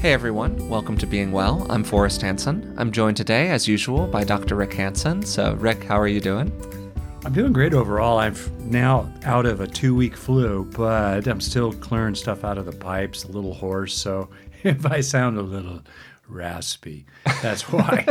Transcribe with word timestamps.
Hey 0.00 0.14
everyone, 0.14 0.66
welcome 0.70 0.96
to 0.96 1.06
Being 1.06 1.30
Well. 1.30 1.66
I'm 1.68 1.84
Forrest 1.84 2.22
Hanson. 2.22 2.74
I'm 2.78 2.90
joined 2.90 3.18
today, 3.18 3.50
as 3.50 3.68
usual, 3.68 4.06
by 4.06 4.24
Dr. 4.24 4.54
Rick 4.56 4.72
Hanson. 4.72 5.22
So, 5.22 5.52
Rick, 5.56 5.84
how 5.84 6.00
are 6.00 6.08
you 6.08 6.20
doing? 6.20 6.50
I'm 7.22 7.34
doing 7.34 7.52
great 7.52 7.74
overall. 7.74 8.18
I'm 8.18 8.34
now 8.60 9.12
out 9.24 9.44
of 9.44 9.60
a 9.60 9.66
two 9.66 9.94
week 9.94 10.16
flu, 10.16 10.64
but 10.74 11.26
I'm 11.26 11.38
still 11.38 11.74
clearing 11.74 12.14
stuff 12.14 12.44
out 12.44 12.56
of 12.56 12.64
the 12.64 12.72
pipes, 12.72 13.24
a 13.24 13.28
little 13.30 13.52
hoarse. 13.52 13.92
So 13.92 14.30
if 14.62 14.86
I 14.86 15.02
sound 15.02 15.36
a 15.36 15.42
little 15.42 15.82
raspy, 16.26 17.04
that's 17.42 17.70
why. 17.70 18.06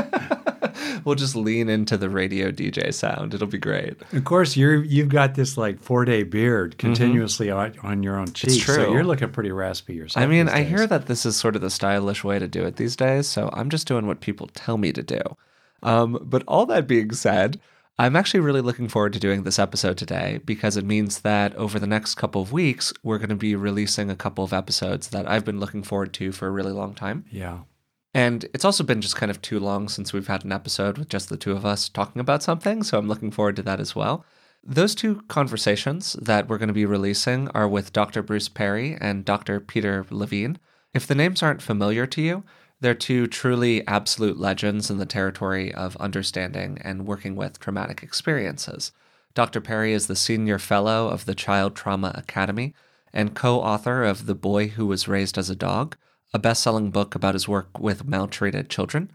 we'll 1.06 1.16
just 1.16 1.36
lean 1.36 1.70
into 1.70 1.98
the 1.98 2.10
radio 2.10 2.52
DJ 2.52 2.94
sound. 2.94 3.34
It'll 3.34 3.48
be 3.48 3.58
great. 3.58 3.96
Of 4.14 4.24
course, 4.26 4.56
you're 4.58 4.84
you've 4.84 5.10
got 5.10 5.36
this 5.36 5.58
like 5.58 5.80
four 5.80 6.06
day 6.06 6.24
beard 6.24 6.72
mm-hmm. 6.72 6.88
continuously 6.88 7.48
mm-hmm. 7.48 7.86
on, 7.86 7.92
on 7.92 8.04
your 8.04 8.18
own 8.18 8.32
cheek. 8.34 8.64
So 8.64 8.92
you're 8.92 9.04
looking 9.04 9.30
pretty 9.32 9.52
raspy 9.52 9.96
yourself. 9.96 10.24
I 10.24 10.28
mean, 10.28 10.50
I 10.50 10.64
hear 10.64 10.88
that 10.88 11.08
this 11.08 11.26
is 11.26 11.36
sort 11.36 11.56
of 11.56 11.62
the 11.62 11.70
stylish 11.70 12.24
way 12.24 12.40
to 12.40 12.48
do 12.48 12.64
it 12.66 12.78
these 12.78 12.96
days. 12.96 13.28
So 13.28 13.50
I'm 13.54 13.70
just 13.70 13.88
doing 13.88 14.08
what 14.08 14.22
people 14.22 14.48
tell 14.54 14.78
me 14.78 14.92
to 14.94 15.04
do. 15.04 15.22
Um, 15.84 16.20
but 16.22 16.44
all 16.48 16.66
that 16.68 16.88
being 16.88 17.12
said, 17.14 17.60
I'm 17.98 18.16
actually 18.16 18.40
really 18.40 18.62
looking 18.62 18.88
forward 18.88 19.12
to 19.14 19.20
doing 19.20 19.44
this 19.44 19.60
episode 19.60 19.98
today 19.98 20.40
because 20.46 20.78
it 20.78 20.86
means 20.86 21.20
that 21.22 21.54
over 21.56 21.80
the 21.80 21.88
next 21.88 22.16
couple 22.16 22.42
of 22.42 22.54
weeks, 22.54 22.94
we're 23.04 23.18
going 23.18 23.30
to 23.30 23.36
be 23.36 23.56
releasing 23.56 24.10
a 24.10 24.16
couple 24.16 24.44
of 24.44 24.54
episodes 24.54 25.10
that 25.10 25.30
I've 25.30 25.44
been 25.44 25.60
looking 25.60 25.84
forward 25.84 26.14
to 26.14 26.32
for 26.32 26.48
a 26.48 26.52
really 26.52 26.72
long 26.72 26.94
time. 26.94 27.26
Yeah. 27.30 27.60
And 28.14 28.46
it's 28.54 28.66
also 28.66 28.84
been 28.84 29.02
just 29.02 29.16
kind 29.16 29.30
of 29.30 29.42
too 29.42 29.60
long 29.60 29.88
since 29.88 30.14
we've 30.14 30.28
had 30.28 30.44
an 30.44 30.52
episode 30.52 30.98
with 30.98 31.10
just 31.10 31.30
the 31.30 31.38
two 31.38 31.52
of 31.52 31.66
us 31.66 31.90
talking 31.90 32.20
about 32.20 32.42
something. 32.42 32.82
So 32.84 32.98
I'm 32.98 33.08
looking 33.08 33.32
forward 33.32 33.56
to 33.58 33.64
that 33.64 33.80
as 33.80 33.96
well. 33.96 34.26
Those 34.64 34.96
two 34.96 35.22
conversations 35.28 36.14
that 36.14 36.48
we're 36.48 36.58
going 36.58 36.68
to 36.68 36.74
be 36.74 36.86
releasing 36.86 37.48
are 37.50 37.68
with 37.68 37.94
Dr. 37.94 38.22
Bruce 38.22 38.50
Perry 38.50 38.98
and 39.00 39.24
Dr. 39.24 39.60
Peter 39.60 40.06
Levine. 40.10 40.58
If 40.94 41.08
the 41.08 41.16
names 41.16 41.44
aren't 41.44 41.62
familiar 41.62 42.06
to 42.08 42.22
you, 42.22 42.44
they're 42.82 42.96
two 42.96 43.28
truly 43.28 43.86
absolute 43.88 44.40
legends 44.40 44.90
in 44.90 44.98
the 44.98 45.06
territory 45.06 45.74
of 45.74 45.96
understanding 45.98 46.80
and 46.82 47.06
working 47.06 47.36
with 47.36 47.60
traumatic 47.60 48.02
experiences. 48.04 48.92
Dr. 49.34 49.62
Perry 49.62 49.94
is 49.94 50.08
the 50.08 50.16
senior 50.16 50.60
fellow 50.60 51.10
of 51.10 51.26
the 51.26 51.36
Child 51.36 51.76
Trauma 51.76 52.12
Academy 52.16 52.74
and 53.14 53.36
co 53.36 53.60
author 53.60 54.04
of 54.04 54.26
The 54.26 54.36
Boy 54.36 54.70
Who 54.70 54.88
Was 54.88 55.08
Raised 55.08 55.38
as 55.38 55.50
a 55.50 55.56
Dog, 55.56 55.96
a 56.34 56.40
best 56.40 56.62
selling 56.62 56.92
book 56.92 57.16
about 57.16 57.36
his 57.36 57.48
work 57.48 57.80
with 57.80 58.06
maltreated 58.06 58.70
children. 58.70 59.12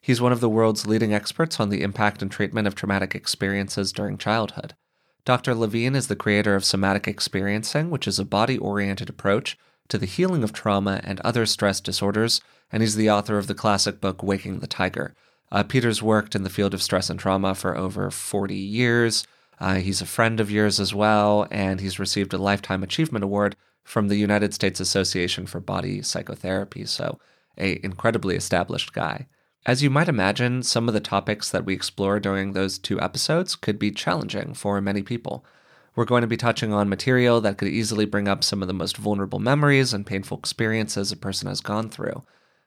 He's 0.00 0.20
one 0.20 0.32
of 0.32 0.40
the 0.40 0.48
world's 0.48 0.86
leading 0.86 1.12
experts 1.12 1.58
on 1.58 1.70
the 1.70 1.82
impact 1.82 2.22
and 2.22 2.30
treatment 2.30 2.66
of 2.66 2.74
traumatic 2.74 3.14
experiences 3.14 3.92
during 3.92 4.18
childhood. 4.18 4.74
Dr. 5.24 5.54
Levine 5.54 5.94
is 5.94 6.06
the 6.06 6.16
creator 6.16 6.54
of 6.54 6.64
somatic 6.64 7.06
experiencing, 7.06 7.90
which 7.90 8.06
is 8.06 8.18
a 8.18 8.24
body 8.24 8.56
oriented 8.56 9.08
approach 9.08 9.58
to 9.88 9.98
the 9.98 10.06
healing 10.06 10.42
of 10.42 10.52
trauma 10.52 11.00
and 11.04 11.20
other 11.20 11.46
stress 11.46 11.80
disorders 11.80 12.40
and 12.70 12.82
he's 12.82 12.96
the 12.96 13.10
author 13.10 13.38
of 13.38 13.46
the 13.46 13.54
classic 13.54 14.00
book 14.00 14.22
Waking 14.22 14.60
the 14.60 14.66
Tiger. 14.66 15.14
Uh, 15.50 15.62
Peter's 15.62 16.02
worked 16.02 16.34
in 16.34 16.42
the 16.42 16.50
field 16.50 16.74
of 16.74 16.82
stress 16.82 17.08
and 17.08 17.18
trauma 17.18 17.54
for 17.54 17.76
over 17.76 18.10
40 18.10 18.54
years. 18.54 19.26
Uh, 19.58 19.76
he's 19.76 20.00
a 20.00 20.06
friend 20.06 20.40
of 20.40 20.50
yours 20.50 20.78
as 20.78 20.94
well, 20.94 21.48
and 21.50 21.80
he's 21.80 21.98
received 21.98 22.34
a 22.34 22.38
Lifetime 22.38 22.82
Achievement 22.82 23.24
Award 23.24 23.56
from 23.88 24.08
the 24.08 24.16
United 24.16 24.52
States 24.52 24.80
Association 24.80 25.46
for 25.46 25.60
Body 25.60 26.02
Psychotherapy, 26.02 26.84
so 26.84 27.18
a 27.56 27.80
incredibly 27.82 28.36
established 28.36 28.92
guy. 28.92 29.26
As 29.64 29.82
you 29.82 29.88
might 29.88 30.10
imagine, 30.10 30.62
some 30.62 30.88
of 30.88 30.94
the 30.94 31.00
topics 31.00 31.48
that 31.48 31.64
we 31.64 31.72
explore 31.72 32.20
during 32.20 32.52
those 32.52 32.78
two 32.78 33.00
episodes 33.00 33.56
could 33.56 33.78
be 33.78 33.90
challenging 33.90 34.52
for 34.52 34.78
many 34.82 35.02
people. 35.02 35.42
We're 35.96 36.04
going 36.04 36.20
to 36.20 36.28
be 36.28 36.36
touching 36.36 36.70
on 36.70 36.90
material 36.90 37.40
that 37.40 37.56
could 37.56 37.68
easily 37.68 38.04
bring 38.04 38.28
up 38.28 38.44
some 38.44 38.60
of 38.60 38.68
the 38.68 38.74
most 38.74 38.98
vulnerable 38.98 39.38
memories 39.38 39.94
and 39.94 40.04
painful 40.04 40.38
experiences 40.38 41.10
a 41.10 41.16
person 41.16 41.48
has 41.48 41.62
gone 41.62 41.88
through. 41.88 42.22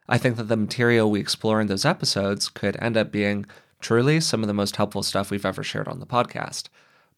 I 0.10 0.18
think 0.18 0.38
that 0.38 0.46
the 0.46 0.58
material 0.58 1.12
we 1.12 1.20
explore 1.20 1.62
in 1.62 1.68
those 1.68 1.86
episodes 1.86 2.50
could 2.50 2.78
end 2.82 2.98
up 2.98 3.12
being 3.12 3.46
truly 3.80 4.22
some 4.22 4.42
of 4.42 4.48
the 4.48 4.56
most 4.56 4.76
helpful 4.76 5.04
stuff 5.04 5.30
we've 5.30 5.46
ever 5.46 5.62
shared 5.62 5.88
on 5.88 6.00
the 6.00 6.08
podcast. 6.08 6.70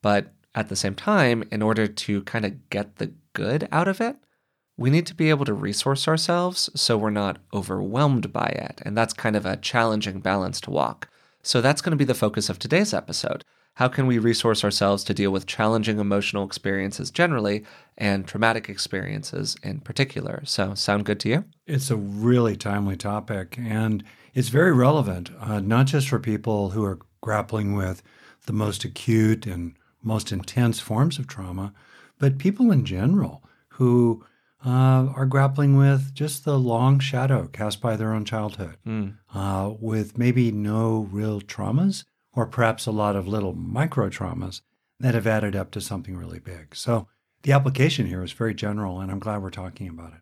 But 0.02 0.34
at 0.54 0.68
the 0.68 0.76
same 0.76 0.94
time, 0.94 1.46
in 1.52 1.62
order 1.62 1.88
to 1.88 2.22
kind 2.24 2.44
of 2.44 2.70
get 2.70 2.98
the 2.98 3.14
good 3.34 3.68
out 3.72 3.88
of 3.88 4.00
it, 4.00 4.16
we 4.78 4.90
need 4.90 5.06
to 5.08 5.16
be 5.16 5.30
able 5.30 5.46
to 5.46 5.54
resource 5.54 6.08
ourselves 6.08 6.70
so 6.76 6.98
we're 6.98 7.10
not 7.10 7.38
overwhelmed 7.54 8.34
by 8.34 8.48
it. 8.48 8.82
And 8.86 8.98
that's 8.98 9.14
kind 9.14 9.36
of 9.36 9.46
a 9.46 9.58
challenging 9.58 10.20
balance 10.20 10.60
to 10.62 10.72
walk. 10.72 11.10
So 11.44 11.62
that's 11.62 11.82
going 11.82 11.92
to 11.92 11.98
be 11.98 12.06
the 12.06 12.16
focus 12.16 12.50
of 12.50 12.58
today's 12.58 12.94
episode. 12.94 13.44
How 13.78 13.88
can 13.88 14.06
we 14.06 14.20
resource 14.20 14.64
ourselves 14.64 15.04
to 15.06 15.16
deal 15.16 15.32
with 15.32 15.48
challenging 15.48 16.00
emotional 16.00 16.46
experiences 16.46 17.10
generally 17.10 17.66
and 17.98 18.28
traumatic 18.28 18.70
experiences 18.70 19.56
in 19.64 19.80
particular? 19.80 20.44
So, 20.46 20.76
sound 20.76 21.06
good 21.06 21.20
to 21.22 21.30
you? 21.30 21.46
It's 21.66 21.90
a 21.90 21.96
really 21.96 22.56
timely 22.56 22.98
topic, 22.98 23.58
and 23.60 24.04
it's 24.36 24.50
very 24.50 24.72
relevant, 24.74 25.32
uh, 25.40 25.60
not 25.60 25.88
just 25.88 26.08
for 26.08 26.20
people 26.20 26.70
who 26.70 26.84
are 26.84 27.00
grappling 27.22 27.76
with 27.76 28.04
the 28.46 28.54
most 28.54 28.84
acute 28.84 29.48
and 29.48 29.74
most 30.04 30.32
intense 30.32 30.80
forms 30.80 31.18
of 31.18 31.26
trauma, 31.26 31.74
but 32.20 32.38
people 32.38 32.72
in 32.72 32.86
general 32.86 33.44
who 33.70 34.26
uh, 34.66 35.12
are 35.16 35.26
grappling 35.26 35.76
with 35.76 36.14
just 36.14 36.46
the 36.46 36.58
long 36.58 37.00
shadow 37.00 37.48
cast 37.48 37.82
by 37.82 37.96
their 37.96 38.14
own 38.14 38.24
childhood, 38.26 38.78
mm. 38.86 39.16
uh, 39.34 39.74
with 39.80 40.18
maybe 40.18 40.52
no 40.52 41.08
real 41.12 41.42
traumas 41.42 42.06
or 42.34 42.46
perhaps 42.46 42.86
a 42.86 42.92
lot 42.92 43.16
of 43.16 43.28
little 43.28 43.54
micro 43.54 44.10
traumas 44.10 44.62
that 45.00 45.14
have 45.14 45.28
added 45.28 45.56
up 45.56 45.72
to 45.72 45.82
something 45.82 46.16
really 46.16 46.40
big. 46.40 46.76
So 46.76 47.08
the 47.44 47.52
application 47.52 48.08
here 48.08 48.24
is 48.24 48.32
very 48.32 48.54
general, 48.54 49.00
and 49.00 49.12
I'm 49.12 49.20
glad 49.20 49.42
we're 49.42 49.50
talking 49.50 49.90
about 49.90 50.14
it. 50.14 50.20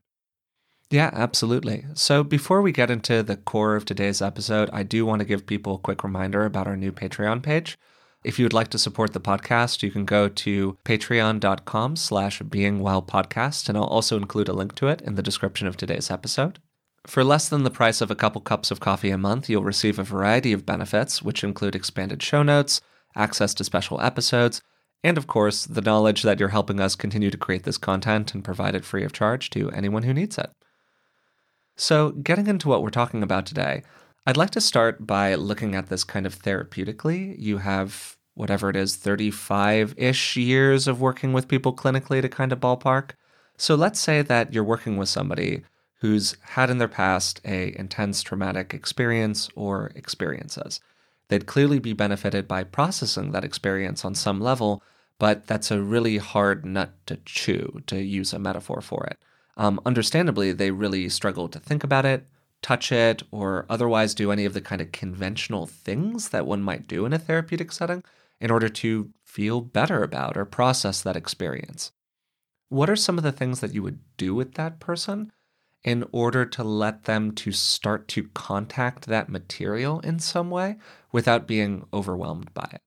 Yeah, 0.90 1.10
absolutely. 1.14 1.86
So 1.94 2.24
before 2.24 2.62
we 2.62 2.74
get 2.74 2.92
into 2.92 3.24
the 3.24 3.38
core 3.38 3.76
of 3.76 3.86
today's 3.86 4.22
episode, 4.22 4.70
I 4.74 4.84
do 4.84 5.06
want 5.06 5.20
to 5.20 5.26
give 5.26 5.46
people 5.46 5.76
a 5.76 5.80
quick 5.80 6.04
reminder 6.04 6.44
about 6.44 6.68
our 6.68 6.76
new 6.76 6.92
Patreon 6.92 7.42
page. 7.42 7.78
If 8.24 8.38
you 8.38 8.46
would 8.46 8.54
like 8.54 8.68
to 8.70 8.78
support 8.78 9.14
the 9.14 9.20
podcast, 9.20 9.82
you 9.82 9.90
can 9.90 10.06
go 10.06 10.30
to 10.30 10.78
patreon.com 10.86 11.96
slash 11.96 12.40
beingwellpodcast, 12.42 13.68
and 13.68 13.78
I'll 13.78 13.86
also 13.86 14.16
include 14.16 14.48
a 14.48 14.54
link 14.54 14.76
to 14.76 14.88
it 14.90 15.02
in 15.02 15.16
the 15.16 15.24
description 15.24 15.68
of 15.68 15.76
today's 15.76 16.12
episode. 16.12 16.60
For 17.08 17.24
less 17.24 17.50
than 17.50 17.64
the 17.64 17.72
price 17.72 18.00
of 18.00 18.12
a 18.12 18.16
couple 18.16 18.42
cups 18.42 18.70
of 18.70 18.80
coffee 18.80 19.10
a 19.10 19.18
month, 19.18 19.50
you'll 19.50 19.64
receive 19.64 19.98
a 19.98 20.04
variety 20.04 20.54
of 20.54 20.68
benefits, 20.68 21.24
which 21.24 21.44
include 21.44 21.76
expanded 21.76 22.22
show 22.22 22.44
notes, 22.44 22.80
access 23.16 23.56
to 23.56 23.64
special 23.64 24.00
episodes, 24.02 24.62
and 25.04 25.18
of 25.18 25.26
course, 25.26 25.66
the 25.66 25.82
knowledge 25.82 26.22
that 26.22 26.40
you're 26.40 26.50
helping 26.50 26.80
us 26.80 26.96
continue 26.96 27.32
to 27.32 27.38
create 27.38 27.64
this 27.64 27.80
content 27.80 28.36
and 28.36 28.44
provide 28.44 28.76
it 28.76 28.86
free 28.86 29.04
of 29.04 29.14
charge 29.14 29.50
to 29.50 29.72
anyone 29.72 30.04
who 30.04 30.14
needs 30.14 30.38
it. 30.38 30.52
So, 31.76 32.12
getting 32.12 32.46
into 32.46 32.68
what 32.68 32.84
we're 32.84 32.92
talking 32.92 33.24
about 33.24 33.48
today, 33.48 33.82
I'd 34.26 34.38
like 34.38 34.52
to 34.52 34.62
start 34.62 35.08
by 35.08 35.34
looking 35.34 35.74
at 35.74 35.90
this 35.90 36.04
kind 36.04 36.28
of 36.28 36.40
therapeutically. 36.40 37.36
You 37.40 37.58
have 37.58 38.18
whatever 38.36 38.70
it 38.70 38.76
is, 38.76 38.96
35 38.96 39.96
ish 39.98 40.38
years 40.38 40.88
of 40.88 41.02
working 41.02 41.34
with 41.34 41.48
people 41.48 41.74
clinically 41.74 42.22
to 42.22 42.30
kind 42.30 42.52
of 42.52 42.60
ballpark. 42.60 43.12
So, 43.58 43.76
let's 43.76 44.00
say 44.00 44.22
that 44.22 44.54
you're 44.54 44.64
working 44.64 44.98
with 44.98 45.10
somebody 45.10 45.64
who's 45.96 46.36
had 46.42 46.70
in 46.70 46.78
their 46.78 46.88
past 46.88 47.42
a 47.46 47.78
intense 47.78 48.22
traumatic 48.22 48.74
experience 48.74 49.50
or 49.56 49.92
experiences. 49.96 50.80
They'd 51.28 51.46
clearly 51.48 51.80
be 51.80 51.94
benefited 51.94 52.48
by 52.48 52.64
processing 52.64 53.32
that 53.32 53.44
experience 53.44 54.04
on 54.06 54.16
some 54.16 54.40
level, 54.40 54.84
but 55.18 55.48
that's 55.48 55.72
a 55.72 55.82
really 55.82 56.18
hard 56.18 56.66
nut 56.66 56.94
to 57.08 57.18
chew, 57.26 57.82
to 57.88 58.02
use 58.02 58.34
a 58.34 58.40
metaphor 58.40 58.82
for 58.82 59.06
it. 59.06 59.18
Um, 59.58 59.80
understandably, 59.86 60.52
they 60.52 60.72
really 60.72 61.10
struggle 61.10 61.48
to 61.50 61.60
think 61.60 61.84
about 61.84 62.06
it, 62.06 62.26
touch 62.62 62.92
it, 62.92 63.24
or 63.32 63.66
otherwise 63.70 64.14
do 64.14 64.32
any 64.32 64.46
of 64.46 64.54
the 64.54 64.62
kind 64.62 64.82
of 64.82 64.92
conventional 64.92 65.66
things 65.66 66.30
that 66.30 66.46
one 66.46 66.62
might 66.62 66.88
do 66.88 67.06
in 67.06 67.14
a 67.14 67.20
therapeutic 67.20 67.72
setting 67.72 68.04
in 68.40 68.52
order 68.52 68.70
to 68.70 69.12
feel 69.24 69.62
better 69.62 70.04
about 70.04 70.38
or 70.38 70.46
process 70.46 71.02
that 71.02 71.16
experience. 71.16 71.92
What 72.70 72.90
are 72.90 72.96
some 72.96 73.18
of 73.18 73.24
the 73.24 73.32
things 73.32 73.60
that 73.60 73.74
you 73.74 73.84
would 73.84 74.00
do 74.18 74.34
with 74.34 74.54
that 74.56 74.80
person 74.80 75.32
in 75.84 76.06
order 76.12 76.46
to 76.46 76.64
let 76.64 77.04
them 77.04 77.32
to 77.34 77.52
start 77.52 78.08
to 78.08 78.30
contact 78.34 79.08
that 79.08 79.30
material 79.30 80.00
in 80.02 80.20
some 80.20 80.50
way 80.50 80.78
without 81.12 81.48
being 81.48 81.86
overwhelmed 81.94 82.54
by 82.54 82.70
it? 82.72 82.82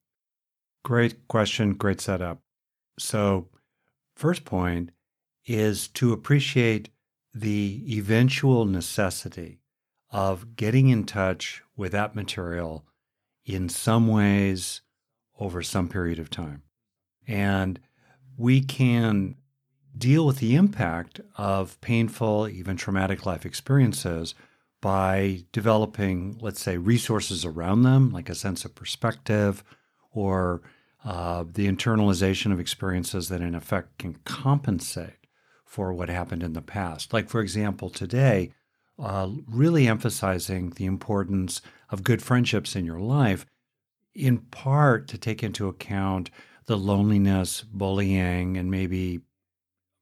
Great 0.85 1.29
question, 1.29 1.75
great 1.75 2.01
setup. 2.01 2.41
So, 2.99 3.49
first 4.17 4.45
point 4.45 4.91
is 5.47 5.89
to 5.89 6.13
appreciate 6.13 6.91
the 7.35 7.85
eventual 7.89 8.65
necessity 8.65 9.59
of 10.15 10.55
getting 10.55 10.91
in 10.91 11.03
touch 11.03 11.61
with 11.77 11.91
that 11.91 12.15
material 12.15 12.85
in 13.45 13.69
some 13.69 14.07
ways 14.07 14.81
over 15.41 15.61
some 15.61 15.89
period 15.89 16.21
of 16.21 16.31
time. 16.31 16.63
And 17.27 17.81
we 18.37 18.61
can 18.61 19.35
deal 19.99 20.25
with 20.25 20.39
the 20.39 20.55
impact 20.55 21.21
of 21.37 21.81
painful, 21.81 22.47
even 22.47 22.77
traumatic 22.77 23.27
life 23.27 23.45
experiences 23.45 24.37
by 24.81 25.43
developing, 25.51 26.39
let's 26.41 26.61
say, 26.63 26.77
resources 26.77 27.45
around 27.45 27.83
them, 27.83 28.13
like 28.13 28.29
a 28.29 28.37
sense 28.37 28.65
of 28.65 28.77
perspective 28.77 29.65
or 30.13 30.63
uh, 31.05 31.43
the 31.53 31.67
internalization 31.67 32.53
of 32.53 32.61
experiences 32.61 33.29
that, 33.31 33.41
in 33.41 33.57
effect, 33.57 33.99
can 33.99 34.15
compensate 34.25 35.27
for 35.65 35.93
what 35.93 36.09
happened 36.09 36.45
in 36.45 36.53
the 36.53 36.63
past. 36.63 37.13
Like, 37.13 37.29
for 37.29 37.41
example, 37.41 37.91
today, 37.91 38.53
uh, 38.99 39.29
really 39.49 39.87
emphasizing 39.89 40.71
the 40.71 40.87
importance 40.87 41.61
of 41.91 42.05
good 42.05 42.23
friendships 42.23 42.77
in 42.77 42.85
your 42.85 43.01
life, 43.01 43.47
in 44.15 44.39
part 44.39 45.09
to 45.09 45.19
take 45.19 45.43
into 45.43 45.69
account 45.69 46.31
the 46.67 46.77
loneliness, 46.77 47.63
bullying, 47.63 48.57
and 48.57 48.71
maybe 48.71 49.21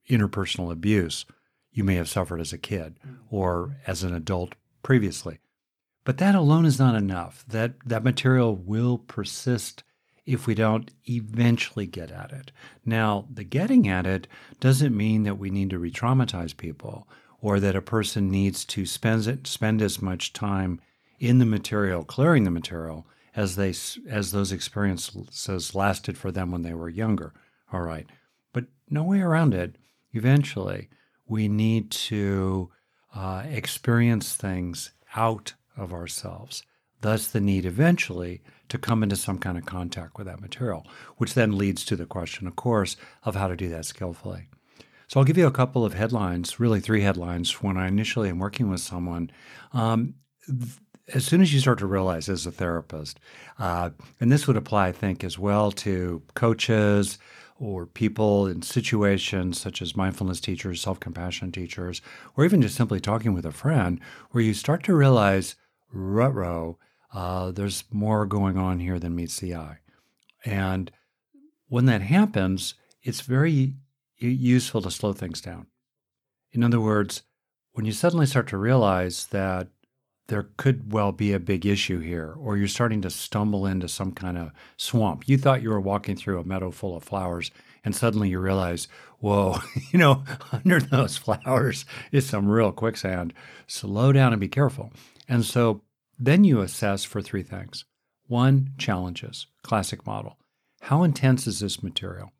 interpersonal 0.08 0.70
abuse 0.70 1.24
you 1.72 1.84
may 1.84 1.94
have 1.94 2.08
suffered 2.08 2.40
as 2.40 2.52
a 2.52 2.58
kid 2.58 2.98
or 3.30 3.78
as 3.86 4.02
an 4.02 4.14
adult 4.14 4.54
previously. 4.82 5.38
But 6.04 6.18
that 6.18 6.34
alone 6.34 6.66
is 6.66 6.78
not 6.78 6.94
enough. 6.94 7.44
That 7.48 7.74
that 7.86 8.04
material 8.04 8.54
will 8.54 8.98
persist 8.98 9.84
if 10.26 10.46
we 10.46 10.54
don't 10.54 10.90
eventually 11.08 11.86
get 11.86 12.10
at 12.10 12.30
it. 12.32 12.52
Now, 12.84 13.26
the 13.32 13.44
getting 13.44 13.88
at 13.88 14.06
it 14.06 14.28
doesn't 14.60 14.96
mean 14.96 15.24
that 15.24 15.38
we 15.38 15.50
need 15.50 15.70
to 15.70 15.78
re-traumatize 15.78 16.56
people 16.56 17.08
or 17.42 17.60
that 17.60 17.76
a 17.76 17.82
person 17.82 18.30
needs 18.30 18.64
to 18.64 18.86
spend 18.86 19.46
spend 19.46 19.82
as 19.82 20.00
much 20.00 20.32
time 20.32 20.80
in 21.18 21.38
the 21.38 21.44
material, 21.44 22.04
clearing 22.04 22.44
the 22.44 22.50
material, 22.50 23.06
as 23.36 23.56
they 23.56 23.74
as 24.08 24.30
those 24.30 24.52
experiences 24.52 25.74
lasted 25.74 26.16
for 26.16 26.30
them 26.30 26.50
when 26.50 26.62
they 26.62 26.72
were 26.72 26.88
younger. 26.88 27.34
All 27.72 27.82
right, 27.82 28.06
but 28.54 28.64
no 28.88 29.02
way 29.02 29.20
around 29.20 29.52
it. 29.52 29.76
Eventually, 30.12 30.88
we 31.26 31.48
need 31.48 31.90
to 31.90 32.70
uh, 33.14 33.44
experience 33.46 34.34
things 34.34 34.92
out 35.16 35.54
of 35.76 35.92
ourselves. 35.92 36.62
Thus, 37.00 37.26
the 37.26 37.40
need 37.40 37.66
eventually 37.66 38.42
to 38.68 38.78
come 38.78 39.02
into 39.02 39.16
some 39.16 39.38
kind 39.38 39.58
of 39.58 39.66
contact 39.66 40.16
with 40.16 40.26
that 40.26 40.40
material, 40.40 40.86
which 41.16 41.34
then 41.34 41.58
leads 41.58 41.84
to 41.86 41.96
the 41.96 42.06
question, 42.06 42.46
of 42.46 42.54
course, 42.54 42.96
of 43.24 43.34
how 43.34 43.48
to 43.48 43.56
do 43.56 43.68
that 43.70 43.86
skillfully. 43.86 44.48
So, 45.12 45.20
I'll 45.20 45.26
give 45.26 45.36
you 45.36 45.46
a 45.46 45.50
couple 45.50 45.84
of 45.84 45.92
headlines, 45.92 46.58
really 46.58 46.80
three 46.80 47.02
headlines, 47.02 47.62
when 47.62 47.76
I 47.76 47.86
initially 47.86 48.30
am 48.30 48.38
working 48.38 48.70
with 48.70 48.80
someone. 48.80 49.30
Um, 49.74 50.14
as 51.12 51.26
soon 51.26 51.42
as 51.42 51.52
you 51.52 51.60
start 51.60 51.80
to 51.80 51.86
realize 51.86 52.30
as 52.30 52.46
a 52.46 52.50
therapist, 52.50 53.20
uh, 53.58 53.90
and 54.20 54.32
this 54.32 54.46
would 54.46 54.56
apply, 54.56 54.86
I 54.86 54.92
think, 54.92 55.22
as 55.22 55.38
well 55.38 55.70
to 55.72 56.22
coaches 56.32 57.18
or 57.58 57.84
people 57.84 58.46
in 58.46 58.62
situations 58.62 59.60
such 59.60 59.82
as 59.82 59.94
mindfulness 59.94 60.40
teachers, 60.40 60.80
self 60.80 60.98
compassion 60.98 61.52
teachers, 61.52 62.00
or 62.34 62.46
even 62.46 62.62
just 62.62 62.76
simply 62.76 62.98
talking 62.98 63.34
with 63.34 63.44
a 63.44 63.52
friend, 63.52 64.00
where 64.30 64.42
you 64.42 64.54
start 64.54 64.82
to 64.84 64.94
realize, 64.94 65.56
rut 65.92 66.78
uh, 67.12 67.50
there's 67.50 67.84
more 67.90 68.24
going 68.24 68.56
on 68.56 68.80
here 68.80 68.98
than 68.98 69.14
meets 69.14 69.40
the 69.40 69.54
eye. 69.56 69.76
And 70.46 70.90
when 71.68 71.84
that 71.84 72.00
happens, 72.00 72.76
it's 73.02 73.20
very 73.20 73.74
useful 74.30 74.82
to 74.82 74.90
slow 74.90 75.12
things 75.12 75.40
down. 75.40 75.66
In 76.52 76.62
other 76.62 76.80
words, 76.80 77.22
when 77.72 77.86
you 77.86 77.92
suddenly 77.92 78.26
start 78.26 78.46
to 78.48 78.58
realize 78.58 79.26
that 79.26 79.68
there 80.28 80.48
could 80.56 80.92
well 80.92 81.12
be 81.12 81.32
a 81.32 81.40
big 81.40 81.66
issue 81.66 81.98
here, 81.98 82.34
or 82.38 82.56
you're 82.56 82.68
starting 82.68 83.02
to 83.02 83.10
stumble 83.10 83.66
into 83.66 83.88
some 83.88 84.12
kind 84.12 84.38
of 84.38 84.52
swamp. 84.76 85.28
You 85.28 85.36
thought 85.36 85.62
you 85.62 85.70
were 85.70 85.80
walking 85.80 86.16
through 86.16 86.40
a 86.40 86.44
meadow 86.44 86.70
full 86.70 86.96
of 86.96 87.02
flowers, 87.02 87.50
and 87.84 87.94
suddenly 87.94 88.30
you 88.30 88.38
realize, 88.38 88.88
whoa, 89.18 89.58
you 89.90 89.98
know, 89.98 90.24
under 90.52 90.80
those 90.80 91.16
flowers 91.16 91.84
is 92.12 92.26
some 92.26 92.48
real 92.48 92.72
quicksand. 92.72 93.34
Slow 93.66 94.12
down 94.12 94.32
and 94.32 94.40
be 94.40 94.48
careful. 94.48 94.92
And 95.28 95.44
so 95.44 95.82
then 96.18 96.44
you 96.44 96.60
assess 96.60 97.04
for 97.04 97.20
three 97.20 97.42
things. 97.42 97.84
One, 98.26 98.70
challenges, 98.78 99.48
classic 99.62 100.06
model. 100.06 100.38
How 100.82 101.02
intense 101.02 101.46
is 101.46 101.60
this 101.60 101.82
material 101.82 102.32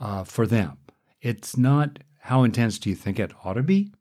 uh, 0.00 0.24
for 0.24 0.46
them? 0.46 0.78
It's 1.20 1.56
not 1.56 1.98
how 2.20 2.44
intense 2.44 2.78
do 2.78 2.90
you 2.90 2.96
think 2.96 3.18
it 3.18 3.32
ought 3.44 3.54
to 3.54 3.62
be? 3.62 3.92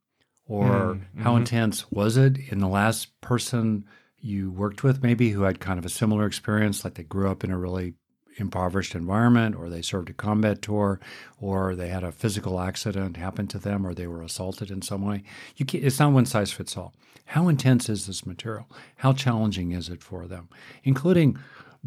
or 0.48 0.96
mm-hmm. 0.96 1.22
how 1.22 1.36
intense 1.36 1.90
was 1.92 2.18
it 2.18 2.38
in 2.50 2.60
the 2.60 2.68
last 2.68 3.19
person 3.22 3.86
you 4.19 4.50
worked 4.50 4.84
with 4.84 5.04
maybe 5.04 5.31
who 5.31 5.44
had 5.44 5.60
kind 5.60 5.78
of 5.78 5.86
a 5.86 5.90
similar 5.90 6.25
experience 6.25 6.84
like 6.84 6.96
they 6.96 7.04
grew 7.04 7.30
up 7.30 7.44
in 7.44 7.52
a 7.52 7.58
really 7.58 7.94
impoverished 8.38 8.96
environment 8.96 9.56
or 9.56 9.68
they 9.68 9.81
served 9.81 10.10
a 10.10 10.14
combat 10.14 10.62
tour 10.62 11.00
or 11.40 11.75
they 11.75 11.90
had 11.90 12.04
a 12.04 12.12
physical 12.12 12.60
accident 12.60 13.18
happen 13.18 13.48
to 13.48 13.58
them 13.58 13.86
or 13.86 13.94
they 13.94 14.08
were 14.08 14.22
assaulted 14.22 14.69
in 14.69 14.81
some 14.81 15.04
way 15.04 15.24
you 15.56 15.66
it's 15.74 16.00
not 16.00 16.12
one 16.12 16.25
size 16.25 16.52
fits 16.52 16.78
all 16.78 16.94
how 17.25 17.48
intense 17.48 17.90
is 17.90 18.06
this 18.06 18.25
material 18.25 18.68
how 18.98 19.12
challenging 19.12 19.72
is 19.72 19.90
it 19.90 20.04
for 20.04 20.28
them 20.28 20.48
including 20.84 21.38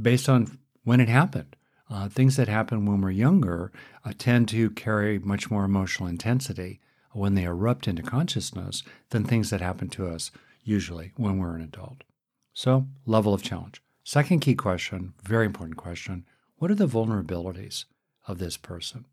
based 0.01 0.29
on 0.29 0.59
when 0.83 1.01
it 1.01 1.09
happened 1.09 1.55
uh, 1.91 2.09
things 2.09 2.37
that 2.37 2.49
happen 2.49 2.87
when 2.87 3.01
we're 3.01 3.11
younger 3.11 3.73
uh, 4.05 4.13
tend 4.17 4.49
to 4.49 4.71
carry 4.71 5.19
much 5.19 5.51
more 5.51 5.65
emotional 5.65 6.09
intensity 6.09 6.81
when 7.13 7.35
they 7.35 7.45
erupt 7.45 7.89
into 7.89 8.03
consciousness 8.03 8.83
than 9.11 9.25
things 9.25 9.51
that 9.51 9.61
happen 9.61 9.89
to 9.89 10.07
us 10.07 10.31
usually 10.63 11.13
when 11.17 11.39
we're 11.39 11.57
an 11.57 11.63
adult. 11.63 12.05
So, 12.53 12.87
level 13.07 13.35
of 13.35 13.43
challenge. 13.43 13.83
Second 14.05 14.41
key 14.41 14.55
question, 14.55 15.15
very 15.23 15.47
important 15.47 15.77
question 15.77 16.25
what 16.57 16.71
are 16.71 16.75
the 16.75 16.87
vulnerabilities 16.87 17.87
of 18.29 18.39
this 18.39 18.59
person? 18.59 19.07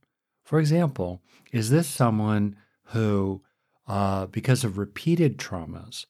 For 0.43 0.59
example, 0.59 1.21
is 1.53 1.69
this 1.69 1.87
someone 1.87 2.57
who, 2.87 3.41
uh, 3.87 4.25
because 4.25 4.65
of 4.65 4.77
repeated 4.77 5.37
traumas, 5.37 6.05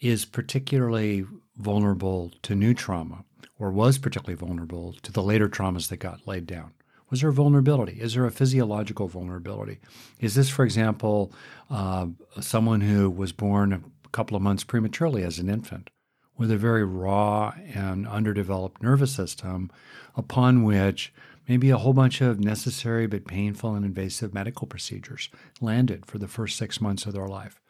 is 0.00 0.26
particularly 0.26 1.24
vulnerable 1.56 2.32
to 2.42 2.54
new 2.54 2.74
trauma 2.74 3.24
or 3.58 3.70
was 3.70 3.98
particularly 3.98 4.36
vulnerable 4.36 4.94
to 5.02 5.12
the 5.12 5.22
later 5.22 5.48
traumas 5.48 5.88
that 5.88 5.98
got 5.98 6.26
laid 6.26 6.46
down? 6.46 6.72
Was 7.10 7.20
there 7.20 7.30
a 7.30 7.34
vulnerability? 7.34 8.00
Is 8.00 8.14
there 8.14 8.26
a 8.26 8.30
physiological 8.30 9.06
vulnerability? 9.06 9.78
Is 10.18 10.34
this, 10.34 10.48
for 10.48 10.64
example, 10.64 11.32
uh, 11.70 12.06
someone 12.40 12.80
who 12.80 13.10
was 13.10 13.32
born 13.32 13.72
a 13.72 14.08
couple 14.08 14.36
of 14.36 14.42
months 14.42 14.64
prematurely 14.64 15.22
as 15.22 15.38
an 15.38 15.50
infant 15.50 15.90
with 16.38 16.50
a 16.50 16.56
very 16.56 16.84
raw 16.84 17.54
and 17.74 18.08
underdeveloped 18.08 18.82
nervous 18.82 19.14
system 19.14 19.70
upon 20.16 20.64
which 20.64 21.12
maybe 21.48 21.70
a 21.70 21.78
whole 21.78 21.92
bunch 21.92 22.20
of 22.20 22.40
necessary 22.40 23.06
but 23.06 23.26
painful 23.26 23.74
and 23.74 23.84
invasive 23.84 24.32
medical 24.32 24.66
procedures 24.66 25.28
landed 25.60 26.06
for 26.06 26.18
the 26.18 26.28
first 26.28 26.56
six 26.56 26.80
months 26.80 27.06
of 27.06 27.12
their 27.12 27.28
life? 27.28 27.61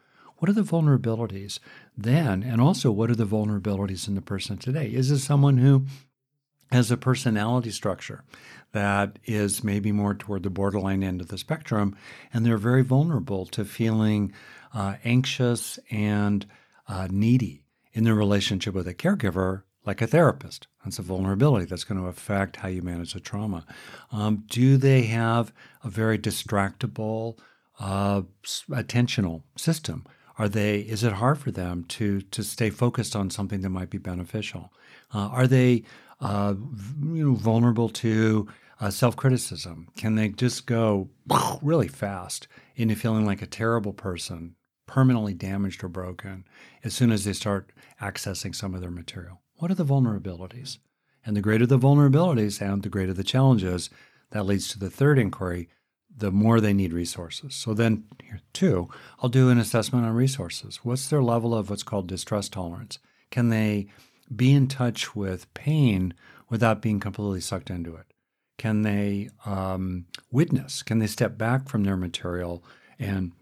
What 0.43 0.49
are 0.49 0.55
the 0.55 0.63
vulnerabilities 0.63 1.61
then? 1.97 2.43
And 2.43 2.61
also, 2.61 2.91
what 2.91 3.11
are 3.11 3.15
the 3.15 3.25
vulnerabilities 3.25 4.09
in 4.09 4.17
the 4.17 4.21
person 4.21 4.59
today? 4.59 4.89
Is 4.89 5.09
this 5.09 5.23
someone 5.23 5.59
who 5.59 5.87
has 6.73 6.91
a 6.91 6.97
personality 6.97 7.71
structure 7.71 8.25
that 8.73 9.21
is 9.25 9.63
maybe 9.63 9.93
more 9.93 10.15
toward 10.15 10.43
the 10.43 10.51
borderline 10.51 11.05
end 11.05 11.21
of 11.21 11.29
the 11.29 11.39
spectrum, 11.39 11.97
and 12.35 12.45
they're 12.45 12.57
very 12.57 12.83
vulnerable 12.83 13.47
to 13.47 13.65
feeling 13.65 14.33
uh, 14.75 14.97
anxious 15.05 15.79
and 15.93 16.45
uh, 16.89 17.07
needy 17.09 17.63
in 17.93 18.03
their 18.03 18.17
relationship 18.17 18.75
with 18.75 18.89
a 18.89 18.95
caregiver, 18.95 19.63
like 19.87 20.03
a 20.03 20.09
therapist. 20.09 20.67
That's 20.83 20.99
a 20.99 21.03
vulnerability 21.03 21.67
that's 21.67 21.85
going 21.85 22.01
to 22.01 22.09
affect 22.09 22.57
how 22.57 22.67
you 22.67 22.83
manage 22.83 23.13
the 23.13 23.21
trauma. 23.21 23.65
Um, 24.11 24.43
do 24.51 24.77
they 24.77 25.03
have 25.03 25.53
a 25.85 25.89
very 25.89 26.19
distractible, 26.19 27.39
uh, 27.79 28.23
attentional 28.71 29.45
system? 29.57 30.05
Are 30.43 30.49
they? 30.49 30.81
Is 30.81 31.05
it 31.05 31.13
hard 31.13 31.39
for 31.39 31.53
them 31.53 31.85
to 31.85 32.21
to 32.21 32.43
stay 32.43 32.69
focused 32.69 33.15
on 33.15 33.31
something 33.31 33.61
that 33.61 33.71
might 33.71 33.91
be 33.91 33.99
beneficial? 33.99 34.73
Uh, 35.15 35.29
are 35.29 35.47
they 35.47 35.85
uh, 36.21 36.55
you 37.01 37.25
know, 37.25 37.35
vulnerable 37.35 37.89
to 37.91 38.49
uh, 38.81 38.91
self 38.91 39.15
criticism? 39.15 39.87
Can 39.97 40.17
they 40.17 40.31
just 40.31 40.67
go 40.67 41.11
really 41.63 41.87
fast 41.87 42.49
into 42.75 42.97
feeling 42.97 43.25
like 43.25 43.41
a 43.41 43.47
terrible 43.47 43.93
person, 43.93 44.57
permanently 44.89 45.33
damaged 45.33 45.85
or 45.85 45.89
broken, 45.89 46.45
as 46.83 46.93
soon 46.93 47.13
as 47.13 47.25
they 47.25 47.35
start 47.35 47.71
accessing 48.01 48.53
some 48.53 48.75
of 48.75 48.81
their 48.81 48.91
material? 48.91 49.43
What 49.59 49.71
are 49.71 49.77
the 49.77 49.85
vulnerabilities? 49.85 50.79
And 51.25 51.37
the 51.37 51.41
greater 51.41 51.67
the 51.67 51.79
vulnerabilities 51.79 52.61
and 52.61 52.83
the 52.83 52.89
greater 52.89 53.13
the 53.13 53.23
challenges, 53.23 53.91
that 54.33 54.47
leads 54.47 54.67
to 54.71 54.81
the 54.81 54.91
third 54.91 55.21
inquiry 55.21 55.69
the 56.17 56.31
more 56.31 56.61
they 56.61 56.73
need 56.73 56.93
resources. 56.93 57.55
So 57.55 57.75
then, 57.75 58.05
here, 58.23 58.41
two, 58.53 58.89
I'll 59.21 59.29
do 59.29 59.49
an 59.51 59.59
assessment 59.59 60.05
on 60.07 60.15
resources. 60.15 60.81
What's 60.83 61.09
their 61.09 61.23
level 61.23 61.55
of 61.55 61.71
what's 61.71 61.83
called 61.83 62.07
distress 62.07 62.49
tolerance? 62.49 62.99
Can 63.31 63.49
they 63.49 63.87
be 64.35 64.53
in 64.53 64.69
touch 64.69 65.15
with 65.17 65.53
pain 65.55 66.15
without 66.49 66.83
being 66.83 67.01
completely 67.01 67.41
sucked 67.41 67.71
into 67.71 67.97
it? 67.97 68.07
Can 68.59 68.83
they 68.83 69.31
um, 69.45 70.07
witness? 70.31 70.83
Can 70.83 70.99
they 70.99 71.07
step 71.07 71.37
back 71.39 71.69
from 71.69 71.85
their 71.85 71.97
material 71.97 72.63
and 72.99 73.33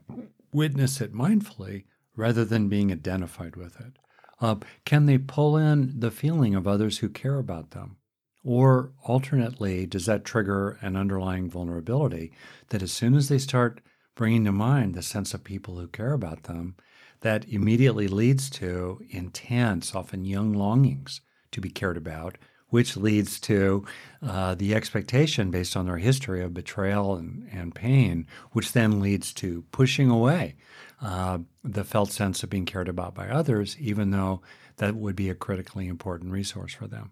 witness 0.53 1.01
it 1.01 1.13
mindfully 1.13 1.85
rather 2.17 2.45
than 2.45 2.69
being 2.69 2.91
identified 2.91 3.57
with 3.57 3.79
it? 3.81 3.99
Uh, 4.41 4.57
can 4.85 5.07
they 5.07 5.19
pull 5.19 5.57
in 5.57 5.99
the 5.99 6.11
feeling 6.11 6.55
of 6.55 6.67
others 6.67 6.99
who 6.99 7.09
care 7.09 7.39
about 7.39 7.73
them? 7.73 7.97
Or 8.43 8.93
alternately, 9.03 9.87
does 9.87 10.07
that 10.07 10.25
trigger 10.25 10.79
an 10.81 10.97
underlying 10.97 11.51
vulnerability 11.51 12.33
that 12.69 12.83
as 12.83 12.93
soon 12.93 13.15
as 13.15 13.29
they 13.29 13.39
start 13.39 13.81
bringing 14.15 14.45
to 14.45 14.53
mind 14.53 14.95
the 14.95 15.03
sense 15.03 15.35
of 15.35 15.45
people 15.45 15.79
who 15.79 15.89
care 15.89 16.13
about 16.13 16.45
them, 16.45 16.77
that 17.21 17.47
immediately 17.49 18.09
leads 18.09 18.49
to 18.51 19.01
intense, 19.11 19.95
often 19.95 20.25
young 20.25 20.53
longings 20.53 21.21
to 21.53 21.61
be 21.61 21.71
cared 21.71 21.97
about, 21.97 22.39
which 22.69 22.97
leads 22.97 23.39
to 23.41 23.85
uh, 24.23 24.55
the 24.55 24.75
expectation 24.75 25.51
based 25.51 25.77
on 25.77 25.87
their 25.87 25.99
history 25.99 26.43
of 26.43 26.55
betrayal 26.55 27.17
and, 27.17 27.49
and 27.53 27.75
pain, 27.75 28.27
which 28.53 28.73
then 28.73 29.01
leads 29.01 29.33
to 29.35 29.65
pushing 29.73 30.09
away 30.09 30.55
uh, 31.03 31.39
the 31.65 31.85
felt 31.85 32.11
sense 32.11 32.43
of 32.43 32.51
being 32.51 32.67
cared 32.67 32.89
about 32.89 33.15
by 33.15 33.29
others, 33.29 33.77
even 33.79 34.13
though 34.13 34.41
that 34.77 34.95
would 34.95 35.17
be 35.17 35.29
a 35.29 35.35
critically 35.35 35.89
important 35.89 36.31
resource 36.31 36.73
for 36.73 36.87
them. 36.87 37.11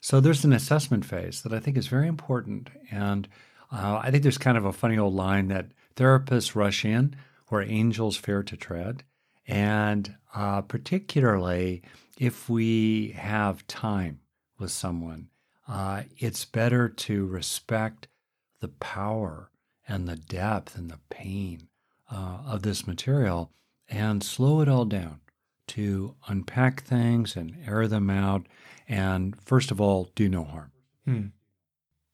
So 0.00 0.20
there's 0.20 0.44
an 0.44 0.52
assessment 0.52 1.04
phase 1.04 1.42
that 1.42 1.52
I 1.52 1.60
think 1.60 1.76
is 1.76 1.88
very 1.88 2.08
important. 2.08 2.70
And 2.90 3.28
uh, 3.72 4.00
I 4.02 4.10
think 4.10 4.22
there's 4.22 4.38
kind 4.38 4.56
of 4.56 4.64
a 4.64 4.72
funny 4.72 4.98
old 4.98 5.14
line 5.14 5.48
that 5.48 5.66
therapists 5.96 6.54
rush 6.54 6.84
in 6.84 7.16
where 7.48 7.62
angels 7.62 8.16
fear 8.16 8.42
to 8.42 8.56
tread. 8.56 9.02
And 9.46 10.16
uh, 10.34 10.62
particularly 10.62 11.82
if 12.18 12.48
we 12.48 13.10
have 13.16 13.66
time 13.66 14.20
with 14.58 14.70
someone, 14.70 15.28
uh, 15.66 16.02
it's 16.18 16.44
better 16.44 16.88
to 16.88 17.26
respect 17.26 18.08
the 18.60 18.68
power 18.68 19.50
and 19.86 20.08
the 20.08 20.16
depth 20.16 20.76
and 20.76 20.90
the 20.90 21.00
pain 21.10 21.68
uh, 22.10 22.38
of 22.46 22.62
this 22.62 22.86
material 22.86 23.52
and 23.88 24.22
slow 24.22 24.60
it 24.60 24.68
all 24.68 24.84
down 24.84 25.20
to 25.68 26.14
unpack 26.26 26.82
things 26.82 27.36
and 27.36 27.56
air 27.66 27.86
them 27.86 28.10
out. 28.10 28.46
And 28.88 29.40
first 29.42 29.70
of 29.70 29.80
all, 29.80 30.10
do 30.14 30.28
no 30.28 30.44
harm. 30.44 30.72
Hmm. 31.04 31.26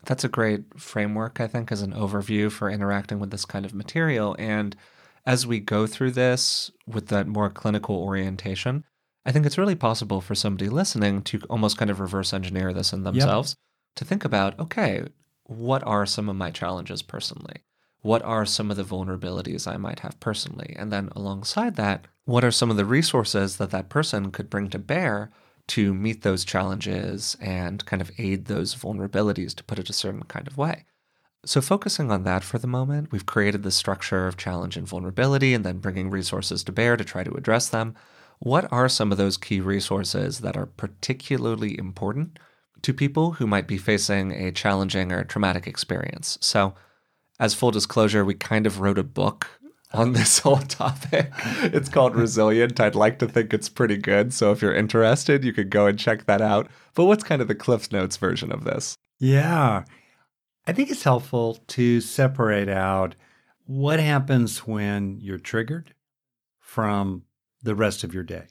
That's 0.04 0.24
a 0.24 0.28
great 0.28 0.78
framework, 0.78 1.40
I 1.40 1.46
think, 1.46 1.72
as 1.72 1.80
an 1.80 1.92
overview 1.92 2.50
for 2.50 2.68
interacting 2.68 3.20
with 3.20 3.30
this 3.30 3.44
kind 3.44 3.64
of 3.64 3.72
material. 3.72 4.36
And 4.38 4.76
as 5.24 5.46
we 5.46 5.60
go 5.60 5.86
through 5.86 6.10
this 6.10 6.70
with 6.86 7.08
that 7.08 7.26
more 7.26 7.48
clinical 7.48 7.96
orientation, 7.96 8.84
I 9.24 9.32
think 9.32 9.46
it's 9.46 9.56
really 9.56 9.74
possible 9.74 10.20
for 10.20 10.34
somebody 10.34 10.68
listening 10.68 11.22
to 11.22 11.40
almost 11.48 11.78
kind 11.78 11.90
of 11.90 12.00
reverse 12.00 12.34
engineer 12.34 12.72
this 12.72 12.92
in 12.92 13.04
themselves 13.04 13.52
yep. 13.52 13.96
to 13.96 14.04
think 14.04 14.24
about 14.24 14.58
okay, 14.60 15.04
what 15.44 15.82
are 15.86 16.04
some 16.04 16.28
of 16.28 16.36
my 16.36 16.50
challenges 16.50 17.02
personally? 17.02 17.62
What 18.02 18.22
are 18.22 18.44
some 18.44 18.70
of 18.70 18.76
the 18.76 18.84
vulnerabilities 18.84 19.66
I 19.66 19.78
might 19.78 20.00
have 20.00 20.20
personally? 20.20 20.74
And 20.78 20.92
then 20.92 21.08
alongside 21.16 21.76
that, 21.76 22.06
what 22.26 22.44
are 22.44 22.50
some 22.50 22.70
of 22.70 22.76
the 22.76 22.84
resources 22.84 23.56
that 23.56 23.70
that 23.70 23.88
person 23.88 24.30
could 24.30 24.50
bring 24.50 24.68
to 24.70 24.78
bear 24.78 25.30
to 25.68 25.94
meet 25.94 26.22
those 26.22 26.44
challenges 26.44 27.36
and 27.40 27.84
kind 27.86 28.02
of 28.02 28.10
aid 28.18 28.46
those 28.46 28.74
vulnerabilities, 28.74 29.54
to 29.54 29.64
put 29.64 29.78
it 29.78 29.90
a 29.90 29.94
certain 29.94 30.24
kind 30.24 30.46
of 30.46 30.56
way? 30.56 30.84
So, 31.46 31.60
focusing 31.60 32.10
on 32.10 32.24
that 32.24 32.42
for 32.42 32.58
the 32.58 32.66
moment, 32.66 33.12
we've 33.12 33.26
created 33.26 33.62
the 33.62 33.70
structure 33.70 34.26
of 34.26 34.36
challenge 34.36 34.76
and 34.76 34.88
vulnerability 34.88 35.52
and 35.52 35.64
then 35.64 35.78
bringing 35.78 36.08
resources 36.08 36.64
to 36.64 36.72
bear 36.72 36.96
to 36.96 37.04
try 37.04 37.22
to 37.22 37.34
address 37.34 37.68
them. 37.68 37.94
What 38.38 38.70
are 38.72 38.88
some 38.88 39.12
of 39.12 39.18
those 39.18 39.36
key 39.36 39.60
resources 39.60 40.40
that 40.40 40.56
are 40.56 40.66
particularly 40.66 41.78
important 41.78 42.38
to 42.82 42.94
people 42.94 43.32
who 43.32 43.46
might 43.46 43.68
be 43.68 43.78
facing 43.78 44.32
a 44.32 44.52
challenging 44.52 45.12
or 45.12 45.24
traumatic 45.24 45.66
experience? 45.66 46.38
So, 46.40 46.74
as 47.38 47.52
full 47.52 47.70
disclosure, 47.70 48.24
we 48.24 48.34
kind 48.34 48.66
of 48.66 48.80
wrote 48.80 48.98
a 48.98 49.02
book 49.02 49.48
on 49.94 50.12
this 50.12 50.38
whole 50.40 50.58
topic. 50.58 51.32
It's 51.62 51.88
called 51.88 52.14
Resilient. 52.14 52.80
I'd 52.80 52.94
like 52.94 53.18
to 53.20 53.28
think 53.28 53.54
it's 53.54 53.68
pretty 53.68 53.96
good. 53.96 54.34
So 54.34 54.50
if 54.52 54.60
you're 54.60 54.74
interested, 54.74 55.44
you 55.44 55.52
could 55.52 55.70
go 55.70 55.86
and 55.86 55.98
check 55.98 56.26
that 56.26 56.42
out. 56.42 56.68
But 56.94 57.06
what's 57.06 57.24
kind 57.24 57.40
of 57.40 57.48
the 57.48 57.54
Cliff's 57.54 57.92
Notes 57.92 58.16
version 58.16 58.52
of 58.52 58.64
this? 58.64 58.96
Yeah. 59.18 59.84
I 60.66 60.72
think 60.72 60.90
it's 60.90 61.04
helpful 61.04 61.58
to 61.68 62.00
separate 62.00 62.68
out 62.68 63.14
what 63.66 64.00
happens 64.00 64.66
when 64.66 65.18
you're 65.20 65.38
triggered 65.38 65.94
from 66.60 67.22
the 67.62 67.74
rest 67.74 68.04
of 68.04 68.12
your 68.12 68.24
day, 68.24 68.46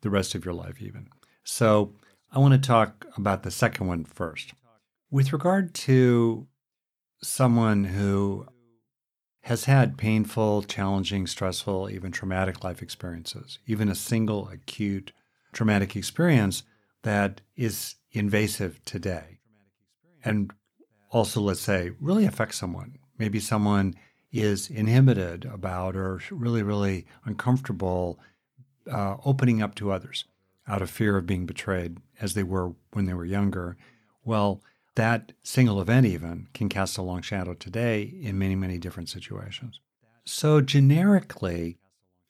the 0.00 0.10
rest 0.10 0.34
of 0.34 0.44
your 0.44 0.54
life, 0.54 0.80
even. 0.80 1.08
So 1.44 1.94
I 2.32 2.38
want 2.38 2.54
to 2.54 2.66
talk 2.66 3.06
about 3.16 3.42
the 3.42 3.50
second 3.50 3.86
one 3.86 4.04
first. 4.04 4.54
With 5.10 5.32
regard 5.32 5.74
to 5.74 6.46
someone 7.22 7.84
who 7.84 8.46
has 9.42 9.64
had 9.64 9.98
painful, 9.98 10.62
challenging, 10.62 11.26
stressful, 11.26 11.90
even 11.90 12.12
traumatic 12.12 12.62
life 12.62 12.80
experiences, 12.80 13.58
even 13.66 13.88
a 13.88 13.94
single 13.94 14.48
acute 14.48 15.12
traumatic 15.52 15.96
experience 15.96 16.62
that 17.02 17.40
is 17.56 17.96
invasive 18.12 18.82
today. 18.84 19.40
And 20.24 20.52
also, 21.10 21.40
let's 21.40 21.60
say, 21.60 21.90
really 22.00 22.24
affects 22.24 22.56
someone. 22.56 22.98
Maybe 23.18 23.40
someone 23.40 23.94
is 24.30 24.70
inhibited 24.70 25.44
about 25.44 25.96
or 25.96 26.20
really, 26.30 26.62
really 26.62 27.06
uncomfortable 27.24 28.18
uh, 28.90 29.16
opening 29.24 29.60
up 29.60 29.74
to 29.76 29.90
others 29.90 30.24
out 30.68 30.82
of 30.82 30.88
fear 30.88 31.16
of 31.16 31.26
being 31.26 31.46
betrayed 31.46 31.98
as 32.20 32.34
they 32.34 32.42
were 32.44 32.72
when 32.92 33.06
they 33.06 33.14
were 33.14 33.24
younger. 33.24 33.76
Well, 34.24 34.62
that 34.94 35.32
single 35.42 35.80
event 35.80 36.06
even 36.06 36.48
can 36.52 36.68
cast 36.68 36.98
a 36.98 37.02
long 37.02 37.22
shadow 37.22 37.54
today 37.54 38.02
in 38.02 38.38
many, 38.38 38.54
many 38.54 38.78
different 38.78 39.08
situations. 39.08 39.80
So, 40.24 40.60
generically, 40.60 41.78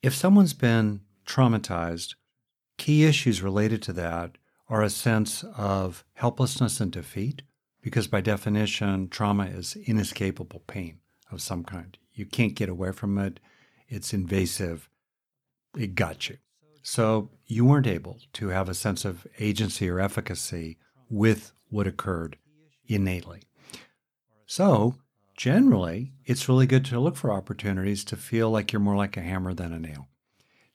if 0.03 0.15
someone's 0.15 0.55
been 0.55 1.01
traumatized, 1.27 2.15
key 2.79 3.05
issues 3.05 3.43
related 3.43 3.83
to 3.83 3.93
that 3.95 4.39
are 4.69 4.83
a 4.83 4.91
sense 4.91 5.45
of 5.57 6.05
helplessness 6.15 6.81
and 6.81 6.91
defeat, 6.91 7.43
because 7.83 8.07
by 8.07 8.21
definition, 8.21 9.09
trauma 9.09 9.45
is 9.47 9.77
inescapable 9.87 10.63
pain 10.67 11.01
of 11.31 11.43
some 11.43 11.65
kind. 11.65 11.99
You 12.15 12.27
can't 12.27 12.55
get 12.55 12.69
away 12.69 12.93
from 12.93 13.19
it, 13.19 13.41
it's 13.89 14.15
invasive, 14.15 14.89
it 15.77 15.95
got 15.95 16.29
you. 16.29 16.39
So 16.83 17.31
you 17.47 17.65
weren't 17.65 17.87
able 17.87 18.19
to 18.35 18.49
have 18.49 18.69
a 18.69 18.75
sense 18.75 19.05
of 19.05 19.27
agency 19.39 19.89
or 19.89 20.01
efficacy 20.01 20.79
with 21.11 21.53
what 21.69 21.87
occurred 21.87 22.37
innately. 22.95 23.43
So, 24.47 24.97
generally, 25.37 26.13
it's 26.25 26.49
really 26.49 26.67
good 26.67 26.85
to 26.87 27.01
look 27.01 27.17
for 27.17 27.33
opportunities 27.33 28.05
to 28.05 28.17
feel 28.17 28.51
like 28.51 28.73
you're 28.73 28.81
more 28.81 28.97
like 28.97 29.17
a 29.17 29.23
hammer 29.23 29.55
than 29.55 29.73
a 29.73 29.79
nail, 29.79 30.09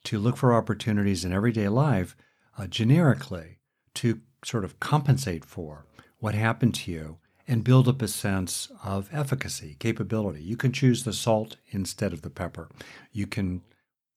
to 0.05 0.19
look 0.19 0.37
for 0.37 0.53
opportunities 0.53 1.23
in 1.23 1.33
everyday 1.33 1.67
life 1.67 2.15
uh, 2.57 2.67
generically 2.67 3.59
to 3.95 4.21
sort 4.43 4.63
of 4.63 4.79
compensate 4.79 5.45
for 5.45 5.85
what 6.19 6.33
happened 6.33 6.73
to 6.73 6.91
you 6.91 7.17
and 7.47 7.63
build 7.63 7.87
up 7.87 8.01
a 8.01 8.07
sense 8.07 8.69
of 8.83 9.09
efficacy, 9.13 9.75
capability. 9.79 10.41
You 10.41 10.57
can 10.57 10.73
choose 10.73 11.03
the 11.03 11.13
salt 11.13 11.57
instead 11.69 12.11
of 12.11 12.21
the 12.21 12.29
pepper. 12.29 12.69
You 13.11 13.25
can 13.25 13.61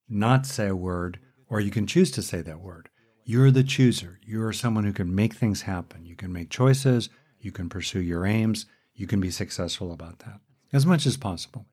not 0.08 0.46
say 0.46 0.68
a 0.68 0.76
word, 0.76 1.20
or 1.48 1.60
you 1.60 1.70
can 1.70 1.86
choose 1.86 2.10
to 2.12 2.22
say 2.22 2.40
that 2.42 2.60
word. 2.60 2.88
You're 3.24 3.52
the 3.52 3.62
chooser. 3.62 4.18
You're 4.26 4.52
someone 4.52 4.84
who 4.84 4.92
can 4.92 5.14
make 5.14 5.34
things 5.34 5.62
happen. 5.62 6.04
You 6.04 6.16
can 6.16 6.32
make 6.32 6.50
choices. 6.50 7.08
You 7.40 7.52
can 7.52 7.68
pursue 7.68 8.00
your 8.00 8.26
aims. 8.26 8.66
You 8.94 9.06
can 9.06 9.20
be 9.20 9.30
successful 9.30 9.92
about 9.92 10.20
that 10.20 10.40
as 10.72 10.86
much 10.86 11.06
as 11.06 11.16
possible. 11.16 11.66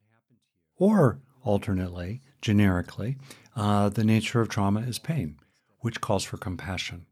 Or, 0.78 1.20
alternately, 1.44 2.22
generically, 2.42 3.18
uh, 3.56 3.90
the 3.90 4.04
nature 4.04 4.42
of 4.42 4.50
trauma 4.50 4.82
is 4.82 5.00
pain, 5.00 5.40
which 5.80 6.02
calls 6.02 6.24
for 6.24 6.38
compassion 6.38 7.06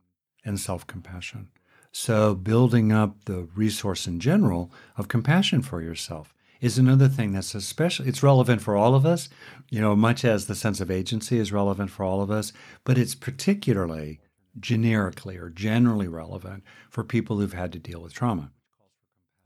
and 0.43 0.59
self 0.59 0.85
compassion. 0.87 1.49
So, 1.91 2.35
building 2.35 2.91
up 2.91 3.25
the 3.25 3.47
resource 3.55 4.05
in 4.05 4.19
general 4.19 4.71
of 4.97 5.07
compassion 5.07 5.61
for 5.61 5.81
yourself 5.81 6.33
is 6.61 6.77
another 6.77 7.07
thing 7.07 7.33
that's 7.33 7.55
especially 7.55 8.07
it's 8.07 8.23
relevant 8.23 8.61
for 8.61 8.75
all 8.75 8.95
of 8.95 9.05
us, 9.05 9.29
you 9.69 9.81
know, 9.81 9.95
much 9.95 10.23
as 10.25 10.45
the 10.45 10.55
sense 10.55 10.79
of 10.81 10.91
agency 10.91 11.37
is 11.37 11.51
relevant 11.51 11.89
for 11.89 12.03
all 12.03 12.21
of 12.21 12.31
us, 12.31 12.53
but 12.83 12.97
it's 12.97 13.15
particularly 13.15 14.19
generically 14.59 15.37
or 15.37 15.49
generally 15.49 16.07
relevant 16.07 16.63
for 16.89 17.03
people 17.03 17.37
who've 17.37 17.53
had 17.53 17.71
to 17.73 17.79
deal 17.79 18.01
with 18.01 18.13
trauma. 18.13 18.51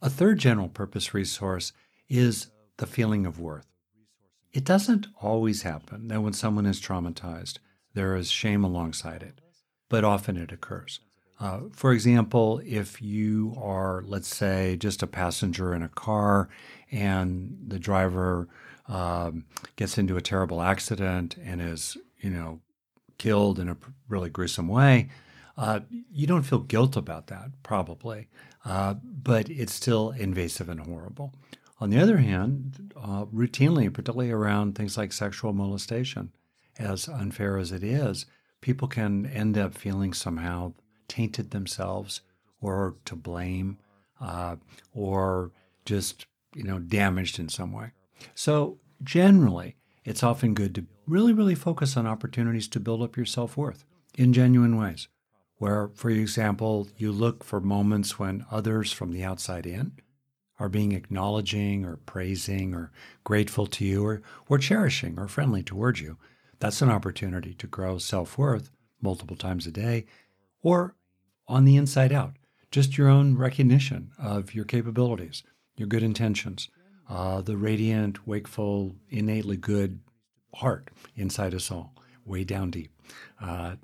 A 0.02 0.10
third 0.10 0.40
general 0.40 0.70
purpose 0.70 1.14
resource 1.14 1.74
is 2.08 2.48
the 2.78 2.88
feeling 2.88 3.26
of 3.26 3.40
worth. 3.40 3.68
It 4.52 4.64
doesn't 4.64 5.08
always 5.22 5.64
happen 5.64 6.08
that 6.08 6.22
when 6.22 6.34
someone 6.34 6.66
is 6.66 6.82
traumatized, 6.82 7.60
there 7.94 8.16
is 8.16 8.32
shame 8.32 8.64
alongside 8.64 9.22
it, 9.22 9.42
but 9.90 10.04
often 10.04 10.38
it 10.38 10.52
occurs. 10.52 11.00
Uh, 11.40 11.62
for 11.72 11.94
example, 11.94 12.62
if 12.66 13.02
you 13.02 13.56
are, 13.58 14.04
let's 14.06 14.34
say, 14.34 14.76
just 14.76 15.02
a 15.02 15.08
passenger 15.08 15.74
in 15.74 15.82
a 15.82 15.90
car 15.90 16.50
and 16.92 17.58
the 17.66 17.80
driver 17.80 18.48
um, 18.88 19.46
gets 19.76 19.98
into 19.98 20.18
a 20.18 20.22
terrible 20.22 20.62
accident 20.62 21.38
and 21.42 21.62
is, 21.62 21.98
you 22.20 22.30
know, 22.30 22.60
killed 23.20 23.60
in 23.60 23.70
a 23.70 23.78
really 24.08 24.30
gruesome 24.32 24.68
way, 24.68 25.10
uh, 25.58 25.82
you 26.12 26.26
don't 26.26 26.44
feel 26.44 26.60
guilt 26.60 26.96
about 26.96 27.28
that, 27.28 27.52
probably, 27.62 28.28
uh, 28.66 28.96
but 29.04 29.50
it's 29.50 29.74
still 29.74 30.12
invasive 30.12 30.70
and 30.70 30.80
horrible. 30.80 31.34
On 31.80 31.90
the 31.90 32.00
other 32.00 32.18
hand, 32.18 32.94
uh, 32.96 33.26
routinely, 33.26 33.94
particularly 33.94 34.32
around 34.32 34.76
things 34.76 34.98
like 34.98 35.14
sexual 35.14 35.54
molestation, 35.54 36.32
as 36.78 37.08
unfair 37.08 37.58
as 37.58 37.72
it 37.72 37.84
is, 37.84 38.26
people 38.62 38.88
can 38.88 39.26
end 39.26 39.58
up 39.58 39.74
feeling 39.76 40.14
somehow 40.14 40.74
tainted 41.08 41.52
themselves 41.52 42.22
or 42.62 42.96
to 43.06 43.16
blame 43.16 43.78
uh, 44.22 44.56
or 44.94 45.52
just 45.86 46.26
you 46.56 46.64
know 46.64 46.80
damaged 46.80 47.40
in 47.40 47.50
some 47.50 47.72
way. 47.72 47.92
So 48.36 48.80
generally, 49.04 49.76
it's 50.06 50.24
often 50.24 50.54
good 50.54 50.76
to 50.76 50.86
really, 51.10 51.34
really 51.34 51.56
focus 51.56 51.98
on 51.98 52.06
opportunities 52.08 52.68
to 52.70 52.80
build 52.80 53.02
up 53.02 53.18
your 53.18 53.26
self 53.26 53.58
worth 53.58 53.86
in 54.18 54.34
genuine 54.34 54.78
ways. 54.78 55.08
where, 55.58 55.90
for 55.94 56.10
example, 56.10 56.88
you 56.98 57.12
look 57.12 57.44
for 57.44 57.60
moments 57.60 58.18
when 58.18 58.46
others 58.50 58.94
from 58.94 59.12
the 59.12 59.24
outside 59.24 59.66
in 59.66 59.92
are 60.58 60.70
being 60.70 60.94
acknowledging 60.94 61.86
or 61.86 61.98
praising 61.98 62.74
or 62.74 62.92
grateful 63.24 63.68
to 63.68 63.86
you 63.86 64.06
or, 64.06 64.22
or 64.48 64.58
cherishing 64.58 65.20
or 65.20 65.28
friendly 65.28 65.62
towards 65.64 66.00
you. 66.02 66.18
That's 66.60 66.82
an 66.82 66.90
opportunity 66.90 67.54
to 67.56 67.68
grow 67.68 67.98
self 67.98 68.38
worth 68.38 68.72
multiple 69.02 69.36
times 69.36 69.68
a 69.68 69.72
day 69.72 70.06
or 70.62 70.96
on 71.48 71.66
the 71.66 71.76
inside 71.78 72.12
out, 72.14 72.36
just 72.72 72.98
your 72.98 73.10
own 73.10 73.38
recognition 73.38 74.12
of 74.18 74.54
your 74.54 74.66
capabilities, 74.66 75.44
your 75.76 75.88
good 75.88 76.04
intentions, 76.04 76.70
uh, 77.10 77.42
the 77.42 77.58
radiant, 77.58 78.28
wakeful, 78.28 78.96
innately 79.10 79.58
good 79.58 80.00
heart 80.56 80.90
inside 81.16 81.54
us 81.54 81.72
all, 81.72 81.96
way 82.26 82.44
down 82.44 82.72
deep. 82.72 82.92
Uh, 83.42 83.76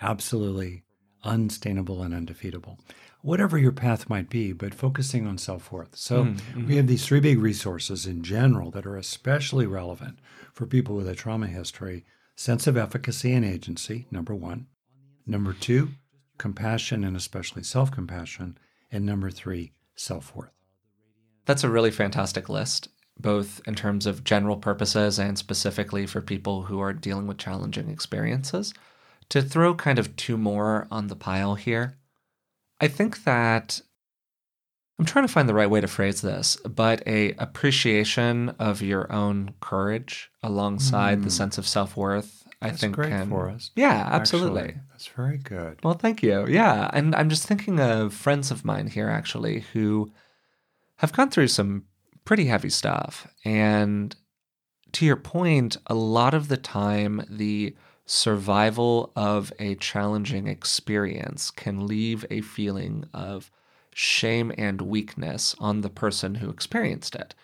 absolutely 0.00 0.84
unstainable 1.22 2.02
and 2.02 2.14
undefeatable. 2.14 2.78
Whatever 3.22 3.56
your 3.56 3.72
path 3.72 4.10
might 4.10 4.28
be, 4.28 4.52
but 4.52 4.74
focusing 4.74 5.26
on 5.26 5.38
self 5.38 5.72
worth. 5.72 5.96
So, 5.96 6.24
mm-hmm. 6.24 6.66
we 6.66 6.76
have 6.76 6.86
these 6.86 7.06
three 7.06 7.20
big 7.20 7.38
resources 7.38 8.06
in 8.06 8.22
general 8.22 8.70
that 8.72 8.86
are 8.86 8.98
especially 8.98 9.66
relevant 9.66 10.18
for 10.52 10.66
people 10.66 10.94
with 10.94 11.08
a 11.08 11.14
trauma 11.14 11.46
history 11.46 12.04
sense 12.36 12.66
of 12.66 12.76
efficacy 12.76 13.32
and 13.32 13.44
agency, 13.44 14.06
number 14.10 14.34
one. 14.34 14.66
Number 15.26 15.52
two, 15.52 15.90
compassion 16.38 17.04
and 17.04 17.16
especially 17.16 17.62
self 17.62 17.90
compassion. 17.90 18.58
And 18.90 19.06
number 19.06 19.30
three, 19.30 19.72
self 19.94 20.34
worth. 20.36 20.50
That's 21.46 21.64
a 21.64 21.70
really 21.70 21.90
fantastic 21.90 22.48
list, 22.48 22.88
both 23.18 23.60
in 23.66 23.74
terms 23.74 24.06
of 24.06 24.24
general 24.24 24.56
purposes 24.56 25.18
and 25.18 25.38
specifically 25.38 26.06
for 26.06 26.20
people 26.20 26.62
who 26.62 26.80
are 26.80 26.92
dealing 26.92 27.26
with 27.26 27.38
challenging 27.38 27.88
experiences. 27.88 28.74
To 29.30 29.40
throw 29.40 29.74
kind 29.74 29.98
of 29.98 30.16
two 30.16 30.36
more 30.36 30.86
on 30.90 31.06
the 31.06 31.16
pile 31.16 31.54
here, 31.54 31.96
I 32.80 32.88
think 32.88 33.24
that 33.24 33.80
I'm 34.98 35.04
trying 35.04 35.26
to 35.26 35.32
find 35.32 35.48
the 35.48 35.54
right 35.54 35.70
way 35.70 35.80
to 35.80 35.88
phrase 35.88 36.20
this, 36.20 36.56
but 36.56 37.02
a 37.06 37.32
appreciation 37.32 38.50
of 38.58 38.80
your 38.80 39.10
own 39.12 39.54
courage 39.60 40.30
alongside 40.42 41.20
mm. 41.20 41.24
the 41.24 41.30
sense 41.30 41.58
of 41.58 41.66
self 41.66 41.96
worth. 41.96 42.46
I 42.62 42.68
That's 42.68 42.80
think 42.80 42.94
great 42.94 43.10
can, 43.10 43.28
for 43.28 43.50
us. 43.50 43.70
Yeah, 43.74 44.08
absolutely. 44.10 44.62
Actually, 44.62 44.80
that's 44.90 45.06
very 45.08 45.38
good. 45.38 45.84
Well, 45.84 45.94
thank 45.94 46.22
you. 46.22 46.46
Yeah, 46.46 46.88
and 46.92 47.14
I'm 47.14 47.28
just 47.28 47.46
thinking 47.46 47.80
of 47.80 48.14
friends 48.14 48.50
of 48.50 48.64
mine 48.64 48.86
here 48.86 49.08
actually 49.08 49.60
who 49.72 50.12
have 50.96 51.12
gone 51.12 51.30
through 51.30 51.48
some 51.48 51.84
pretty 52.24 52.46
heavy 52.46 52.70
stuff, 52.70 53.26
and 53.44 54.16
to 54.92 55.04
your 55.04 55.16
point, 55.16 55.76
a 55.86 55.94
lot 55.94 56.34
of 56.34 56.48
the 56.48 56.56
time 56.56 57.24
the 57.28 57.74
survival 58.06 59.12
of 59.16 59.52
a 59.58 59.74
challenging 59.76 60.46
experience 60.46 61.50
can 61.50 61.86
leave 61.86 62.24
a 62.30 62.40
feeling 62.42 63.04
of 63.12 63.50
shame 63.92 64.52
and 64.58 64.80
weakness 64.82 65.54
on 65.58 65.80
the 65.80 65.90
person 65.90 66.36
who 66.36 66.50
experienced 66.50 67.14
it. 67.14 67.34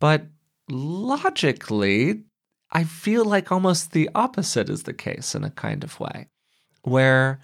But 0.00 0.26
logically, 0.68 2.22
I 2.70 2.84
feel 2.84 3.24
like 3.24 3.52
almost 3.52 3.92
the 3.92 4.10
opposite 4.14 4.68
is 4.68 4.82
the 4.82 4.92
case 4.92 5.34
in 5.34 5.44
a 5.44 5.50
kind 5.50 5.84
of 5.84 6.00
way, 6.00 6.28
where 6.82 7.40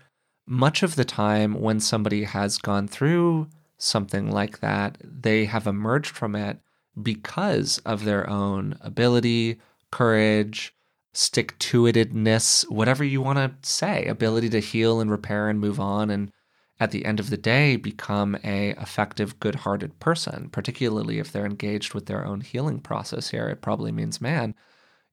much 0.47 0.83
of 0.83 0.97
the 0.97 1.05
time 1.05 1.61
when 1.61 1.79
somebody 1.79 2.25
has 2.25 2.59
gone 2.59 2.89
through 2.89 3.49
something 3.83 4.31
like 4.31 4.61
that, 4.61 4.99
they 5.03 5.47
have 5.47 5.67
emerged 5.67 6.15
from 6.15 6.37
it 6.37 6.61
because 7.03 7.79
of 7.79 8.05
their 8.05 8.29
own 8.29 8.77
ability, 8.81 9.59
courage, 9.91 10.75
stick 11.13 11.59
to 11.59 11.85
itedness, 11.85 12.71
whatever 12.71 13.03
you 13.03 13.21
want 13.21 13.39
to 13.39 13.69
say, 13.69 14.05
ability 14.07 14.49
to 14.51 14.61
heal 14.61 15.01
and 15.01 15.11
repair 15.11 15.49
and 15.49 15.59
move 15.59 15.81
on 15.81 16.11
and 16.11 16.31
at 16.79 16.93
the 16.93 17.05
end 17.05 17.21
of 17.21 17.29
the 17.31 17.37
day 17.37 17.77
become 17.77 18.37
a 18.43 18.71
effective 18.71 19.39
good-hearted 19.39 19.99
person, 20.01 20.49
particularly 20.51 21.19
if 21.19 21.31
they're 21.31 21.45
engaged 21.45 21.93
with 21.93 22.07
their 22.07 22.25
own 22.25 22.41
healing 22.41 22.81
process 22.81 23.31
here. 23.31 23.49
It 23.49 23.61
probably 23.61 23.93
means 23.93 24.21
man, 24.21 24.55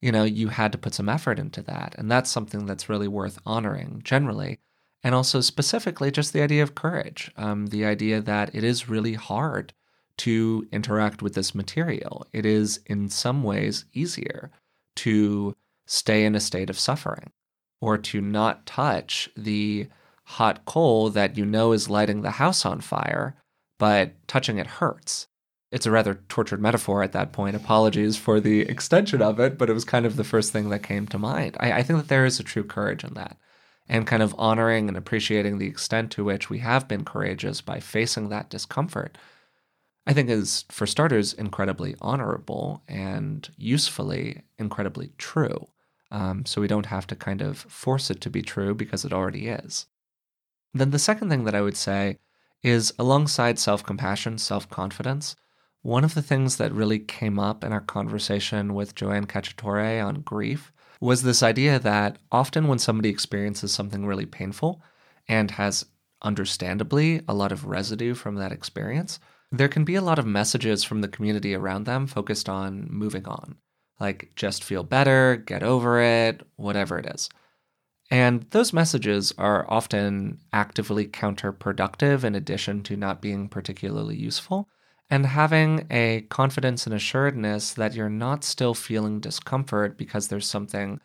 you 0.02 0.12
know, 0.12 0.24
you 0.24 0.50
had 0.50 0.72
to 0.72 0.78
put 0.78 0.94
some 0.94 1.10
effort 1.10 1.40
into 1.40 1.62
that. 1.64 1.96
And 1.98 2.10
that's 2.10 2.30
something 2.30 2.66
that's 2.66 2.90
really 2.90 3.08
worth 3.08 3.40
honoring 3.46 4.01
generally. 4.03 4.60
And 5.07 5.15
also 5.15 5.39
specifically 5.39 6.11
just 6.11 6.33
the 6.33 6.41
idea 6.41 6.61
of 6.61 6.75
courage, 6.75 7.31
um, 7.37 7.67
the 7.67 7.85
idea 7.85 8.20
that 8.20 8.53
it 8.53 8.65
is 8.65 8.89
really 8.89 9.13
hard 9.13 9.72
to 10.17 10.67
interact 10.70 11.22
with 11.22 11.33
this 11.33 11.55
material. 11.55 12.27
It 12.33 12.46
is 12.46 12.81
in 12.87 13.07
some 13.07 13.41
ways 13.41 13.85
easier 13.93 14.51
to 14.98 15.55
stay 15.85 16.25
in 16.25 16.35
a 16.35 16.41
state 16.41 16.70
of 16.70 16.77
suffering 16.77 17.31
or 17.79 17.98
to 18.00 18.20
not 18.20 18.65
touch 18.65 19.29
the 19.37 19.87
hot 20.25 20.65
coal 20.65 21.09
that 21.11 21.37
you 21.37 21.46
know 21.46 21.72
is 21.72 21.89
lighting 21.89 22.22
the 22.22 22.31
house 22.31 22.65
on 22.65 22.81
fire, 22.81 23.33
but 23.79 24.11
touching 24.27 24.57
it 24.57 24.67
hurts. 24.67 25.29
It's 25.72 25.85
a 25.85 25.91
rather 25.91 26.15
tortured 26.27 26.61
metaphor 26.61 27.01
at 27.01 27.13
that 27.13 27.31
point. 27.31 27.55
Apologies 27.55 28.17
for 28.17 28.41
the 28.41 28.59
extension 28.70 29.22
of 29.22 29.39
it, 29.39 29.57
but 29.57 29.70
it 29.70 29.74
was 29.74 29.85
kind 29.85 30.05
of 30.05 30.17
the 30.17 30.25
first 30.25 30.51
thing 30.51 30.67
that 30.67 30.83
came 30.83 31.07
to 31.07 31.17
mind. 31.17 31.55
I, 31.61 31.72
I 31.72 31.83
think 31.83 31.98
that 31.98 32.09
there 32.09 32.25
is 32.25 32.41
a 32.41 32.43
true 32.43 32.65
courage 32.65 33.05
in 33.05 33.13
that. 33.13 33.37
And 33.90 34.06
kind 34.06 34.22
of 34.22 34.36
honoring 34.38 34.90
and 34.90 34.98
appreciating 34.98 35.58
the 35.58 35.68
extent 35.68 36.12
to 36.12 36.24
which 36.26 36.50
we 36.50 36.60
have 36.60 36.88
been 36.88 37.06
courageous 37.06 37.62
by 37.62 37.80
facing 37.80 38.28
that 38.30 38.50
discomfort, 38.50 39.18
I 40.06 40.14
think 40.14 40.30
is, 40.30 40.66
for 40.70 40.86
starters, 40.86 41.34
incredibly 41.34 41.96
honorable 42.02 42.84
and 42.88 43.50
usefully 43.56 44.44
incredibly 44.58 45.14
true. 45.18 45.68
Um, 46.12 46.46
so 46.46 46.62
we 46.62 46.68
don't 46.68 46.88
have 46.88 47.08
to 47.08 47.16
kind 47.16 47.42
of 47.42 47.58
force 47.58 48.10
it 48.10 48.22
to 48.22 48.30
be 48.30 48.42
true 48.42 48.74
because 48.74 49.06
it 49.06 49.14
already 49.14 49.48
is. 49.48 49.86
Then 50.74 50.92
the 50.92 51.00
second 51.00 51.30
thing 51.30 51.44
that 51.46 51.56
I 51.56 51.62
would 51.62 51.78
say 51.78 52.18
is 52.64 52.94
alongside 53.00 53.60
self 53.60 53.84
compassion, 53.84 54.38
self 54.38 54.70
confidence, 54.70 55.36
one 55.82 56.04
of 56.04 56.14
the 56.14 56.22
things 56.22 56.58
that 56.58 56.72
really 56.74 57.00
came 57.00 57.40
up 57.40 57.64
in 57.64 57.72
our 57.72 57.82
conversation 57.82 58.74
with 58.74 58.96
Joanne 58.96 59.28
Cacciatore 59.28 60.06
on 60.06 60.22
grief 60.22 60.72
was 61.00 61.24
this 61.24 61.44
idea 61.44 61.79
that 61.79 62.18
often 62.31 62.68
when 62.68 62.79
somebody 62.79 63.10
experiences 63.10 63.72
something 63.72 64.05
really 64.05 64.25
painful 64.25 64.81
and 65.27 65.51
has 65.51 65.86
understandably 66.22 67.22
a 67.27 67.33
lot 67.33 67.51
of 67.51 67.66
residue 67.66 68.14
from 68.14 68.36
that 68.36 68.51
experience, 68.51 69.20
there 69.51 69.68
can 69.68 69.83
be 69.83 69.96
a 69.96 70.01
lot 70.01 70.20
of 70.20 70.25
messages 70.25 70.83
from 70.83 71.01
the 71.01 71.07
community 71.07 71.53
around 71.53 71.86
them 71.86 72.07
focused 72.07 72.50
on 72.50 72.88
moving 72.90 73.25
on 73.25 73.57
like 74.00 74.31
just 74.36 74.64
feel 74.64 74.83
better, 74.83 75.38
get 75.38 75.64
over 75.64 76.00
it, 76.01 76.46
whatever 76.55 76.98
it 76.98 77.05
is. 77.07 77.29
And 78.10 78.46
those 78.51 78.72
messages 78.72 79.33
are 79.38 79.70
often 79.70 80.40
actively 80.53 81.07
counterproductive 81.07 82.24
in 82.24 82.36
addition 82.36 82.83
to 82.83 82.96
not 82.96 83.22
being 83.22 83.50
particularly 83.50 84.16
useful. 84.16 84.70
And 85.09 85.25
having 85.25 85.87
a 85.89 86.22
confidence 86.29 86.85
and 86.85 86.93
assuredness 86.93 87.74
that 87.74 87.93
you're 87.93 88.09
not 88.09 88.43
still 88.43 88.74
feeling 88.74 89.20
discomfort 89.20 89.98
because 89.98 90.27
there's 90.27 90.48
something 90.48 91.00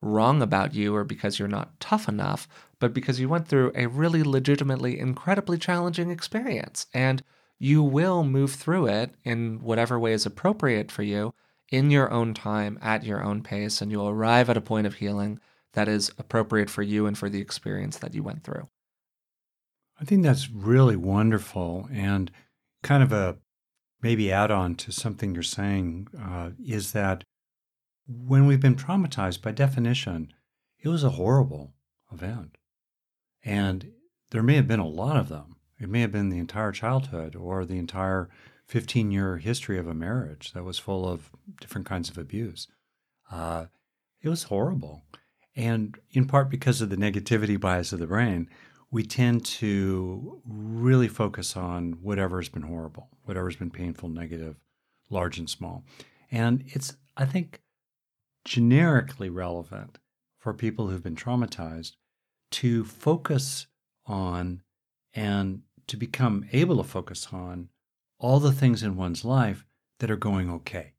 wrong 0.00 0.42
about 0.42 0.74
you 0.74 0.94
or 0.94 1.04
because 1.04 1.38
you're 1.38 1.48
not 1.48 1.78
tough 1.80 2.08
enough, 2.08 2.46
but 2.78 2.94
because 2.94 3.18
you 3.18 3.28
went 3.28 3.48
through 3.48 3.72
a 3.74 3.86
really 3.86 4.22
legitimately 4.22 4.98
incredibly 4.98 5.58
challenging 5.58 6.10
experience. 6.10 6.86
And 6.94 7.22
you 7.58 7.82
will 7.82 8.22
move 8.22 8.52
through 8.52 8.86
it 8.86 9.14
in 9.24 9.60
whatever 9.60 9.98
way 9.98 10.12
is 10.12 10.24
appropriate 10.24 10.92
for 10.92 11.02
you 11.02 11.34
in 11.70 11.90
your 11.90 12.10
own 12.12 12.34
time, 12.34 12.78
at 12.80 13.04
your 13.04 13.22
own 13.22 13.42
pace, 13.42 13.82
and 13.82 13.90
you'll 13.90 14.08
arrive 14.08 14.48
at 14.48 14.56
a 14.56 14.60
point 14.60 14.86
of 14.86 14.94
healing 14.94 15.40
that 15.72 15.88
is 15.88 16.10
appropriate 16.18 16.70
for 16.70 16.82
you 16.82 17.06
and 17.06 17.18
for 17.18 17.28
the 17.28 17.40
experience 17.40 17.98
that 17.98 18.14
you 18.14 18.22
went 18.22 18.44
through. 18.44 18.68
I 20.00 20.04
think 20.04 20.22
that's 20.22 20.48
really 20.48 20.96
wonderful 20.96 21.88
and 21.92 22.30
kind 22.82 23.02
of 23.02 23.12
a 23.12 23.36
maybe 24.02 24.32
add 24.32 24.50
on 24.50 24.74
to 24.76 24.92
something 24.92 25.34
you're 25.34 25.42
saying 25.42 26.08
uh, 26.20 26.50
is 26.64 26.92
that 26.92 27.24
when 28.06 28.46
we've 28.46 28.60
been 28.60 28.76
traumatized, 28.76 29.42
by 29.42 29.52
definition, 29.52 30.32
it 30.78 30.88
was 30.88 31.04
a 31.04 31.10
horrible 31.10 31.74
event. 32.12 32.56
And 33.44 33.92
there 34.30 34.42
may 34.42 34.54
have 34.54 34.68
been 34.68 34.80
a 34.80 34.86
lot 34.86 35.16
of 35.16 35.28
them. 35.28 35.56
It 35.78 35.88
may 35.88 36.00
have 36.00 36.12
been 36.12 36.30
the 36.30 36.38
entire 36.38 36.72
childhood 36.72 37.36
or 37.36 37.64
the 37.64 37.78
entire 37.78 38.28
15 38.66 39.10
year 39.10 39.38
history 39.38 39.78
of 39.78 39.86
a 39.86 39.94
marriage 39.94 40.52
that 40.52 40.64
was 40.64 40.78
full 40.78 41.08
of 41.08 41.30
different 41.60 41.86
kinds 41.86 42.10
of 42.10 42.18
abuse. 42.18 42.68
Uh, 43.30 43.66
it 44.22 44.28
was 44.28 44.44
horrible. 44.44 45.04
And 45.56 45.98
in 46.12 46.26
part 46.26 46.50
because 46.50 46.80
of 46.80 46.90
the 46.90 46.96
negativity 46.96 47.58
bias 47.58 47.92
of 47.92 47.98
the 47.98 48.06
brain, 48.06 48.48
we 48.90 49.02
tend 49.02 49.44
to 49.44 50.40
really 50.46 51.08
focus 51.08 51.56
on 51.56 51.98
whatever's 52.02 52.48
been 52.48 52.62
horrible, 52.62 53.08
whatever's 53.24 53.56
been 53.56 53.70
painful, 53.70 54.08
negative, 54.08 54.56
large 55.10 55.38
and 55.38 55.48
small. 55.48 55.84
And 56.30 56.64
it's, 56.66 56.96
I 57.16 57.26
think, 57.26 57.60
generically 58.44 59.28
relevant 59.28 59.98
for 60.38 60.54
people 60.54 60.88
who've 60.88 61.02
been 61.02 61.16
traumatized 61.16 61.92
to 62.50 62.84
focus 62.84 63.66
on 64.06 64.62
and 65.12 65.62
to 65.86 65.96
become 65.96 66.46
able 66.52 66.76
to 66.78 66.84
focus 66.84 67.28
on 67.32 67.68
all 68.18 68.40
the 68.40 68.52
things 68.52 68.82
in 68.82 68.96
one's 68.96 69.24
life 69.24 69.66
that 69.98 70.10
are 70.10 70.16
going 70.16 70.50
okay, 70.50 70.92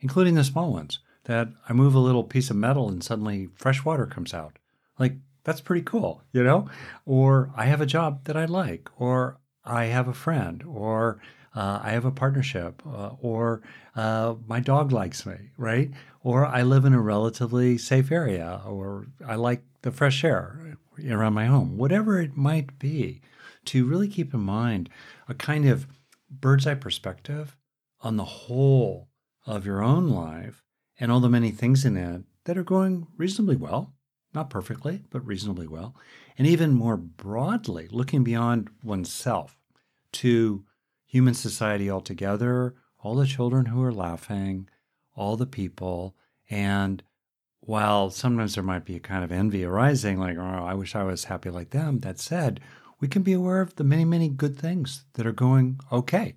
including 0.00 0.34
the 0.34 0.44
small 0.44 0.72
ones 0.72 1.00
that 1.24 1.48
I 1.68 1.72
move 1.72 1.94
a 1.94 2.00
little 2.00 2.24
piece 2.24 2.50
of 2.50 2.56
metal 2.56 2.88
and 2.88 3.02
suddenly 3.02 3.48
fresh 3.54 3.84
water 3.84 4.06
comes 4.06 4.34
out. 4.34 4.58
Like, 4.98 5.16
That's 5.44 5.60
pretty 5.60 5.82
cool, 5.82 6.22
you 6.32 6.42
know? 6.42 6.68
Or 7.04 7.50
I 7.56 7.66
have 7.66 7.80
a 7.80 7.86
job 7.86 8.24
that 8.24 8.36
I 8.36 8.44
like, 8.44 8.88
or 8.96 9.38
I 9.64 9.86
have 9.86 10.08
a 10.08 10.14
friend, 10.14 10.62
or 10.66 11.20
uh, 11.54 11.80
I 11.82 11.90
have 11.90 12.04
a 12.04 12.10
partnership, 12.10 12.82
uh, 12.86 13.10
or 13.20 13.62
uh, 13.94 14.34
my 14.46 14.60
dog 14.60 14.92
likes 14.92 15.26
me, 15.26 15.50
right? 15.56 15.90
Or 16.22 16.46
I 16.46 16.62
live 16.62 16.84
in 16.84 16.94
a 16.94 17.00
relatively 17.00 17.76
safe 17.78 18.10
area, 18.10 18.60
or 18.66 19.06
I 19.26 19.34
like 19.34 19.62
the 19.82 19.90
fresh 19.90 20.24
air 20.24 20.76
around 21.10 21.34
my 21.34 21.46
home, 21.46 21.76
whatever 21.76 22.20
it 22.20 22.36
might 22.36 22.78
be, 22.78 23.20
to 23.66 23.86
really 23.86 24.08
keep 24.08 24.32
in 24.32 24.40
mind 24.40 24.88
a 25.28 25.34
kind 25.34 25.68
of 25.68 25.86
bird's 26.30 26.66
eye 26.66 26.74
perspective 26.74 27.56
on 28.00 28.16
the 28.16 28.24
whole 28.24 29.08
of 29.46 29.66
your 29.66 29.82
own 29.82 30.08
life 30.08 30.62
and 30.98 31.10
all 31.10 31.20
the 31.20 31.28
many 31.28 31.50
things 31.50 31.84
in 31.84 31.96
it 31.96 32.22
that 32.44 32.58
are 32.58 32.64
going 32.64 33.06
reasonably 33.16 33.56
well, 33.56 33.94
not 34.34 34.50
perfectly, 34.50 35.02
but 35.10 35.26
reasonably 35.26 35.66
well. 35.66 35.94
And 36.38 36.46
even 36.46 36.72
more 36.72 36.96
broadly, 36.96 37.88
looking 37.90 38.24
beyond 38.24 38.70
oneself 38.82 39.58
to 40.12 40.64
human 41.04 41.34
society 41.34 41.90
altogether, 41.90 42.74
all 42.98 43.14
the 43.14 43.26
children 43.26 43.66
who 43.66 43.82
are 43.82 43.92
laughing, 43.92 44.68
all 45.14 45.36
the 45.36 45.46
people. 45.46 46.16
And 46.48 47.02
while 47.60 48.10
sometimes 48.10 48.54
there 48.54 48.64
might 48.64 48.84
be 48.84 48.96
a 48.96 49.00
kind 49.00 49.22
of 49.22 49.32
envy 49.32 49.64
arising, 49.64 50.18
like, 50.18 50.36
oh, 50.38 50.64
I 50.64 50.74
wish 50.74 50.94
I 50.94 51.04
was 51.04 51.24
happy 51.24 51.50
like 51.50 51.70
them, 51.70 52.00
that 52.00 52.18
said, 52.18 52.60
we 53.00 53.08
can 53.08 53.22
be 53.22 53.32
aware 53.32 53.60
of 53.60 53.76
the 53.76 53.84
many, 53.84 54.04
many 54.04 54.28
good 54.28 54.56
things 54.56 55.04
that 55.14 55.26
are 55.26 55.32
going 55.32 55.78
okay, 55.90 56.36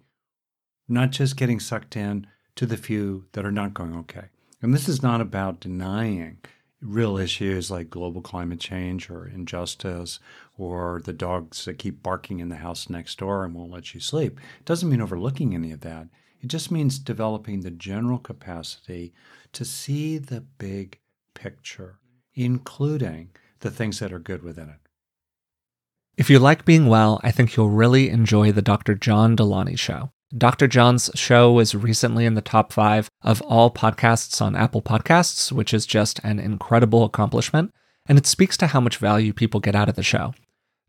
not 0.88 1.12
just 1.12 1.38
getting 1.38 1.60
sucked 1.60 1.96
in 1.96 2.28
to 2.56 2.66
the 2.66 2.78
few 2.78 3.26
that 3.34 3.46
are 3.46 3.52
not 3.52 3.74
going 3.74 3.96
okay. 3.96 4.26
And 4.62 4.74
this 4.74 4.90
is 4.90 5.04
not 5.04 5.22
about 5.22 5.60
denying 5.60 6.40
real 6.86 7.18
issues 7.18 7.72
like 7.72 7.90
global 7.90 8.22
climate 8.22 8.60
change 8.60 9.10
or 9.10 9.28
injustice 9.28 10.20
or 10.58 11.02
the 11.04 11.14
dogs 11.14 11.66
that 11.66 11.80
keep 11.80 12.04
barking 12.04 12.40
in 12.40 12.50
the 12.50 12.58
house 12.58 12.90
next 12.90 13.18
door 13.18 13.44
and 13.44 13.54
won't 13.54 13.72
let 13.72 13.94
you 13.94 14.00
sleep. 14.00 14.40
It 14.60 14.66
doesn't 14.66 14.90
mean 14.90 15.02
overlooking 15.02 15.54
any 15.54 15.72
of 15.72 15.82
that. 15.82 16.08
It 16.42 16.48
just 16.48 16.72
means 16.72 17.00
developing 17.00 17.62
the 17.62 17.72
general 17.72 18.20
capacity 18.20 19.14
to 19.54 19.66
see 19.66 20.18
the 20.18 20.42
big 20.42 21.00
picture, 21.34 22.00
including 22.34 23.32
the 23.62 23.72
things 23.72 24.00
that 24.00 24.14
are 24.14 24.20
good 24.20 24.44
within 24.44 24.70
it. 24.70 24.80
If 26.18 26.30
you 26.30 26.40
like 26.40 26.64
being 26.64 26.88
well, 26.88 27.20
I 27.24 27.32
think 27.32 27.56
you'll 27.56 27.72
really 27.72 28.10
enjoy 28.10 28.52
the 28.52 28.62
Dr. 28.62 28.96
John 28.96 29.36
Delony 29.36 29.78
show. 29.78 30.12
Dr. 30.38 30.68
John's 30.68 31.10
show 31.16 31.54
was 31.54 31.74
recently 31.74 32.26
in 32.26 32.34
the 32.34 32.42
top 32.42 32.74
five 32.74 33.10
of 33.22 33.42
all 33.44 33.72
podcasts 33.72 34.42
on 34.42 34.56
Apple 34.56 34.82
Podcasts, 34.82 35.50
which 35.52 35.74
is 35.74 35.86
just 35.86 36.20
an 36.26 36.40
incredible 36.40 37.06
accomplishment, 37.06 37.72
and 38.06 38.18
it 38.18 38.28
speaks 38.28 38.58
to 38.58 38.68
how 38.68 38.82
much 38.82 38.98
value 38.98 39.32
people 39.32 39.62
get 39.62 39.76
out 39.76 39.88
of 39.88 39.96
the 39.96 40.04
show. 40.04 40.34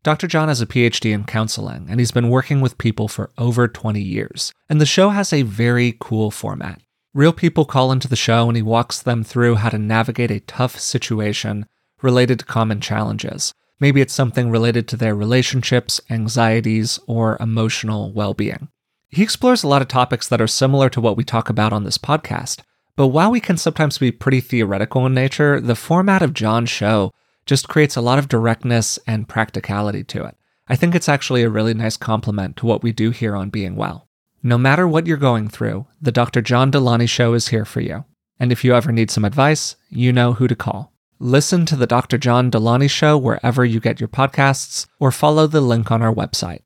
Dr. 0.02 0.26
John 0.26 0.48
has 0.48 0.60
a 0.60 0.66
PhD 0.66 1.12
in 1.12 1.24
counseling, 1.24 1.86
and 1.88 2.00
he's 2.00 2.10
been 2.10 2.28
working 2.28 2.60
with 2.60 2.78
people 2.78 3.06
for 3.06 3.30
over 3.38 3.68
20 3.68 4.00
years. 4.00 4.52
And 4.68 4.80
the 4.80 4.86
show 4.86 5.10
has 5.10 5.32
a 5.32 5.42
very 5.42 5.96
cool 6.00 6.32
format. 6.32 6.80
Real 7.14 7.32
people 7.32 7.64
call 7.64 7.92
into 7.92 8.08
the 8.08 8.16
show, 8.16 8.48
and 8.48 8.56
he 8.56 8.62
walks 8.62 9.00
them 9.00 9.22
through 9.22 9.56
how 9.56 9.68
to 9.68 9.78
navigate 9.78 10.30
a 10.32 10.40
tough 10.40 10.78
situation 10.78 11.66
related 12.02 12.40
to 12.40 12.44
common 12.44 12.80
challenges. 12.80 13.54
Maybe 13.78 14.00
it's 14.00 14.14
something 14.14 14.50
related 14.50 14.88
to 14.88 14.96
their 14.96 15.14
relationships, 15.14 16.00
anxieties, 16.10 16.98
or 17.06 17.36
emotional 17.40 18.12
well 18.12 18.34
being. 18.34 18.68
He 19.16 19.22
explores 19.22 19.62
a 19.62 19.68
lot 19.68 19.80
of 19.80 19.88
topics 19.88 20.28
that 20.28 20.42
are 20.42 20.46
similar 20.46 20.90
to 20.90 21.00
what 21.00 21.16
we 21.16 21.24
talk 21.24 21.48
about 21.48 21.72
on 21.72 21.84
this 21.84 21.96
podcast. 21.96 22.60
But 22.96 23.06
while 23.06 23.30
we 23.30 23.40
can 23.40 23.56
sometimes 23.56 23.96
be 23.96 24.12
pretty 24.12 24.42
theoretical 24.42 25.06
in 25.06 25.14
nature, 25.14 25.58
the 25.58 25.74
format 25.74 26.20
of 26.20 26.34
John's 26.34 26.68
show 26.68 27.14
just 27.46 27.66
creates 27.66 27.96
a 27.96 28.02
lot 28.02 28.18
of 28.18 28.28
directness 28.28 28.98
and 29.06 29.26
practicality 29.26 30.04
to 30.04 30.26
it. 30.26 30.36
I 30.68 30.76
think 30.76 30.94
it's 30.94 31.08
actually 31.08 31.44
a 31.44 31.48
really 31.48 31.72
nice 31.72 31.96
complement 31.96 32.58
to 32.58 32.66
what 32.66 32.82
we 32.82 32.92
do 32.92 33.10
here 33.10 33.34
on 33.34 33.48
Being 33.48 33.74
Well. 33.74 34.06
No 34.42 34.58
matter 34.58 34.86
what 34.86 35.06
you're 35.06 35.16
going 35.16 35.48
through, 35.48 35.86
the 35.98 36.12
Dr. 36.12 36.42
John 36.42 36.70
Delony 36.70 37.08
Show 37.08 37.32
is 37.32 37.48
here 37.48 37.64
for 37.64 37.80
you. 37.80 38.04
And 38.38 38.52
if 38.52 38.64
you 38.64 38.74
ever 38.74 38.92
need 38.92 39.10
some 39.10 39.24
advice, 39.24 39.76
you 39.88 40.12
know 40.12 40.34
who 40.34 40.46
to 40.46 40.54
call. 40.54 40.92
Listen 41.18 41.64
to 41.64 41.76
the 41.76 41.86
Dr. 41.86 42.18
John 42.18 42.50
Delony 42.50 42.90
Show 42.90 43.16
wherever 43.16 43.64
you 43.64 43.80
get 43.80 43.98
your 43.98 44.10
podcasts, 44.10 44.86
or 45.00 45.10
follow 45.10 45.46
the 45.46 45.62
link 45.62 45.90
on 45.90 46.02
our 46.02 46.14
website. 46.14 46.60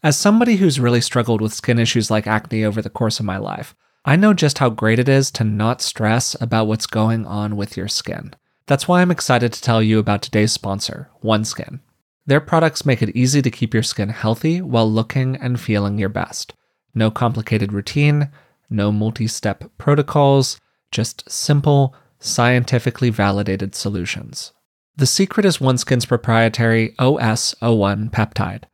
As 0.00 0.16
somebody 0.16 0.56
who's 0.56 0.78
really 0.78 1.00
struggled 1.00 1.40
with 1.40 1.52
skin 1.52 1.78
issues 1.78 2.08
like 2.08 2.28
acne 2.28 2.64
over 2.64 2.80
the 2.80 2.90
course 2.90 3.18
of 3.18 3.26
my 3.26 3.36
life, 3.36 3.74
I 4.04 4.14
know 4.14 4.32
just 4.32 4.58
how 4.58 4.70
great 4.70 5.00
it 5.00 5.08
is 5.08 5.32
to 5.32 5.44
not 5.44 5.82
stress 5.82 6.36
about 6.40 6.68
what's 6.68 6.86
going 6.86 7.26
on 7.26 7.56
with 7.56 7.76
your 7.76 7.88
skin. 7.88 8.34
That's 8.66 8.86
why 8.86 9.02
I'm 9.02 9.10
excited 9.10 9.52
to 9.52 9.60
tell 9.60 9.82
you 9.82 9.98
about 9.98 10.22
today's 10.22 10.52
sponsor, 10.52 11.10
OneSkin. 11.24 11.80
Their 12.26 12.40
products 12.40 12.86
make 12.86 13.02
it 13.02 13.16
easy 13.16 13.42
to 13.42 13.50
keep 13.50 13.74
your 13.74 13.82
skin 13.82 14.10
healthy 14.10 14.60
while 14.60 14.88
looking 14.88 15.34
and 15.34 15.58
feeling 15.58 15.98
your 15.98 16.10
best. 16.10 16.54
No 16.94 17.10
complicated 17.10 17.72
routine, 17.72 18.30
no 18.70 18.92
multi 18.92 19.26
step 19.26 19.64
protocols, 19.78 20.60
just 20.92 21.28
simple, 21.28 21.92
scientifically 22.20 23.10
validated 23.10 23.74
solutions. 23.74 24.52
The 24.96 25.06
secret 25.06 25.44
is 25.44 25.58
OneSkin's 25.58 26.06
proprietary 26.06 26.94
OS01 27.00 28.10
peptide. 28.10 28.64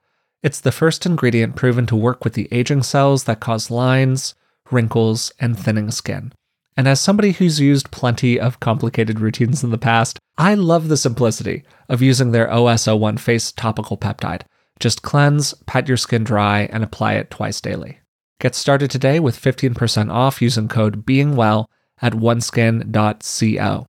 It's 0.44 0.60
the 0.60 0.72
first 0.72 1.06
ingredient 1.06 1.56
proven 1.56 1.86
to 1.86 1.96
work 1.96 2.22
with 2.22 2.34
the 2.34 2.48
aging 2.52 2.82
cells 2.82 3.24
that 3.24 3.40
cause 3.40 3.70
lines, 3.70 4.34
wrinkles, 4.70 5.32
and 5.40 5.58
thinning 5.58 5.90
skin. 5.90 6.34
And 6.76 6.86
as 6.86 7.00
somebody 7.00 7.32
who's 7.32 7.60
used 7.60 7.90
plenty 7.90 8.38
of 8.38 8.60
complicated 8.60 9.20
routines 9.20 9.64
in 9.64 9.70
the 9.70 9.78
past, 9.78 10.18
I 10.36 10.52
love 10.52 10.88
the 10.88 10.98
simplicity 10.98 11.64
of 11.88 12.02
using 12.02 12.32
their 12.32 12.46
OS01 12.48 13.18
face 13.20 13.52
topical 13.52 13.96
peptide. 13.96 14.42
Just 14.78 15.00
cleanse, 15.00 15.54
pat 15.64 15.88
your 15.88 15.96
skin 15.96 16.24
dry, 16.24 16.68
and 16.70 16.84
apply 16.84 17.14
it 17.14 17.30
twice 17.30 17.62
daily. 17.62 18.00
Get 18.38 18.54
started 18.54 18.90
today 18.90 19.20
with 19.20 19.40
15% 19.40 20.12
off 20.12 20.42
using 20.42 20.68
code 20.68 21.06
BEINGWELL 21.06 21.70
at 22.02 22.12
oneskin.co. 22.12 23.86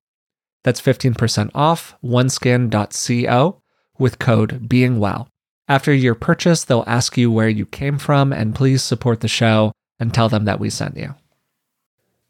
That's 0.64 0.82
15% 0.82 1.52
off 1.54 1.96
oneskin.co 2.02 3.62
with 4.00 4.20
code 4.20 4.70
BEINGWELL. 4.70 5.28
After 5.68 5.92
your 5.92 6.14
purchase, 6.16 6.64
they'll 6.64 6.84
ask 6.86 7.18
you 7.18 7.32
where 7.32 7.50
you 7.50 7.66
came 7.66 7.98
from 7.98 8.32
and 8.32 8.54
please 8.54 8.84
support 8.84 9.22
the 9.22 9.28
show 9.28 9.72
and 10.00 10.14
tell 10.14 10.30
them 10.30 10.46
that 10.46 10.60
we 10.60 10.70
sent 10.70 10.96
you. 10.96 11.16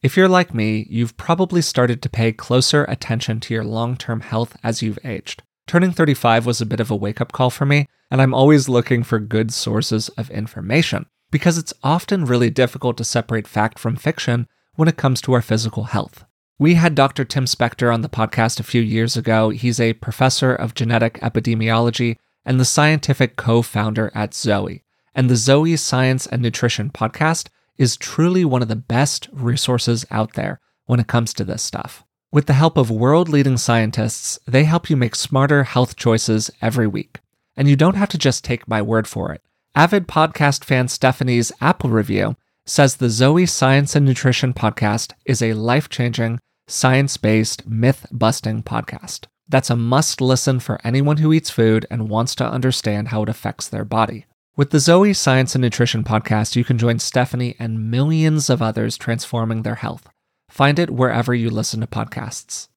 If 0.01 0.15
you're 0.15 0.29
like 0.29 0.53
me, 0.53 0.87
you've 0.89 1.17
probably 1.17 1.61
started 1.61 2.01
to 2.01 2.09
pay 2.09 2.31
closer 2.31 2.85
attention 2.85 3.39
to 3.41 3.53
your 3.53 3.65
long 3.65 3.97
term 3.97 4.21
health 4.21 4.55
as 4.63 4.81
you've 4.81 4.99
aged. 5.03 5.43
Turning 5.67 5.91
35 5.91 6.45
was 6.45 6.61
a 6.61 6.65
bit 6.65 6.79
of 6.79 6.91
a 6.91 6.95
wake 6.95 7.19
up 7.19 7.31
call 7.31 7.49
for 7.49 7.65
me, 7.65 7.87
and 8.11 8.21
I'm 8.21 8.33
always 8.33 8.69
looking 8.69 9.03
for 9.03 9.19
good 9.19 9.51
sources 9.51 10.09
of 10.09 10.29
information 10.29 11.07
because 11.31 11.57
it's 11.57 11.73
often 11.83 12.23
really 12.25 12.51
difficult 12.51 12.97
to 12.97 13.03
separate 13.03 13.47
fact 13.47 13.79
from 13.79 13.95
fiction 13.95 14.47
when 14.75 14.87
it 14.87 14.95
comes 14.95 15.21
to 15.21 15.33
our 15.33 15.41
physical 15.41 15.85
health. 15.85 16.23
We 16.57 16.75
had 16.75 16.95
Dr. 16.95 17.25
Tim 17.25 17.45
Spector 17.45 17.93
on 17.93 18.01
the 18.01 18.07
podcast 18.07 18.59
a 18.59 18.63
few 18.63 18.81
years 18.81 19.17
ago. 19.17 19.49
He's 19.49 19.79
a 19.79 19.93
professor 19.93 20.53
of 20.53 20.75
genetic 20.75 21.15
epidemiology 21.15 22.15
and 22.45 22.59
the 22.59 22.65
scientific 22.65 23.35
co 23.35 23.61
founder 23.61 24.11
at 24.13 24.33
Zoe. 24.33 24.83
And 25.13 25.29
the 25.29 25.35
Zoe 25.35 25.75
Science 25.77 26.27
and 26.27 26.41
Nutrition 26.41 26.89
podcast 26.89 27.47
is 27.77 27.97
truly 27.97 28.45
one 28.45 28.61
of 28.61 28.67
the 28.67 28.75
best 28.75 29.27
resources 29.31 30.05
out 30.11 30.33
there 30.33 30.59
when 30.85 30.99
it 30.99 31.07
comes 31.07 31.33
to 31.33 31.43
this 31.43 31.63
stuff. 31.63 32.03
With 32.31 32.47
the 32.47 32.53
help 32.53 32.77
of 32.77 32.91
world 32.91 33.29
leading 33.29 33.57
scientists, 33.57 34.39
they 34.45 34.65
help 34.65 34.89
you 34.89 34.97
make 34.97 35.15
smarter 35.15 35.63
health 35.63 35.95
choices 35.95 36.51
every 36.61 36.87
week. 36.87 37.19
And 37.55 37.69
you 37.69 37.75
don't 37.75 37.95
have 37.95 38.09
to 38.09 38.17
just 38.17 38.43
take 38.43 38.67
my 38.67 38.81
word 38.81 39.07
for 39.07 39.31
it. 39.31 39.41
Avid 39.73 40.07
podcast 40.07 40.63
fan 40.63 40.87
Stephanie's 40.87 41.51
Apple 41.61 41.89
review 41.89 42.35
says 42.65 42.95
the 42.95 43.09
Zoe 43.09 43.45
Science 43.45 43.95
and 43.95 44.05
Nutrition 44.05 44.53
podcast 44.53 45.13
is 45.25 45.41
a 45.41 45.53
life 45.53 45.87
changing, 45.87 46.39
science 46.67 47.17
based, 47.17 47.67
myth 47.67 48.05
busting 48.11 48.63
podcast. 48.63 49.27
That's 49.47 49.69
a 49.69 49.75
must 49.75 50.21
listen 50.21 50.59
for 50.59 50.79
anyone 50.83 51.17
who 51.17 51.31
eats 51.31 51.49
food 51.49 51.85
and 51.91 52.09
wants 52.09 52.33
to 52.35 52.49
understand 52.49 53.09
how 53.09 53.23
it 53.23 53.29
affects 53.29 53.67
their 53.67 53.85
body. 53.85 54.25
With 54.57 54.71
the 54.71 54.79
Zoe 54.79 55.13
Science 55.13 55.53
and 55.53 55.61
Nutrition 55.61 56.03
podcast, 56.03 56.55
you 56.55 56.63
can 56.63 56.77
join 56.77 56.97
Stephanie 56.99 57.55
and 57.59 57.91
millions 57.91 58.49
of 58.49 58.61
others 58.61 58.97
transforming 58.97 59.63
their 59.63 59.75
health. 59.75 60.07
Find 60.49 60.79
it 60.79 60.89
wherever 60.89 61.33
you 61.33 61.49
listen 61.49 61.81
to 61.81 61.87
podcasts. 61.87 62.69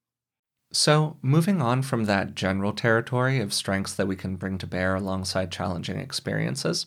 So, 0.72 1.16
moving 1.22 1.62
on 1.62 1.82
from 1.82 2.04
that 2.04 2.34
general 2.34 2.72
territory 2.72 3.40
of 3.40 3.54
strengths 3.54 3.94
that 3.94 4.08
we 4.08 4.16
can 4.16 4.36
bring 4.36 4.58
to 4.58 4.66
bear 4.66 4.94
alongside 4.96 5.50
challenging 5.50 5.98
experiences, 5.98 6.86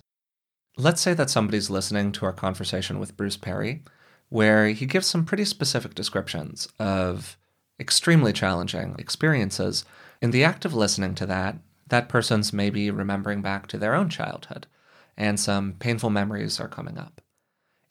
let's 0.77 1.01
say 1.01 1.13
that 1.15 1.29
somebody's 1.29 1.69
listening 1.69 2.11
to 2.11 2.25
our 2.25 2.33
conversation 2.33 2.99
with 2.99 3.17
Bruce 3.17 3.37
Perry, 3.37 3.83
where 4.29 4.67
he 4.67 4.85
gives 4.85 5.07
some 5.07 5.25
pretty 5.25 5.45
specific 5.45 5.95
descriptions 5.95 6.67
of 6.77 7.37
extremely 7.81 8.31
challenging 8.31 8.95
experiences. 8.97 9.83
In 10.21 10.31
the 10.31 10.43
act 10.43 10.63
of 10.63 10.73
listening 10.73 11.15
to 11.15 11.25
that, 11.25 11.57
that 11.87 12.07
person's 12.07 12.53
maybe 12.53 12.89
remembering 12.89 13.41
back 13.41 13.67
to 13.67 13.77
their 13.77 13.95
own 13.95 14.07
childhood, 14.07 14.67
and 15.17 15.37
some 15.39 15.73
painful 15.73 16.09
memories 16.09 16.59
are 16.59 16.69
coming 16.69 16.97
up. 16.97 17.19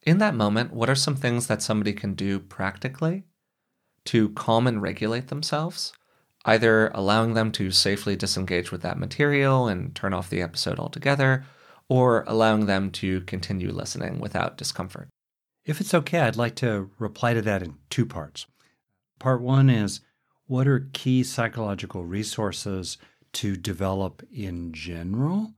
In 0.02 0.16
that 0.18 0.34
moment, 0.34 0.72
what 0.72 0.88
are 0.88 0.94
some 0.94 1.16
things 1.16 1.46
that 1.48 1.60
somebody 1.60 1.92
can 1.92 2.14
do 2.14 2.38
practically 2.38 3.24
to 4.06 4.30
calm 4.30 4.66
and 4.66 4.80
regulate 4.80 5.28
themselves 5.28 5.92
either 6.44 6.88
allowing 6.94 7.34
them 7.34 7.52
to 7.52 7.70
safely 7.70 8.16
disengage 8.16 8.72
with 8.72 8.82
that 8.82 8.98
material 8.98 9.68
and 9.68 9.94
turn 9.94 10.14
off 10.14 10.30
the 10.30 10.42
episode 10.42 10.78
altogether, 10.78 11.44
or 11.88 12.24
allowing 12.26 12.66
them 12.66 12.90
to 12.90 13.20
continue 13.22 13.70
listening 13.72 14.18
without 14.20 14.56
discomfort. 14.56 15.08
If 15.64 15.80
it's 15.80 15.92
okay, 15.92 16.20
I'd 16.20 16.36
like 16.36 16.54
to 16.56 16.90
reply 16.98 17.34
to 17.34 17.42
that 17.42 17.62
in 17.62 17.76
two 17.90 18.06
parts. 18.06 18.46
Part 19.20 19.42
one 19.42 19.70
is 19.70 20.00
what 20.46 20.66
are 20.66 20.88
key 20.92 21.22
psychological 21.22 22.04
resources 22.04 22.98
to 23.34 23.54
develop 23.54 24.26
in 24.32 24.72
general 24.72 25.52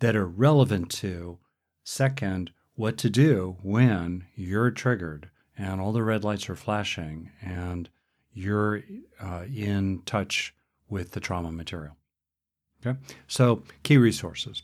that 0.00 0.14
are 0.14 0.26
relevant 0.26 0.90
to? 0.90 1.38
Second, 1.84 2.50
what 2.74 2.98
to 2.98 3.08
do 3.08 3.56
when 3.62 4.26
you're 4.34 4.70
triggered 4.70 5.30
and 5.56 5.80
all 5.80 5.92
the 5.92 6.02
red 6.02 6.24
lights 6.24 6.50
are 6.50 6.56
flashing 6.56 7.30
and 7.40 7.88
you're 8.32 8.82
uh, 9.20 9.44
in 9.54 10.02
touch 10.04 10.54
with 10.88 11.12
the 11.12 11.20
trauma 11.20 11.52
material. 11.52 11.96
Okay, 12.84 12.98
so 13.28 13.62
key 13.82 13.98
resources. 13.98 14.62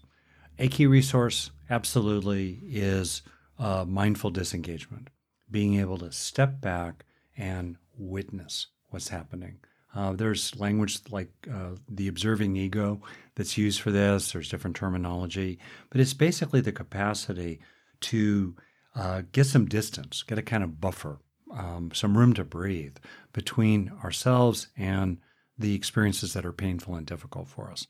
A 0.58 0.68
key 0.68 0.86
resource 0.86 1.50
absolutely 1.70 2.60
is 2.66 3.22
uh, 3.58 3.84
mindful 3.86 4.30
disengagement, 4.30 5.10
being 5.50 5.78
able 5.78 5.98
to 5.98 6.10
step 6.10 6.60
back 6.60 7.04
and 7.36 7.76
witness 7.98 8.68
what's 8.90 9.08
happening. 9.08 9.58
Uh, 9.94 10.12
there's 10.12 10.58
language 10.60 11.00
like 11.10 11.30
uh, 11.52 11.70
the 11.88 12.08
observing 12.08 12.56
ego 12.56 13.00
that's 13.34 13.56
used 13.56 13.80
for 13.80 13.90
this. 13.90 14.32
There's 14.32 14.50
different 14.50 14.76
terminology, 14.76 15.58
but 15.90 16.00
it's 16.00 16.14
basically 16.14 16.60
the 16.60 16.72
capacity 16.72 17.60
to 18.02 18.54
uh, 18.94 19.22
get 19.32 19.46
some 19.46 19.66
distance, 19.66 20.22
get 20.22 20.38
a 20.38 20.42
kind 20.42 20.62
of 20.62 20.80
buffer, 20.80 21.18
um, 21.52 21.90
some 21.94 22.16
room 22.16 22.34
to 22.34 22.44
breathe 22.44 22.96
between 23.32 23.90
ourselves 24.04 24.68
and 24.76 25.18
the 25.58 25.74
experiences 25.74 26.34
that 26.34 26.44
are 26.44 26.52
painful 26.52 26.94
and 26.94 27.06
difficult 27.06 27.48
for 27.48 27.70
us. 27.70 27.86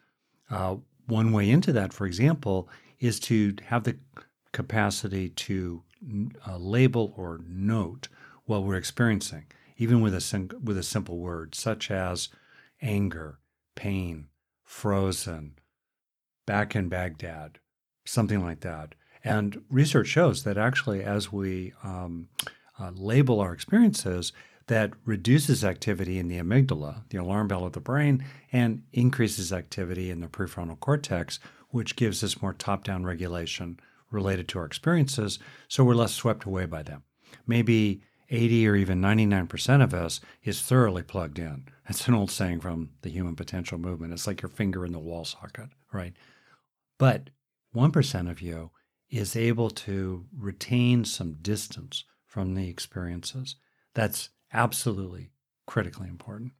Uh, 0.51 0.77
one 1.07 1.33
way 1.33 1.51
into 1.51 1.73
that, 1.73 1.93
for 1.93 2.07
example, 2.07 2.69
is 3.01 3.19
to 3.21 3.55
have 3.67 3.85
the 3.85 3.97
capacity 4.53 5.31
to 5.31 5.83
uh, 6.47 6.57
label 6.57 7.13
or 7.17 7.41
note 7.47 8.09
what 8.45 8.63
we're 8.63 8.77
experiencing, 8.77 9.45
even 9.77 10.01
with 10.01 10.15
a 10.15 10.49
with 10.63 10.79
a 10.79 10.83
simple 10.83 11.19
word 11.19 11.55
such 11.55 11.91
as 11.91 12.29
anger, 12.83 13.39
pain, 13.75 14.29
frozen, 14.65 15.59
back 16.47 16.75
in 16.75 16.89
Baghdad, 16.89 17.59
something 18.05 18.43
like 18.43 18.61
that. 18.61 18.95
And 19.25 19.63
research 19.71 20.07
shows 20.07 20.45
that 20.45 20.57
actually, 20.57 21.03
as 21.03 21.33
we 21.33 21.73
um, 21.83 22.29
uh, 22.79 22.93
label 22.95 23.41
our 23.41 23.53
experiences, 23.53 24.33
that 24.69 24.93
reduces 25.05 25.65
activity 25.65 26.19
in 26.19 26.29
the 26.29 26.39
amygdala, 26.39 27.03
the 27.11 27.19
alarm 27.19 27.49
bell 27.49 27.65
of 27.65 27.73
the 27.73 27.81
brain, 27.81 28.25
and 28.53 28.83
increases 28.93 29.53
activity 29.53 30.11
in 30.11 30.21
the 30.21 30.27
prefrontal 30.27 30.79
cortex, 30.79 31.39
which 31.71 31.97
gives 31.97 32.23
us 32.23 32.43
more 32.43 32.53
top 32.53 32.85
down 32.85 33.05
regulation 33.05 33.79
related 34.11 34.49
to 34.49 34.59
our 34.59 34.65
experiences, 34.65 35.39
so 35.69 35.85
we're 35.85 35.95
less 35.95 36.13
swept 36.13 36.45
away 36.45 36.67
by 36.67 36.83
them. 36.83 37.03
Maybe 37.47 38.03
80 38.31 38.69
or 38.69 38.77
even 38.77 39.01
99% 39.01 39.83
of 39.83 39.95
us 39.95 40.21
is 40.43 40.61
thoroughly 40.61 41.03
plugged 41.03 41.39
in. 41.39 41.67
That's 41.87 42.09
an 42.09 42.15
old 42.15 42.31
saying 42.31 42.61
from 42.61 42.91
the 43.03 43.11
human 43.11 43.37
potential 43.37 43.79
movement. 43.79 44.13
It's 44.13 44.27
like 44.27 44.43
your 44.43 44.49
finger 44.49 44.85
in 44.85 44.93
the 44.93 44.99
wall 44.99 45.25
socket, 45.25 45.71
right? 45.93 46.15
But 46.99 47.31
1% 47.75 48.31
of 48.31 48.41
you 48.41 48.71
is 49.11 49.37
able 49.37 49.71
to 49.71 50.25
retain 50.37 51.05
some 51.05 51.35
distance 51.41 52.05
from 52.25 52.55
the 52.55 52.69
experiences. 52.69 53.57
That's 53.95 54.31
absolutely 54.53 55.31
critically 55.67 56.09
important. 56.09 56.53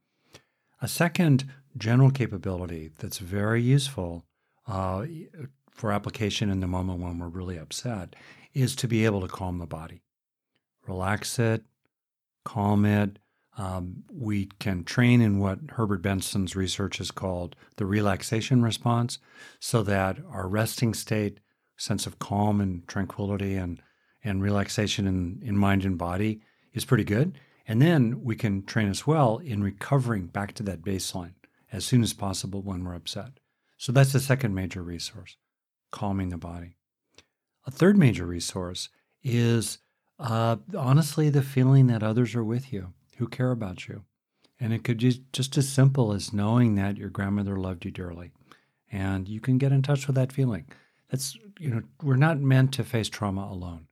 A 0.81 0.89
second 0.89 1.51
general 1.77 2.11
capability 2.11 2.91
that's 2.99 3.19
very 3.19 3.63
useful 3.63 4.25
uh, 4.67 5.07
for 5.71 5.93
application 5.93 6.51
in 6.51 6.61
the 6.61 6.67
moment 6.67 7.01
when 7.01 7.19
we're 7.19 7.29
really 7.29 7.59
upset 7.59 8.15
is 8.55 8.75
to 8.77 8.89
be 8.89 9.05
able 9.05 9.21
to 9.21 9.29
calm 9.29 9.59
the 9.59 9.67
body, 9.67 10.03
relax 10.87 11.39
it, 11.39 11.65
calm 12.45 12.85
it. 12.85 13.19
Um, 13.59 14.05
we 14.13 14.47
can 14.59 14.85
train 14.85 15.21
in 15.23 15.39
what 15.39 15.59
Herbert 15.71 16.03
Benson's 16.03 16.55
research 16.55 17.01
is 17.01 17.11
called 17.11 17.57
the 17.77 17.87
relaxation 17.87 18.63
response, 18.63 19.19
so 19.61 19.83
that 19.83 20.19
our 20.31 20.47
resting 20.47 20.93
state, 20.93 21.41
sense 21.77 22.07
of 22.07 22.19
calm 22.19 22.61
and 22.61 22.87
tranquility 22.87 23.57
and, 23.57 23.81
and 24.23 24.43
relaxation 24.43 25.07
in, 25.07 25.41
in 25.43 25.57
mind 25.57 25.85
and 25.85 25.97
body 25.97 26.43
is 26.75 26.85
pretty 26.85 27.05
good. 27.05 27.39
And 27.67 27.83
then 27.83 28.23
we 28.23 28.37
can 28.37 28.65
train 28.65 28.89
as 28.89 29.07
well 29.07 29.39
in 29.39 29.63
recovering 29.63 30.27
back 30.27 30.53
to 30.55 30.63
that 30.65 30.83
baseline 30.83 31.35
as 31.73 31.85
soon 31.85 32.03
as 32.03 32.13
possible 32.13 32.63
when 32.63 32.85
we're 32.85 32.95
upset. 32.95 33.41
So 33.77 33.93
that's 33.93 34.13
the 34.13 34.21
second 34.21 34.55
major 34.55 34.83
resource 34.83 35.37
calming 35.91 36.29
the 36.29 36.37
body. 36.37 36.77
A 37.67 37.71
third 37.71 37.97
major 37.97 38.27
resource 38.27 38.89
is 39.23 39.79
uh, 40.19 40.57
honestly 40.77 41.29
the 41.29 41.43
feeling 41.43 41.87
that 41.89 42.03
others 42.03 42.35
are 42.35 42.45
with 42.45 42.73
you, 42.73 42.93
who 43.19 43.29
care 43.29 43.51
about 43.51 43.89
you. 43.89 44.05
And 44.59 44.73
it 44.73 44.85
could 44.85 44.99
be 44.99 45.23
just 45.33 45.57
as 45.59 45.69
simple 45.69 46.13
as 46.13 46.33
knowing 46.33 46.77
that 46.77 46.97
your 46.97 47.11
grandmother 47.11 47.57
loved 47.57 47.85
you 47.85 47.91
dearly. 47.91 48.33
And 48.91 49.29
you 49.29 49.41
can 49.41 49.59
get 49.59 49.73
in 49.73 49.83
touch 49.83 50.07
with 50.07 50.17
that 50.17 50.33
feeling. 50.33 50.67
That's, 51.11 51.37
you 51.59 51.71
know, 51.71 51.83
we're 52.03 52.17
not 52.17 52.41
meant 52.41 52.73
to 52.75 52.85
face 52.85 53.09
trauma 53.09 53.49
alone. 53.51 53.87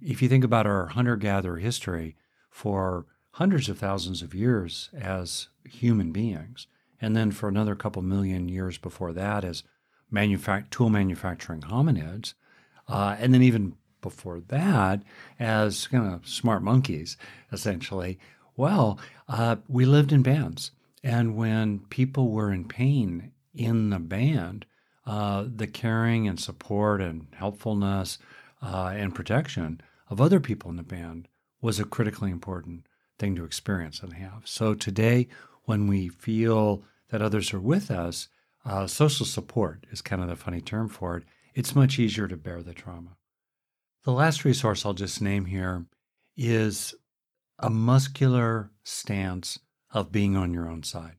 If 0.00 0.22
you 0.22 0.28
think 0.28 0.44
about 0.44 0.66
our 0.66 0.86
hunter 0.86 1.16
gatherer 1.16 1.58
history, 1.58 2.16
for 2.56 3.04
hundreds 3.32 3.68
of 3.68 3.78
thousands 3.78 4.22
of 4.22 4.34
years 4.34 4.88
as 4.98 5.48
human 5.64 6.10
beings, 6.10 6.66
and 7.02 7.14
then 7.14 7.30
for 7.30 7.50
another 7.50 7.74
couple 7.74 8.00
million 8.00 8.48
years 8.48 8.78
before 8.78 9.12
that 9.12 9.44
as 9.44 9.62
manufact- 10.10 10.70
tool 10.70 10.88
manufacturing 10.88 11.60
hominids, 11.60 12.32
uh, 12.88 13.14
and 13.18 13.34
then 13.34 13.42
even 13.42 13.74
before 14.06 14.38
that 14.38 15.02
as 15.40 15.88
kind 15.88 16.14
of 16.14 16.28
smart 16.28 16.62
monkeys, 16.62 17.16
essentially. 17.50 18.20
Well, 18.56 19.00
uh, 19.28 19.56
we 19.68 19.84
lived 19.84 20.12
in 20.12 20.22
bands, 20.22 20.70
and 21.02 21.36
when 21.36 21.80
people 21.90 22.30
were 22.30 22.52
in 22.52 22.68
pain 22.68 23.32
in 23.52 23.90
the 23.90 23.98
band, 23.98 24.64
uh, 25.06 25.46
the 25.62 25.66
caring 25.66 26.28
and 26.28 26.38
support 26.38 27.00
and 27.00 27.26
helpfulness 27.34 28.18
uh, 28.62 28.92
and 28.94 29.12
protection 29.12 29.80
of 30.08 30.20
other 30.20 30.38
people 30.38 30.70
in 30.70 30.76
the 30.76 30.82
band 30.82 31.26
was 31.60 31.80
a 31.80 31.84
critically 31.84 32.30
important 32.30 32.86
thing 33.18 33.34
to 33.34 33.44
experience 33.44 34.02
and 34.02 34.12
have. 34.14 34.42
So 34.44 34.74
today, 34.74 35.26
when 35.64 35.88
we 35.88 36.08
feel 36.08 36.84
that 37.10 37.22
others 37.22 37.52
are 37.52 37.60
with 37.60 37.90
us, 37.90 38.28
uh, 38.64 38.86
social 38.86 39.26
support 39.26 39.84
is 39.90 40.00
kind 40.00 40.22
of 40.22 40.28
the 40.28 40.36
funny 40.36 40.60
term 40.60 40.88
for 40.88 41.16
it. 41.16 41.24
It's 41.54 41.74
much 41.74 41.98
easier 41.98 42.28
to 42.28 42.36
bear 42.36 42.62
the 42.62 42.74
trauma. 42.74 43.16
The 44.06 44.12
last 44.12 44.44
resource 44.44 44.86
I'll 44.86 44.94
just 44.94 45.20
name 45.20 45.46
here 45.46 45.84
is 46.36 46.94
a 47.58 47.68
muscular 47.68 48.70
stance 48.84 49.58
of 49.90 50.12
being 50.12 50.36
on 50.36 50.54
your 50.54 50.70
own 50.70 50.84
side. 50.84 51.16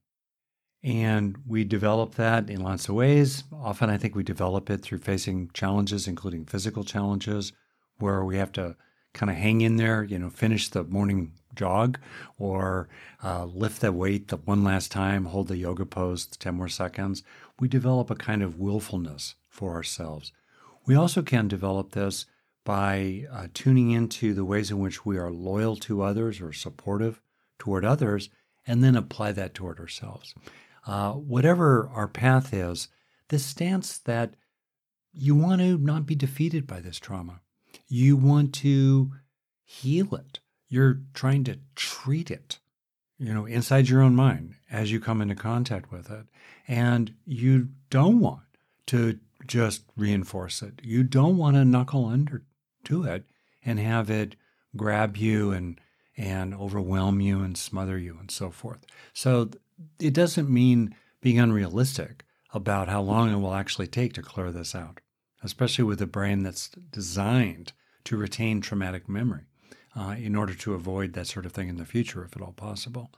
And 0.82 1.38
we 1.45 1.65
develop 1.65 2.15
that 2.15 2.50
in 2.50 2.62
lots 2.62 2.88
of 2.88 2.95
ways. 2.95 3.43
Often, 3.52 3.89
I 3.89 3.97
think 3.97 4.15
we 4.15 4.23
develop 4.23 4.69
it 4.69 4.84
through 4.84 5.00
facing 5.00 5.50
challenges, 5.54 6.08
including 6.08 6.45
physical 6.45 6.86
challenges, 6.86 7.52
where 7.97 8.23
we 8.23 8.38
have 8.38 8.54
to 8.54 8.78
kind 9.13 9.30
of 9.30 9.36
hang 9.36 9.60
in 9.60 9.76
there, 9.76 10.06
you 10.06 10.17
know, 10.17 10.30
finish 10.30 10.69
the 10.69 10.86
morning 10.86 11.34
jog 11.56 12.00
or 12.39 12.88
uh, 13.21 13.43
lift 13.43 13.82
the 13.82 13.91
weight 13.91 14.30
the 14.30 14.38
one 14.38 14.63
last 14.63 14.93
time, 14.93 15.26
hold 15.26 15.50
the 15.50 15.58
yoga 15.58 15.86
pose 15.86 16.26
10 16.26 16.56
more 16.56 16.69
seconds. 16.69 17.21
We 17.60 17.67
develop 17.67 18.10
a 18.10 18.15
kind 18.15 18.41
of 18.41 18.58
willfulness 18.58 19.36
for 19.50 19.73
ourselves. 19.73 20.32
We 20.86 20.95
also 20.95 21.21
can 21.21 21.50
develop 21.50 21.91
this 21.91 22.28
by 22.68 23.24
uh, 23.32 23.48
tuning 23.54 23.92
into 23.92 24.34
the 24.34 24.44
ways 24.44 24.70
in 24.70 24.78
which 24.78 25.06
we 25.06 25.18
are 25.18 25.32
loyal 25.32 25.78
to 25.78 26.02
others 26.02 26.42
or 26.42 26.52
supportive 26.52 27.22
toward 27.58 27.86
others, 27.86 28.30
and 28.68 28.84
then 28.84 28.94
apply 28.94 29.32
that 29.32 29.54
toward 29.54 29.80
ourselves. 29.80 30.36
Uh, 30.86 31.14
whatever 31.14 31.90
our 31.94 32.10
path 32.10 32.54
is, 32.54 32.90
this 33.30 33.46
stance 33.46 33.98
that 34.00 34.34
you 35.14 35.34
want 35.34 35.62
to 35.62 35.78
not 35.78 36.06
be 36.06 36.14
defeated 36.14 36.68
by 36.68 36.82
this 36.82 37.00
trauma. 37.00 37.40
You 37.88 38.18
want 38.18 38.54
to 38.56 39.14
heal 39.64 40.14
it. 40.16 40.42
You're 40.68 41.00
trying 41.14 41.46
to 41.46 41.60
treat 41.74 42.30
it, 42.30 42.60
you 43.18 43.34
know, 43.34 43.46
inside 43.46 43.88
your 43.88 44.02
own 44.02 44.14
mind 44.14 44.56
as 44.70 44.92
you 44.92 45.00
come 45.00 45.22
into 45.22 45.36
contact 45.36 45.90
with 45.90 46.12
it. 46.12 46.26
And 46.68 47.14
you 47.26 47.70
don't 47.90 48.20
want 48.20 48.42
to 48.88 49.20
just 49.46 49.84
reinforce 49.96 50.62
it. 50.62 50.82
You 50.84 51.04
don't 51.04 51.38
want 51.38 51.56
to 51.56 51.64
knuckle 51.64 52.08
under 52.08 52.44
to 52.89 53.04
it 53.04 53.26
and 53.63 53.80
have 53.80 54.10
it 54.10 54.36
grab 54.76 55.17
you 55.17 55.52
and 55.52 55.80
and 56.17 56.54
overwhelm 56.56 57.21
you 57.21 57.41
and 57.41 57.58
smother 57.58 57.97
you 57.97 58.17
and 58.19 58.32
so 58.32 58.50
forth. 58.50 58.86
So 59.13 59.52
it 60.00 60.13
doesn't 60.13 60.50
mean 60.50 60.95
being 61.21 61.39
unrealistic 61.39 62.23
about 62.54 62.89
how 62.89 63.02
long 63.02 63.32
it 63.32 63.38
will 63.38 63.54
actually 63.54 63.88
take 63.88 64.13
to 64.13 64.23
clear 64.23 64.52
this 64.52 64.73
out 64.73 65.00
especially 65.43 65.84
with 65.84 66.02
a 66.02 66.08
brain 66.08 66.43
that's 66.43 66.69
designed 66.69 67.73
to 68.04 68.17
retain 68.17 68.62
traumatic 68.62 69.08
memory 69.08 69.43
uh, 69.95 70.15
in 70.17 70.36
order 70.36 70.54
to 70.54 70.73
avoid 70.73 71.13
that 71.13 71.28
sort 71.28 71.45
of 71.45 71.52
thing 71.52 71.69
in 71.69 71.78
the 71.78 71.86
future, 71.86 72.23
if 72.23 72.36
at 72.36 72.41
all 72.41 72.54
possible. 72.54 73.12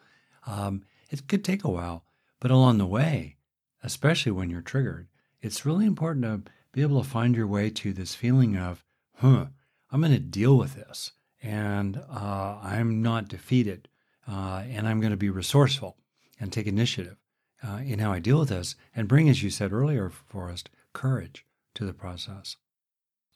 Um, 0.45 0.83
It 1.09 1.27
could 1.27 1.43
take 1.43 1.63
a 1.63 1.71
while, 1.71 2.03
but 2.39 2.51
along 2.51 2.77
the 2.77 2.85
way, 2.85 3.37
especially 3.83 4.31
when 4.31 4.49
you're 4.49 4.61
triggered, 4.61 5.07
it's 5.41 5.65
really 5.65 5.85
important 5.85 6.25
to 6.25 6.51
be 6.71 6.81
able 6.81 7.01
to 7.01 7.09
find 7.09 7.35
your 7.35 7.47
way 7.47 7.69
to 7.71 7.93
this 7.93 8.15
feeling 8.15 8.55
of, 8.57 8.83
huh, 9.15 9.47
I'm 9.91 10.01
going 10.01 10.13
to 10.13 10.19
deal 10.19 10.57
with 10.57 10.75
this 10.75 11.11
and 11.41 12.01
uh, 12.09 12.59
I'm 12.61 13.01
not 13.01 13.27
defeated 13.27 13.87
uh, 14.27 14.63
and 14.69 14.87
I'm 14.87 14.99
going 14.99 15.11
to 15.11 15.17
be 15.17 15.29
resourceful 15.29 15.97
and 16.39 16.51
take 16.51 16.67
initiative 16.67 17.17
uh, 17.67 17.81
in 17.85 17.99
how 17.99 18.11
I 18.11 18.19
deal 18.19 18.39
with 18.39 18.49
this 18.49 18.75
and 18.95 19.07
bring, 19.07 19.29
as 19.29 19.43
you 19.43 19.49
said 19.49 19.73
earlier, 19.73 20.09
Forrest, 20.09 20.69
courage 20.93 21.45
to 21.75 21.85
the 21.85 21.93
process. 21.93 22.57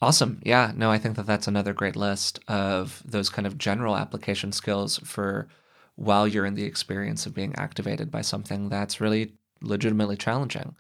Awesome. 0.02 0.42
Yeah, 0.44 0.74
no, 0.76 0.92
I 0.92 0.98
think 0.98 1.16
that 1.16 1.26
that's 1.26 1.48
another 1.48 1.74
great 1.74 1.96
list 1.96 2.40
of 2.48 3.02
those 3.06 3.30
kind 3.30 3.48
of 3.48 3.58
general 3.58 3.96
application 3.96 4.52
skills 4.52 4.98
for 4.98 5.48
while 5.96 6.28
you're 6.28 6.46
in 6.46 6.56
the 6.56 6.66
experience 6.66 7.26
of 7.26 7.34
being 7.34 7.56
activated 7.56 8.12
by 8.12 8.22
something 8.22 8.70
that's 8.70 9.00
really 9.00 9.34
legitimately 9.62 10.18
challenging. 10.18 10.76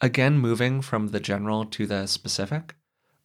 Again, 0.00 0.38
moving 0.38 0.82
from 0.82 1.08
the 1.08 1.20
general 1.20 1.64
to 1.64 1.86
the 1.86 2.06
specific, 2.06 2.74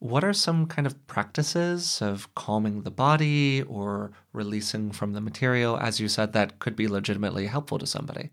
what 0.04 0.22
are 0.26 0.34
some 0.34 0.66
kind 0.66 0.86
of 0.86 1.08
practices 1.08 2.02
of 2.02 2.36
calming 2.36 2.82
the 2.82 2.92
body 2.92 3.62
or 3.62 4.12
releasing 4.34 4.92
from 4.92 5.14
the 5.14 5.22
material, 5.22 5.78
as 5.78 6.02
you 6.02 6.10
said, 6.10 6.34
that 6.34 6.60
could 6.60 6.76
be 6.76 6.90
legitimately 6.90 7.48
helpful 7.48 7.80
to 7.80 7.88
somebody? 7.88 8.32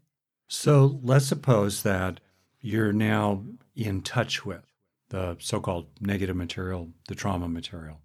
So 0.48 0.98
let's 1.00 1.26
suppose 1.26 1.84
that 1.84 2.18
you're 2.60 2.92
now 2.92 3.44
in 3.76 4.02
touch 4.02 4.44
with 4.44 4.64
the 5.10 5.36
so 5.38 5.60
called 5.60 5.86
negative 6.00 6.34
material, 6.34 6.88
the 7.06 7.14
trauma 7.14 7.48
material. 7.48 8.00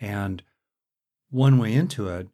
And 0.00 0.40
one 1.28 1.58
way 1.58 1.72
into 1.72 2.08
it 2.08 2.28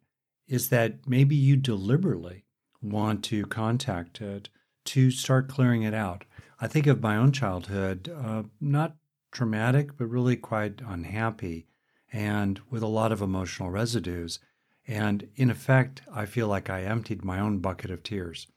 is 0.47 0.69
that 0.69 1.07
maybe 1.07 1.35
you 1.35 1.55
deliberately 1.55 2.45
want 2.79 3.23
to 3.23 3.47
contact 3.47 4.21
it 4.21 4.49
to 4.85 5.09
start 5.09 5.49
clearing 5.49 5.81
it 5.81 5.95
out. 5.95 6.25
I 6.61 6.67
think 6.67 6.85
of 6.85 7.01
my 7.01 7.15
own 7.15 7.31
childhood, 7.31 8.13
uh, 8.15 8.43
not 8.61 8.97
traumatic, 9.31 9.97
but 9.97 10.05
really 10.05 10.35
quite 10.35 10.81
unhappy 10.85 11.67
and 12.11 12.59
with 12.69 12.81
a 12.81 12.87
lot 12.87 13.11
of 13.11 13.21
emotional 13.21 13.69
residues. 13.69 14.39
And 14.87 15.29
in 15.35 15.49
effect, 15.49 16.01
I 16.11 16.25
feel 16.25 16.47
like 16.47 16.69
I 16.69 16.83
emptied 16.83 17.23
my 17.23 17.39
own 17.39 17.59
bucket 17.59 17.91
of 17.91 18.01
tears, 18.01 18.47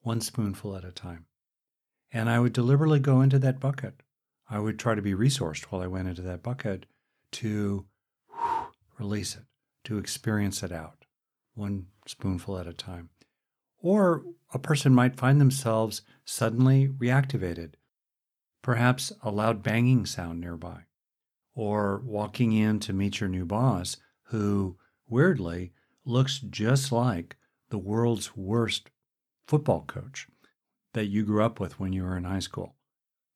one 0.00 0.20
spoonful 0.20 0.76
at 0.76 0.84
a 0.84 0.92
time. 0.92 1.26
And 2.12 2.30
I 2.30 2.40
would 2.40 2.52
deliberately 2.52 3.00
go 3.00 3.20
into 3.20 3.38
that 3.40 3.60
bucket. 3.60 4.02
I 4.48 4.58
would 4.58 4.78
try 4.78 4.94
to 4.94 5.02
be 5.02 5.14
resourced 5.14 5.64
while 5.64 5.82
I 5.82 5.86
went 5.86 6.08
into 6.08 6.22
that 6.22 6.42
bucket 6.42 6.86
to 7.32 7.86
release 8.98 9.34
it, 9.34 9.42
to 9.84 9.98
experience 9.98 10.62
it 10.62 10.72
out, 10.72 11.04
one 11.54 11.86
spoonful 12.06 12.58
at 12.58 12.66
a 12.66 12.72
time. 12.72 13.10
Or 13.78 14.24
a 14.52 14.58
person 14.58 14.94
might 14.94 15.16
find 15.16 15.40
themselves 15.40 16.02
suddenly 16.24 16.88
reactivated, 16.88 17.74
perhaps 18.64 19.12
a 19.22 19.30
loud 19.30 19.62
banging 19.62 20.06
sound 20.06 20.40
nearby, 20.40 20.80
or 21.54 22.00
walking 22.02 22.52
in 22.52 22.80
to 22.80 22.94
meet 22.94 23.20
your 23.20 23.28
new 23.28 23.44
boss 23.44 23.98
who, 24.28 24.74
weirdly, 25.06 25.70
looks 26.06 26.38
just 26.38 26.90
like 26.90 27.36
the 27.68 27.76
world's 27.76 28.34
worst 28.34 28.88
football 29.46 29.82
coach 29.82 30.26
that 30.94 31.04
you 31.04 31.24
grew 31.24 31.44
up 31.44 31.60
with 31.60 31.78
when 31.78 31.92
you 31.92 32.02
were 32.02 32.16
in 32.16 32.24
high 32.24 32.38
school. 32.38 32.74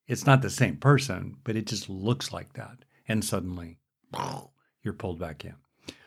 It's 0.07 0.25
not 0.25 0.41
the 0.41 0.49
same 0.49 0.79
person, 0.79 1.37
but 1.45 1.57
it 1.57 1.67
just 1.67 1.91
looks 1.91 2.33
like 2.33 2.55
that. 2.55 2.79
And 3.07 3.23
suddenly, 3.23 3.81
you're 4.83 4.95
pulled 4.95 5.19
back 5.19 5.45
in. 5.45 5.57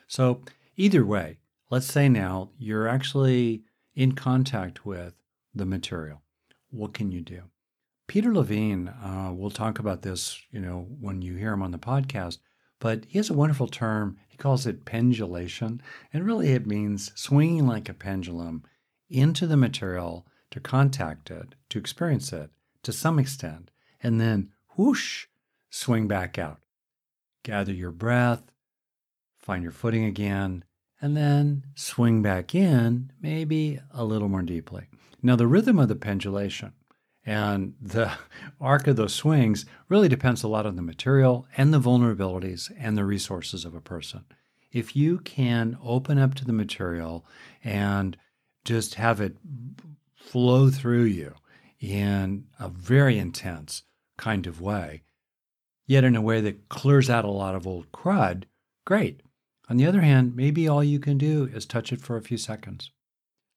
So, 0.08 0.42
either 0.78 1.06
way, 1.06 1.38
let's 1.70 1.86
say 1.86 2.10
now 2.10 2.50
you're 2.58 2.88
actually 2.88 3.66
in 3.94 4.14
contact 4.14 4.84
with 4.84 5.14
the 5.54 5.68
material. 5.68 6.24
What 6.72 6.96
can 6.96 7.12
you 7.12 7.22
do? 7.22 7.44
Peter 8.12 8.34
Levine, 8.34 8.90
uh, 8.90 9.32
we'll 9.34 9.50
talk 9.50 9.80
about 9.80 10.02
this, 10.02 10.42
you 10.52 10.60
know, 10.60 10.86
when 11.00 11.22
you 11.22 11.36
hear 11.36 11.54
him 11.54 11.62
on 11.62 11.72
the 11.72 11.78
podcast, 11.78 12.40
but 12.78 13.06
he 13.08 13.18
has 13.18 13.30
a 13.30 13.34
wonderful 13.34 13.70
term. 13.70 14.18
He 14.28 14.36
calls 14.36 14.68
it 14.68 14.84
pendulation. 14.84 15.82
And 16.12 16.26
really, 16.26 16.50
it 16.50 16.68
means 16.68 17.14
swinging 17.16 17.66
like 17.66 17.88
a 17.88 17.94
pendulum 17.94 18.66
into 19.10 19.48
the 19.48 19.56
material 19.56 20.28
to 20.50 20.60
contact 20.60 21.32
it, 21.32 21.56
to 21.70 21.80
experience 21.80 22.34
it 22.34 22.50
to 22.84 22.92
some 22.92 23.18
extent, 23.18 23.72
and 24.04 24.20
then 24.20 24.50
whoosh, 24.76 25.28
swing 25.70 26.10
back 26.10 26.38
out. 26.38 26.60
Gather 27.44 27.72
your 27.72 27.92
breath, 27.92 28.44
find 29.40 29.64
your 29.64 29.72
footing 29.72 30.04
again, 30.04 30.66
and 31.02 31.16
then 31.16 31.64
swing 31.76 32.22
back 32.22 32.54
in, 32.54 33.14
maybe 33.22 33.80
a 33.90 34.04
little 34.04 34.28
more 34.28 34.42
deeply. 34.42 34.88
Now, 35.24 35.38
the 35.38 35.48
rhythm 35.48 35.80
of 35.80 35.88
the 35.88 35.96
pendulation 35.96 36.74
and 37.26 37.76
the 37.82 38.12
arc 38.62 38.88
of 38.88 38.96
those 38.96 39.14
swings 39.14 39.66
really 39.90 40.10
depends 40.10 40.44
a 40.44 40.48
lot 40.48 40.66
on 40.66 40.76
the 40.76 40.82
material 40.82 41.48
and 41.58 41.74
the 41.74 41.80
vulnerabilities 41.80 42.72
and 42.80 42.98
the 42.98 43.06
resources 43.06 43.66
of 43.66 43.76
a 43.76 43.82
person. 43.82 44.26
If 44.72 44.96
you 44.96 45.20
can 45.20 45.78
open 45.84 46.18
up 46.18 46.34
to 46.36 46.46
the 46.46 46.54
material 46.54 47.26
and 47.64 48.18
just 48.64 48.96
have 48.96 49.20
it 49.20 49.38
flow 50.16 50.70
through 50.70 51.04
you 51.04 51.36
in 51.80 52.46
a 52.60 52.70
very 52.70 53.18
intense 53.18 53.84
kind 54.18 54.48
of 54.48 54.62
way, 54.62 55.04
yet 55.86 56.04
in 56.04 56.16
a 56.16 56.22
way 56.22 56.40
that 56.42 56.70
clears 56.70 57.10
out 57.10 57.26
a 57.26 57.30
lot 57.30 57.56
of 57.56 57.68
old 57.68 57.92
crud, 57.92 58.44
great. 58.86 59.22
On 59.70 59.78
the 59.78 59.86
other 59.86 60.02
hand, 60.02 60.36
maybe 60.36 60.68
all 60.68 60.84
you 60.84 61.00
can 61.00 61.18
do 61.18 61.50
is 61.54 61.66
touch 61.66 61.92
it 61.92 62.02
for 62.02 62.18
a 62.18 62.22
few 62.22 62.38
seconds, 62.38 62.92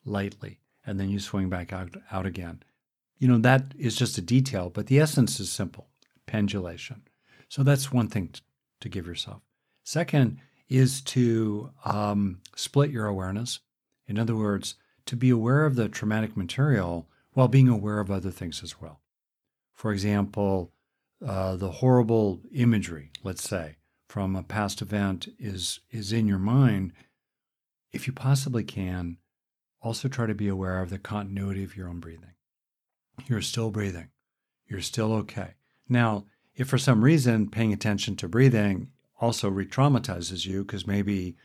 lightly, 0.04 0.60
and 0.86 0.98
then 0.98 1.10
you 1.10 1.18
swing 1.18 1.48
back 1.48 1.72
out, 1.72 1.96
out 2.10 2.26
again. 2.26 2.62
You 3.24 3.30
know, 3.30 3.38
that 3.38 3.72
is 3.78 3.96
just 3.96 4.18
a 4.18 4.20
detail, 4.20 4.68
but 4.68 4.88
the 4.88 5.00
essence 5.00 5.40
is 5.40 5.50
simple 5.50 5.88
pendulation. 6.26 7.04
So 7.48 7.62
that's 7.62 7.90
one 7.90 8.08
thing 8.08 8.28
t- 8.28 8.42
to 8.82 8.90
give 8.90 9.06
yourself. 9.06 9.40
Second 9.82 10.40
is 10.68 11.00
to 11.00 11.70
um, 11.86 12.42
split 12.54 12.90
your 12.90 13.06
awareness. 13.06 13.60
In 14.06 14.18
other 14.18 14.36
words, 14.36 14.74
to 15.06 15.16
be 15.16 15.30
aware 15.30 15.64
of 15.64 15.74
the 15.74 15.88
traumatic 15.88 16.36
material 16.36 17.08
while 17.32 17.48
being 17.48 17.66
aware 17.66 17.98
of 17.98 18.10
other 18.10 18.30
things 18.30 18.62
as 18.62 18.78
well. 18.78 19.00
For 19.72 19.90
example, 19.90 20.74
uh, 21.26 21.56
the 21.56 21.70
horrible 21.70 22.42
imagery, 22.52 23.10
let's 23.22 23.48
say, 23.48 23.76
from 24.06 24.36
a 24.36 24.42
past 24.42 24.82
event 24.82 25.28
is 25.38 25.80
is 25.90 26.12
in 26.12 26.28
your 26.28 26.38
mind, 26.38 26.92
if 27.90 28.06
you 28.06 28.12
possibly 28.12 28.64
can, 28.64 29.16
also 29.80 30.08
try 30.08 30.26
to 30.26 30.34
be 30.34 30.48
aware 30.48 30.82
of 30.82 30.90
the 30.90 30.98
continuity 30.98 31.64
of 31.64 31.74
your 31.74 31.88
own 31.88 32.00
breathing. 32.00 32.33
You're 33.26 33.42
still 33.42 33.70
breathing. 33.70 34.08
You're 34.68 34.80
still 34.80 35.12
okay. 35.12 35.54
Now, 35.88 36.24
if 36.56 36.68
for 36.68 36.78
some 36.78 37.04
reason 37.04 37.50
paying 37.50 37.72
attention 37.72 38.16
to 38.16 38.28
breathing 38.28 38.88
also 39.20 39.48
re 39.48 39.66
traumatizes 39.66 40.46
you 40.46 40.64
because 40.64 40.86
maybe 40.86 41.36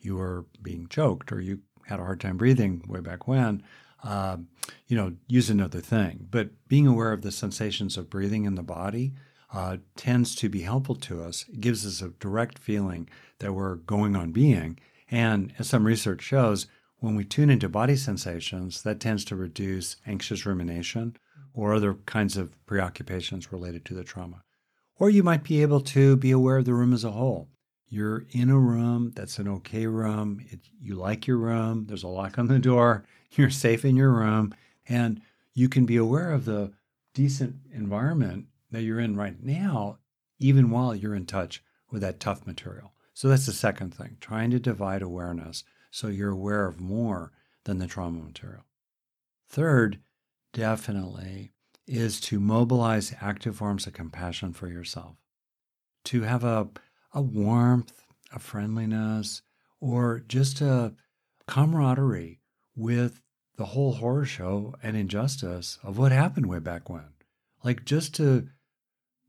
you 0.00 0.16
were 0.16 0.46
being 0.62 0.86
choked 0.88 1.32
or 1.32 1.40
you 1.40 1.60
had 1.86 2.00
a 2.00 2.04
hard 2.04 2.20
time 2.20 2.36
breathing 2.36 2.84
way 2.86 3.00
back 3.00 3.26
when, 3.26 3.62
uh, 4.04 4.36
you 4.86 4.96
know, 4.96 5.14
use 5.26 5.50
another 5.50 5.80
thing. 5.80 6.26
But 6.30 6.50
being 6.68 6.86
aware 6.86 7.12
of 7.12 7.22
the 7.22 7.32
sensations 7.32 7.96
of 7.96 8.10
breathing 8.10 8.44
in 8.44 8.54
the 8.54 8.62
body 8.62 9.14
uh, 9.52 9.78
tends 9.96 10.34
to 10.36 10.48
be 10.48 10.62
helpful 10.62 10.94
to 10.94 11.22
us. 11.22 11.46
It 11.48 11.60
gives 11.60 11.86
us 11.86 12.02
a 12.02 12.12
direct 12.20 12.58
feeling 12.58 13.08
that 13.38 13.54
we're 13.54 13.76
going 13.76 14.14
on 14.14 14.32
being. 14.32 14.78
And 15.10 15.54
as 15.58 15.68
some 15.68 15.86
research 15.86 16.22
shows, 16.22 16.66
when 17.00 17.14
we 17.14 17.24
tune 17.24 17.50
into 17.50 17.68
body 17.68 17.96
sensations, 17.96 18.82
that 18.82 19.00
tends 19.00 19.24
to 19.26 19.36
reduce 19.36 19.96
anxious 20.06 20.44
rumination 20.44 21.16
or 21.54 21.74
other 21.74 21.94
kinds 22.06 22.36
of 22.36 22.54
preoccupations 22.66 23.52
related 23.52 23.84
to 23.84 23.94
the 23.94 24.04
trauma. 24.04 24.42
Or 24.98 25.10
you 25.10 25.22
might 25.22 25.44
be 25.44 25.62
able 25.62 25.80
to 25.82 26.16
be 26.16 26.30
aware 26.30 26.58
of 26.58 26.64
the 26.64 26.74
room 26.74 26.92
as 26.92 27.04
a 27.04 27.12
whole. 27.12 27.48
You're 27.88 28.26
in 28.30 28.50
a 28.50 28.58
room 28.58 29.12
that's 29.14 29.38
an 29.38 29.48
okay 29.48 29.86
room. 29.86 30.44
It, 30.50 30.60
you 30.80 30.94
like 30.94 31.26
your 31.26 31.38
room. 31.38 31.86
There's 31.86 32.02
a 32.02 32.08
lock 32.08 32.38
on 32.38 32.48
the 32.48 32.58
door. 32.58 33.04
You're 33.32 33.50
safe 33.50 33.84
in 33.84 33.94
your 33.94 34.12
room. 34.12 34.54
And 34.88 35.20
you 35.52 35.68
can 35.68 35.84
be 35.84 35.96
aware 35.96 36.32
of 36.32 36.46
the 36.46 36.72
decent 37.12 37.56
environment 37.72 38.46
that 38.70 38.82
you're 38.82 39.00
in 39.00 39.16
right 39.16 39.36
now, 39.42 39.98
even 40.38 40.70
while 40.70 40.94
you're 40.94 41.14
in 41.14 41.26
touch 41.26 41.62
with 41.90 42.00
that 42.00 42.20
tough 42.20 42.46
material. 42.46 42.92
So 43.12 43.28
that's 43.28 43.44
the 43.44 43.52
second 43.52 43.94
thing, 43.94 44.16
trying 44.20 44.50
to 44.52 44.58
divide 44.58 45.02
awareness 45.02 45.64
so 45.90 46.08
you're 46.08 46.32
aware 46.32 46.66
of 46.66 46.80
more 46.80 47.32
than 47.64 47.78
the 47.78 47.86
trauma 47.86 48.20
material. 48.20 48.64
Third, 49.48 49.98
definitely, 50.52 51.52
is 51.86 52.20
to 52.20 52.38
mobilize 52.38 53.14
active 53.20 53.56
forms 53.56 53.86
of 53.86 53.94
compassion 53.94 54.52
for 54.52 54.68
yourself, 54.68 55.16
to 56.04 56.22
have 56.22 56.44
a, 56.44 56.68
a 57.12 57.22
warmth, 57.22 58.04
a 58.32 58.38
friendliness, 58.38 59.42
or 59.80 60.22
just 60.28 60.60
a 60.60 60.94
camaraderie 61.46 62.40
with 62.76 63.22
the 63.56 63.66
whole 63.66 63.94
horror 63.94 64.24
show 64.24 64.74
and 64.82 64.96
injustice 64.96 65.78
of 65.82 65.98
what 65.98 66.12
happened 66.12 66.46
way 66.46 66.58
back 66.58 66.88
when. 66.88 67.14
Like 67.64 67.84
just 67.84 68.14
to 68.16 68.48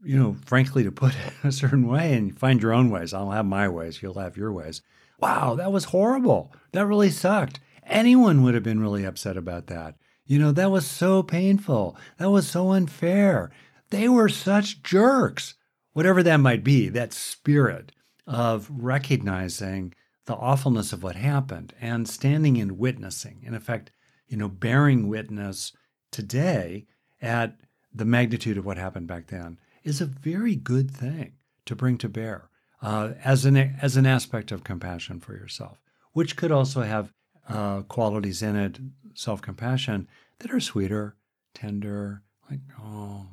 you 0.04 0.18
know, 0.18 0.36
frankly, 0.46 0.84
to 0.84 0.92
put 0.92 1.14
it 1.28 1.34
a 1.44 1.52
certain 1.52 1.88
way 1.88 2.14
and 2.14 2.38
find 2.38 2.62
your 2.62 2.74
own 2.74 2.90
ways. 2.90 3.14
I'll 3.14 3.32
have 3.32 3.46
my 3.46 3.68
ways, 3.68 4.02
you'll 4.02 4.20
have 4.20 4.38
your 4.38 4.52
ways. 4.52 4.82
Wow, 5.20 5.56
that 5.56 5.72
was 5.72 5.86
horrible. 5.86 6.54
That 6.72 6.86
really 6.86 7.10
sucked. 7.10 7.60
Anyone 7.86 8.44
would 8.44 8.54
have 8.54 8.64
been 8.64 8.80
really 8.80 9.04
upset 9.04 9.36
about 9.38 9.68
that. 9.68 9.96
You 10.26 10.38
know, 10.40 10.52
that 10.52 10.72
was 10.72 10.86
so 10.86 11.24
painful. 11.24 11.98
That 12.18 12.30
was 12.30 12.48
so 12.48 12.72
unfair. 12.72 13.52
They 13.90 14.08
were 14.08 14.30
such 14.30 14.84
jerks. 14.84 15.56
Whatever 15.94 16.22
that 16.24 16.38
might 16.38 16.64
be, 16.64 16.88
that 16.90 17.14
spirit 17.14 17.92
of 18.28 18.70
recognizing 18.72 19.94
the 20.26 20.36
awfulness 20.36 20.94
of 20.94 21.02
what 21.02 21.16
happened 21.16 21.74
and 21.82 22.08
standing 22.08 22.62
and 22.62 22.78
witnessing, 22.78 23.42
in 23.44 23.56
effect, 23.56 23.92
you 24.28 24.38
know, 24.38 24.48
bearing 24.48 25.08
witness 25.08 25.74
today 26.12 26.86
at 27.20 27.58
the 27.92 28.06
magnitude 28.06 28.58
of 28.58 28.66
what 28.66 28.78
happened 28.78 29.08
back 29.08 29.28
then 29.28 29.60
is 29.84 30.00
a 30.00 30.06
very 30.06 30.56
good 30.56 30.92
thing 30.92 31.34
to 31.66 31.76
bring 31.76 31.98
to 31.98 32.08
bear 32.08 32.49
uh, 32.82 33.14
as 33.24 33.46
an 33.46 33.58
as 33.58 33.98
an 33.98 34.06
aspect 34.06 34.52
of 34.52 34.64
compassion 34.64 35.20
for 35.20 35.34
yourself, 35.34 35.82
which 36.14 36.36
could 36.36 36.52
also 36.52 36.82
have 36.82 37.12
uh, 37.48 37.82
qualities 37.84 38.42
in 38.42 38.56
it, 38.56 38.80
self 39.14 39.42
compassion 39.42 40.08
that 40.40 40.52
are 40.52 40.60
sweeter, 40.60 41.16
tender, 41.54 42.24
like 42.50 42.62
oh, 42.82 43.28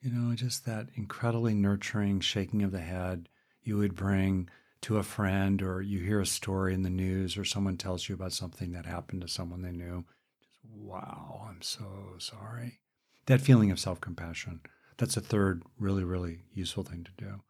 you 0.00 0.10
know, 0.10 0.34
just 0.34 0.64
that 0.66 0.88
incredibly 0.94 1.54
nurturing 1.54 2.20
shaking 2.20 2.62
of 2.62 2.72
the 2.72 2.80
head 2.80 3.28
you 3.62 3.76
would 3.76 3.96
bring 3.96 4.48
to 4.82 4.98
a 4.98 5.02
friend, 5.02 5.62
or 5.62 5.82
you 5.82 5.98
hear 5.98 6.20
a 6.20 6.26
story 6.26 6.72
in 6.72 6.82
the 6.82 6.90
news, 6.90 7.36
or 7.36 7.44
someone 7.44 7.76
tells 7.76 8.08
you 8.08 8.14
about 8.14 8.32
something 8.32 8.70
that 8.72 8.86
happened 8.86 9.22
to 9.22 9.28
someone 9.28 9.62
they 9.62 9.72
knew. 9.72 10.04
Just 10.40 10.60
wow, 10.72 11.48
I'm 11.48 11.62
so 11.62 12.14
sorry. 12.18 12.78
That 13.26 13.40
feeling 13.40 13.72
of 13.72 13.80
self 13.80 14.00
compassion. 14.00 14.60
That's 14.98 15.16
a 15.16 15.20
third 15.20 15.62
really, 15.78 16.04
really 16.04 16.42
useful 16.54 16.84
thing 16.84 17.04
to 17.04 17.24
do. 17.24 17.40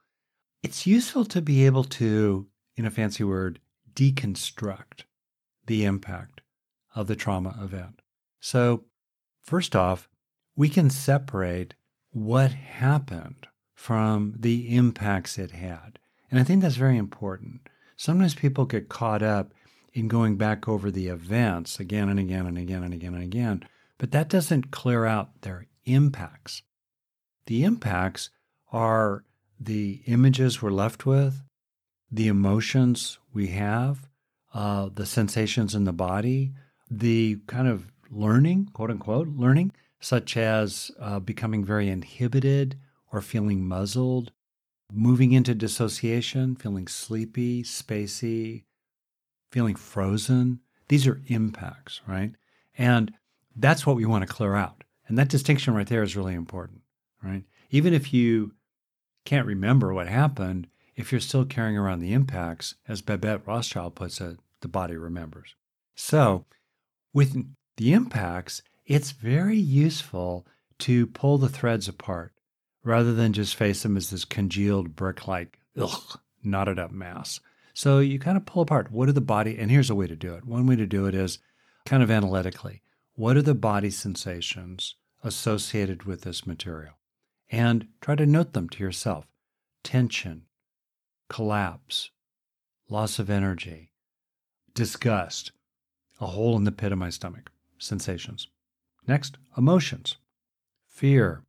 It's 0.63 0.87
useful 0.87 1.25
to 1.27 1.41
be 1.41 1.67
able 1.67 1.85
to, 1.85 2.47
in 2.77 2.87
a 2.87 2.91
fancy 2.91 3.25
word, 3.25 3.61
deconstruct 3.95 5.05
the 5.67 5.85
impact 5.85 6.41
of 6.95 7.07
the 7.07 7.17
trauma 7.17 7.59
event. 7.63 8.01
So, 8.41 8.85
first 9.43 9.77
off, 9.77 10.09
we 10.55 10.69
can 10.69 10.91
separate 10.91 11.75
what 12.11 12.53
happened 12.53 13.47
from 13.75 14.35
the 14.39 14.75
impacts 14.75 15.39
it 15.39 15.51
had. 15.51 15.99
And 16.31 16.41
I 16.41 16.45
think 16.45 16.63
that's 16.63 16.77
very 16.77 16.97
important. 16.97 17.69
Sometimes 17.97 18.35
people 18.35 18.65
get 18.65 18.89
caught 18.89 19.23
up 19.23 19.53
in 19.93 20.09
going 20.09 20.37
back 20.37 20.69
over 20.69 20.91
the 20.91 21.09
events 21.09 21.79
again 21.79 22.09
and 22.09 22.19
again 22.19 22.47
and 22.47 22.59
again 22.59 22.83
and 22.83 22.93
again 22.93 23.15
and 23.15 23.23
again, 23.23 23.63
but 23.99 24.11
that 24.11 24.29
doesn't 24.29 24.71
clear 24.71 25.07
out 25.07 25.43
their 25.43 25.67
impacts. 25.85 26.63
The 27.47 27.65
impacts 27.65 28.31
are 28.73 29.25
the 29.59 30.03
images 30.07 30.61
we're 30.61 30.71
left 30.71 31.07
with, 31.07 31.43
the 32.11 32.29
emotions 32.29 33.19
we 33.33 33.49
have, 33.49 34.09
uh, 34.55 34.89
the 34.95 35.07
sensations 35.07 35.75
in 35.75 35.85
the 35.85 35.93
body, 35.93 36.53
the 36.91 37.39
kind 37.47 37.69
of 37.69 37.91
learning, 38.11 38.71
quote 38.73 38.91
unquote, 38.91 39.29
learning, 39.29 39.73
such 40.01 40.37
as 40.37 40.91
uh, 41.01 41.19
becoming 41.19 41.65
very 41.65 41.89
inhibited 41.89 42.79
or 43.13 43.21
feeling 43.21 43.67
muzzled, 43.67 44.33
moving 44.93 45.33
into 45.33 45.55
dissociation, 45.55 46.55
feeling 46.55 46.87
sleepy, 46.87 47.63
spacey, 47.63 48.65
feeling 49.51 49.75
frozen. 49.75 50.61
These 50.89 51.07
are 51.07 51.21
impacts, 51.27 52.01
right? 52.07 52.33
And 52.79 53.13
that's 53.57 53.87
what 53.87 53.97
we 53.97 54.05
want 54.05 54.27
to 54.27 54.33
clear 54.33 54.55
out. 54.55 54.85
And 55.09 55.19
that 55.19 55.29
distinction 55.29 55.75
right 55.75 55.87
there 55.87 56.03
is 56.03 56.17
really 56.17 56.35
important, 56.35 56.83
right? 57.23 57.45
Even 57.71 57.95
if 57.95 58.13
you 58.13 58.53
can't 59.27 59.47
remember 59.47 59.93
what 59.93 60.09
happened, 60.09 60.68
if 60.95 61.12
you're 61.12 61.20
still 61.20 61.45
carrying 61.45 61.77
around 61.77 62.01
the 62.01 62.14
impacts, 62.14 62.77
as 62.89 63.03
Babette 63.03 63.47
Rothschild 63.47 63.95
puts 63.95 64.20
it, 64.20 64.39
the 64.61 64.68
body 64.68 64.97
remembers. 64.97 65.55
So, 65.95 66.47
with 67.12 67.37
the 67.77 67.93
impacts, 67.93 68.62
it's 68.87 69.11
very 69.11 69.59
useful 69.59 70.47
to 70.79 71.07
pull 71.09 71.39
the 71.39 71.49
threads 71.49 71.89
apart 71.89 72.33
rather 72.83 73.12
than 73.12 73.33
just 73.33 73.57
face 73.57 73.83
them 73.83 73.97
as 73.97 74.11
this 74.11 74.24
congealed 74.24 74.97
brick 74.97 75.27
like, 75.27 75.59
ugh, 75.79 76.20
knotted 76.43 76.79
up 76.79 76.93
mass. 76.93 77.41
So, 77.74 77.99
you 77.99 78.18
kind 78.18 78.39
of 78.39 78.47
pull 78.47 78.62
apart 78.62 78.91
what 78.91 79.09
are 79.09 79.12
the 79.12 79.20
body, 79.20 79.59
and 79.59 79.70
here's 79.70 79.91
a 79.91 79.95
way 79.95 80.07
to 80.07 80.16
do 80.16 80.35
it. 80.35 80.47
One 80.47 80.66
way 80.66 80.77
to 80.77 80.87
do 80.87 81.07
it 81.07 81.14
is 81.14 81.39
kind 81.85 82.03
of 82.03 82.11
analytically. 82.11 82.83
What 83.14 83.37
are 83.37 83.43
the 83.43 83.55
body 83.55 83.91
sensations 83.91 84.95
associated 85.22 86.05
with 86.05 86.22
this 86.22 86.47
material? 86.47 86.95
And 87.51 87.89
try 88.01 88.15
to 88.17 88.27
note 88.27 88.53
them 88.53 88.69
to 88.71 88.83
yourself 88.83 89.27
tension, 89.83 90.47
collapse, 91.29 92.11
loss 92.89 93.19
of 93.19 93.31
energy, 93.31 93.93
disgust, 94.75 95.53
a 96.21 96.27
hole 96.27 96.57
in 96.57 96.65
the 96.65 96.73
pit 96.73 96.93
of 96.93 96.99
my 96.99 97.11
stomach, 97.11 97.51
sensations. 97.79 98.49
Next, 99.07 99.39
emotions, 99.57 100.17
fear, 100.89 101.45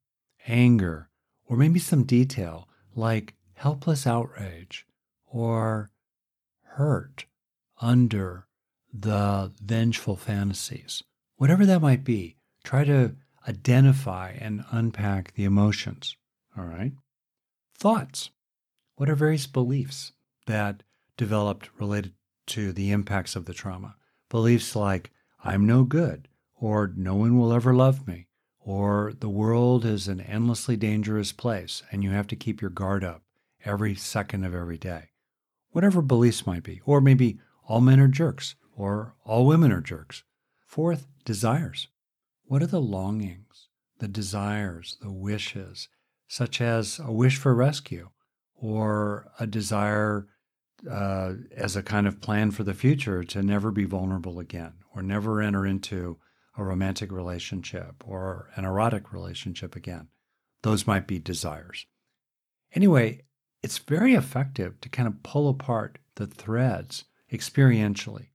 anger, 0.48 1.10
or 1.46 1.58
maybe 1.58 1.80
some 1.80 2.04
detail 2.04 2.68
like 2.96 3.34
helpless 3.56 4.06
outrage 4.06 4.86
or 5.26 5.90
hurt 6.62 7.26
under 7.82 8.48
the 8.94 9.52
vengeful 9.62 10.16
fantasies 10.16 11.04
whatever 11.38 11.66
that 11.66 11.82
might 11.82 12.04
be, 12.04 12.36
try 12.64 12.84
to 12.84 13.16
identify 13.48 14.32
and 14.40 14.66
unpack 14.72 15.34
the 15.34 15.46
emotions. 15.46 16.16
All 16.58 16.66
right. 16.66 16.94
Thoughts. 17.78 18.32
What 18.96 19.10
are 19.10 19.16
various 19.16 19.48
beliefs 19.48 20.12
that 20.48 20.84
developed 21.18 21.70
related 21.80 22.14
to 22.48 22.72
the 22.72 22.92
impacts 22.92 23.36
of 23.36 23.46
the 23.46 23.54
trauma? 23.54 23.96
Beliefs 24.30 24.76
like, 24.76 25.12
I'm 25.44 25.66
no 25.66 25.84
good, 25.84 26.28
or 26.56 26.92
no 26.96 27.16
one 27.16 27.38
will 27.38 27.54
ever 27.54 27.74
love 27.74 28.08
me, 28.08 28.28
or 28.60 29.14
the 29.20 29.30
world 29.30 29.86
is 29.86 30.08
an 30.08 30.20
endlessly 30.20 30.76
dangerous 30.76 31.32
place 31.32 31.84
and 31.92 32.04
you 32.04 32.10
have 32.12 32.28
to 32.28 32.36
keep 32.36 32.60
your 32.60 32.72
guard 32.72 33.04
up 33.04 33.22
every 33.64 33.96
second 33.96 34.44
of 34.44 34.56
every 34.56 34.78
day. 34.78 35.10
Whatever 35.72 36.02
beliefs 36.02 36.48
might 36.48 36.64
be, 36.64 36.82
or 36.86 37.00
maybe 37.00 37.40
all 37.68 37.82
men 37.82 38.00
are 38.00 38.08
jerks, 38.08 38.56
or 38.76 39.14
all 39.24 39.46
women 39.46 39.72
are 39.72 39.82
jerks. 39.82 40.24
Fourth, 40.66 41.06
desires. 41.24 41.88
What 42.48 42.64
are 42.64 42.68
the 42.68 42.80
longings, 42.80 43.68
the 44.00 44.08
desires, 44.08 44.98
the 45.02 45.12
wishes, 45.12 45.90
such 46.30 46.62
as 46.62 46.98
a 46.98 47.12
wish 47.12 47.36
for 47.38 47.54
rescue 47.54 48.12
or 48.56 49.30
a 49.38 49.46
desire 49.46 50.30
uh, 50.90 51.34
as 51.54 51.76
a 51.76 51.84
kind 51.84 52.08
of 52.08 52.22
plan 52.22 52.52
for 52.52 52.64
the 52.64 52.74
future 52.74 53.26
to 53.26 53.44
never 53.44 53.70
be 53.70 53.84
vulnerable 53.84 54.40
again 54.40 54.76
or 54.96 55.02
never 55.02 55.42
enter 55.42 55.66
into 55.66 56.20
a 56.58 56.64
romantic 56.64 57.12
relationship 57.12 58.02
or 58.06 58.50
an 58.56 58.64
erotic 58.64 59.12
relationship 59.12 59.76
again? 59.76 60.08
Those 60.64 60.88
might 60.88 61.06
be 61.06 61.20
desires. 61.20 61.86
Anyway, 62.74 63.24
it's 63.62 63.78
very 63.78 64.14
effective 64.14 64.80
to 64.80 64.88
kind 64.88 65.08
of 65.08 65.22
pull 65.22 65.50
apart 65.50 65.98
the 66.16 66.28
threads 66.28 67.04
experientially 67.30 68.28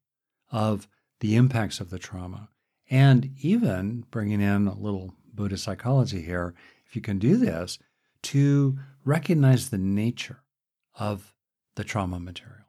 of 0.51 0.87
the 1.21 1.35
impacts 1.35 1.81
of 1.81 1.89
the 1.89 1.99
trauma 1.99 2.51
and 2.93 3.30
even 3.40 4.05
bringing 4.11 4.43
in 4.43 4.68
a 4.68 4.78
little 4.78 5.14
Buddhist 5.32 5.64
psychology 5.64 6.20
here, 6.20 6.55
if 6.86 6.95
you 6.95 7.01
can 7.01 7.18
do 7.18 7.38
this, 7.38 7.78
to 8.20 8.78
recognize 9.03 9.70
the 9.70 9.78
nature 9.78 10.43
of 10.99 11.32
the 11.74 11.84
trauma 11.84 12.20
material. 12.20 12.66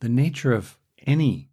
The 0.00 0.08
nature 0.08 0.54
of 0.54 0.78
any 1.06 1.50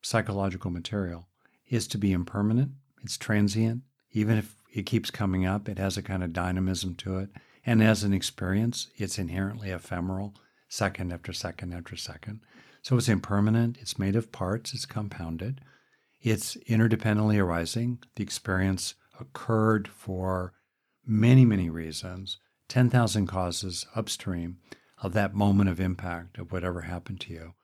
psychological 0.00 0.70
material 0.70 1.28
is 1.68 1.86
to 1.88 1.98
be 1.98 2.12
impermanent, 2.12 2.72
it's 3.02 3.18
transient. 3.18 3.82
Even 4.12 4.38
if 4.38 4.56
it 4.72 4.86
keeps 4.86 5.10
coming 5.10 5.44
up, 5.44 5.68
it 5.68 5.78
has 5.78 5.98
a 5.98 6.02
kind 6.02 6.24
of 6.24 6.32
dynamism 6.32 6.94
to 6.94 7.18
it. 7.18 7.28
And 7.66 7.82
as 7.82 8.04
an 8.04 8.14
experience, 8.14 8.88
it's 8.96 9.18
inherently 9.18 9.68
ephemeral, 9.68 10.34
second 10.70 11.12
after 11.12 11.34
second 11.34 11.74
after 11.74 11.94
second. 11.94 12.40
So 12.80 12.96
it's 12.96 13.08
impermanent, 13.08 13.76
it's 13.82 13.98
made 13.98 14.16
of 14.16 14.32
parts, 14.32 14.72
it's 14.72 14.86
compounded. 14.86 15.60
It's 16.20 16.56
interdependently 16.68 17.40
arising. 17.40 17.98
The 18.16 18.22
experience 18.22 18.94
occurred 19.20 19.88
for 19.88 20.52
many, 21.06 21.44
many 21.44 21.70
reasons, 21.70 22.38
10,000 22.68 23.26
causes 23.26 23.86
upstream 23.94 24.58
of 25.00 25.12
that 25.12 25.34
moment 25.34 25.70
of 25.70 25.80
impact 25.80 26.38
of 26.38 26.52
whatever 26.52 26.82
happened 26.82 27.20
to 27.20 27.32
you. 27.32 27.54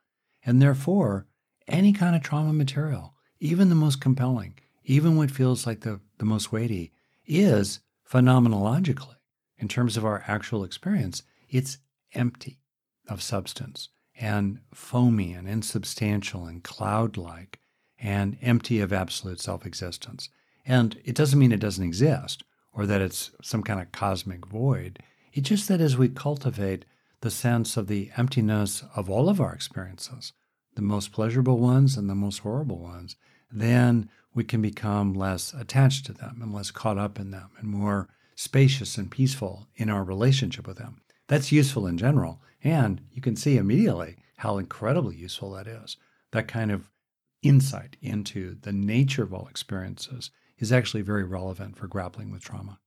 And 0.45 0.63
therefore, 0.63 1.27
any 1.67 1.93
kind 1.93 2.15
of 2.15 2.23
trauma 2.23 2.53
material, 2.53 3.15
even 3.41 3.69
the 3.69 3.75
most 3.75 4.01
compelling, 4.01 4.59
even 4.85 5.17
what 5.17 5.31
feels 5.31 5.67
like 5.67 5.81
the, 5.81 6.01
the 6.19 6.25
most 6.25 6.53
weighty, 6.53 6.93
is 7.27 7.81
phenomenologically, 8.11 9.17
in 9.59 9.69
terms 9.69 9.97
of 9.97 10.05
our 10.05 10.23
actual 10.27 10.65
experience, 10.65 11.23
it's 11.49 11.79
empty 12.13 12.61
of 13.09 13.23
substance 13.23 13.89
and 14.19 14.61
foamy 14.73 15.33
and 15.33 15.49
insubstantial 15.49 16.47
and 16.47 16.63
cloud 16.63 17.17
like 17.17 17.61
and 17.99 18.37
empty 18.43 18.81
of 18.81 18.93
absolute 18.93 19.41
self 19.41 19.65
existence. 19.67 20.29
And 20.67 20.99
it 21.05 21.15
doesn't 21.15 21.39
mean 21.39 21.53
it 21.53 21.61
doesn't 21.61 21.85
exist 21.85 22.43
or 22.73 22.87
that 22.87 23.01
it's 23.01 23.31
some 23.43 23.63
kind 23.63 23.81
of 23.81 23.93
cosmic 23.93 24.47
void. 24.47 24.99
It's 25.33 25.49
just 25.49 25.69
that 25.69 25.81
as 25.81 25.97
we 25.97 26.09
cultivate 26.09 26.85
the 27.21 27.31
sense 27.31 27.77
of 27.77 27.87
the 27.87 28.11
emptiness 28.17 28.85
of 28.95 29.09
all 29.09 29.29
of 29.29 29.41
our 29.41 29.53
experiences, 29.53 30.33
the 30.75 30.83
most 30.83 31.13
pleasurable 31.13 31.59
ones 31.59 31.97
and 31.97 32.11
the 32.11 32.15
most 32.15 32.39
horrible 32.39 32.79
ones, 32.79 33.17
then 33.51 34.09
we 34.35 34.45
can 34.45 34.61
become 34.61 35.15
less 35.15 35.55
attached 35.55 36.07
to 36.07 36.13
them 36.13 36.41
and 36.43 36.53
less 36.53 36.71
caught 36.71 36.99
up 36.99 37.19
in 37.19 37.31
them 37.31 37.51
and 37.59 37.69
more 37.69 38.09
spacious 38.35 38.99
and 38.99 39.11
peaceful 39.11 39.69
in 39.77 39.89
our 39.89 40.03
relationship 40.03 40.67
with 40.67 40.79
them. 40.79 41.01
That's 41.29 41.53
useful 41.53 41.87
in 41.87 41.97
general. 41.97 42.41
And 42.63 43.01
you 43.13 43.23
can 43.23 43.37
see 43.37 43.57
immediately 43.57 44.17
how 44.39 44.59
incredibly 44.59 45.17
useful 45.17 45.53
that 45.53 45.67
is. 45.67 45.97
That 46.33 46.49
kind 46.49 46.73
of 46.73 46.91
insight 47.45 47.97
into 48.03 48.57
the 48.63 48.73
nature 48.73 49.23
of 49.23 49.33
all 49.33 49.47
experiences 49.47 50.31
is 50.59 50.73
actually 50.73 51.03
very 51.03 51.25
relevant 51.25 51.77
for 51.77 51.87
grappling 51.87 52.31
with 52.31 52.43
trauma. 52.43 52.79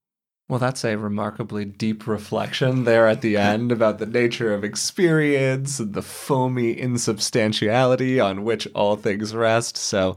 Well, 0.50 0.60
that's 0.60 0.86
a 0.86 0.98
remarkably 0.98 1.66
deep 1.66 2.08
reflection 2.08 2.86
there 2.86 3.06
at 3.08 3.22
the 3.22 3.36
end 3.36 3.72
about 3.72 4.00
the 4.00 4.06
nature 4.06 4.54
of 4.54 4.64
experience 4.64 5.78
and 5.80 5.94
the 5.94 6.02
foamy 6.02 6.72
insubstantiality 6.80 8.22
on 8.22 8.46
which 8.46 8.66
all 8.74 8.96
things 8.96 9.36
rest. 9.36 9.76
So, 9.76 10.16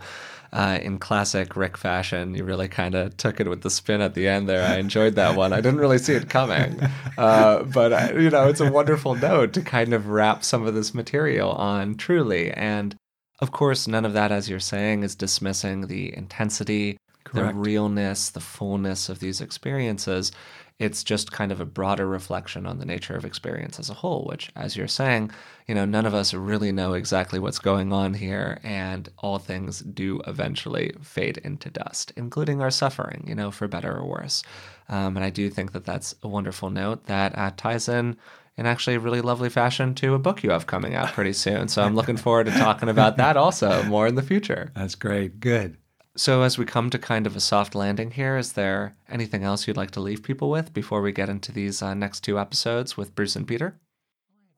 uh, 0.52 0.78
in 0.82 0.98
classic 0.98 1.56
Rick 1.56 1.76
fashion, 1.76 2.34
you 2.34 2.44
really 2.44 2.68
kind 2.68 2.94
of 2.94 3.16
took 3.16 3.40
it 3.40 3.48
with 3.48 3.62
the 3.62 3.70
spin 3.70 4.00
at 4.00 4.14
the 4.14 4.26
end 4.28 4.48
there. 4.48 4.64
I 4.66 4.78
enjoyed 4.78 5.14
that 5.14 5.36
one. 5.36 5.52
I 5.52 5.60
didn't 5.60 5.78
really 5.78 5.98
see 5.98 6.14
it 6.14 6.28
coming, 6.28 6.80
uh, 7.18 7.64
but 7.64 7.92
I, 7.92 8.12
you 8.12 8.30
know, 8.30 8.48
it's 8.48 8.60
a 8.60 8.70
wonderful 8.70 9.14
note 9.14 9.52
to 9.54 9.62
kind 9.62 9.92
of 9.92 10.08
wrap 10.08 10.44
some 10.44 10.66
of 10.66 10.74
this 10.74 10.92
material 10.92 11.50
on 11.52 11.96
truly. 11.96 12.50
And 12.52 12.96
of 13.40 13.52
course, 13.52 13.88
none 13.88 14.04
of 14.04 14.12
that, 14.12 14.32
as 14.32 14.48
you're 14.48 14.60
saying, 14.60 15.02
is 15.02 15.14
dismissing 15.14 15.86
the 15.86 16.14
intensity 16.16 16.98
Correct. 17.24 17.48
the 17.48 17.54
realness, 17.54 18.30
the 18.30 18.40
fullness 18.40 19.08
of 19.08 19.20
these 19.20 19.40
experiences. 19.40 20.32
It's 20.78 21.04
just 21.04 21.30
kind 21.30 21.52
of 21.52 21.60
a 21.60 21.66
broader 21.66 22.06
reflection 22.06 22.64
on 22.64 22.78
the 22.78 22.86
nature 22.86 23.14
of 23.14 23.26
experience 23.26 23.78
as 23.78 23.90
a 23.90 23.94
whole, 23.94 24.24
which, 24.24 24.50
as 24.56 24.76
you're 24.76 24.88
saying, 24.88 25.30
you 25.68 25.74
know, 25.74 25.84
none 25.84 26.06
of 26.06 26.14
us 26.14 26.32
really 26.32 26.72
know 26.72 26.94
exactly 26.94 27.38
what's 27.38 27.58
going 27.58 27.92
on 27.92 28.14
here, 28.14 28.58
and 28.64 29.10
all 29.18 29.38
things 29.38 29.80
do 29.80 30.22
eventually 30.26 30.94
fade 31.02 31.36
into 31.38 31.68
dust, 31.68 32.12
including 32.16 32.62
our 32.62 32.70
suffering, 32.70 33.24
you 33.26 33.34
know, 33.34 33.50
for 33.50 33.68
better 33.68 33.94
or 33.94 34.06
worse. 34.06 34.42
Um, 34.88 35.16
and 35.16 35.24
I 35.24 35.30
do 35.30 35.50
think 35.50 35.72
that 35.72 35.84
that's 35.84 36.14
a 36.22 36.28
wonderful 36.28 36.70
note 36.70 37.04
that 37.06 37.36
uh, 37.36 37.50
ties 37.56 37.88
in 37.88 38.16
in 38.60 38.66
actually 38.66 38.94
a 38.94 39.00
really 39.00 39.22
lovely 39.22 39.48
fashion 39.48 39.94
to 39.94 40.12
a 40.12 40.18
book 40.18 40.42
you 40.42 40.50
have 40.50 40.66
coming 40.66 40.94
out 40.94 41.08
pretty 41.14 41.32
soon. 41.32 41.66
So 41.66 41.82
I'm 41.82 41.96
looking 41.96 42.18
forward 42.18 42.44
to 42.44 42.52
talking 42.52 42.90
about 42.90 43.16
that 43.16 43.38
also 43.38 43.82
more 43.84 44.06
in 44.06 44.16
the 44.16 44.22
future. 44.22 44.70
That's 44.76 44.94
great. 44.94 45.40
Good. 45.40 45.78
So, 46.14 46.42
as 46.42 46.58
we 46.58 46.66
come 46.66 46.90
to 46.90 46.98
kind 46.98 47.26
of 47.26 47.34
a 47.34 47.40
soft 47.40 47.74
landing 47.74 48.10
here, 48.10 48.36
is 48.36 48.52
there 48.52 48.96
anything 49.08 49.44
else 49.44 49.66
you'd 49.66 49.78
like 49.78 49.92
to 49.92 50.00
leave 50.00 50.22
people 50.22 50.50
with 50.50 50.74
before 50.74 51.00
we 51.00 51.12
get 51.12 51.30
into 51.30 51.52
these 51.52 51.80
uh, 51.80 51.94
next 51.94 52.20
two 52.20 52.38
episodes 52.38 52.96
with 52.96 53.14
Bruce 53.14 53.36
and 53.36 53.48
Peter? 53.48 53.80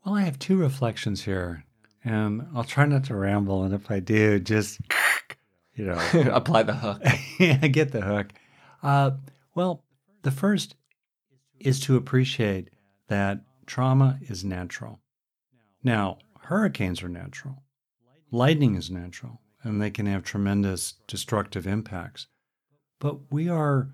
Well, 0.04 0.16
I 0.16 0.22
have 0.22 0.38
two 0.38 0.56
reflections 0.56 1.22
here, 1.22 1.64
and 2.02 2.48
I'll 2.56 2.64
try 2.64 2.86
not 2.86 3.04
to 3.04 3.14
ramble. 3.14 3.62
And 3.62 3.74
if 3.74 3.88
I 3.90 4.00
do, 4.00 4.40
just, 4.40 4.80
you 5.76 5.84
know, 5.84 6.00
apply 6.32 6.64
the 6.64 6.74
hook. 6.74 7.02
yeah, 7.38 7.58
get 7.68 7.92
the 7.92 8.00
hook. 8.00 8.28
Uh, 8.82 9.12
well, 9.54 9.84
the 10.22 10.32
first 10.32 10.74
is 11.60 11.78
to 11.80 11.96
appreciate 11.96 12.70
that 13.08 13.42
trauma 13.66 14.18
is 14.22 14.44
natural. 14.44 15.00
Now, 15.82 16.18
hurricanes 16.42 17.02
are 17.02 17.08
natural, 17.08 17.62
lightning 18.30 18.74
is 18.74 18.90
natural 18.90 19.40
and 19.62 19.80
they 19.80 19.90
can 19.90 20.06
have 20.06 20.24
tremendous 20.24 20.94
destructive 21.06 21.66
impacts. 21.66 22.26
But 22.98 23.32
we 23.32 23.48
are 23.48 23.90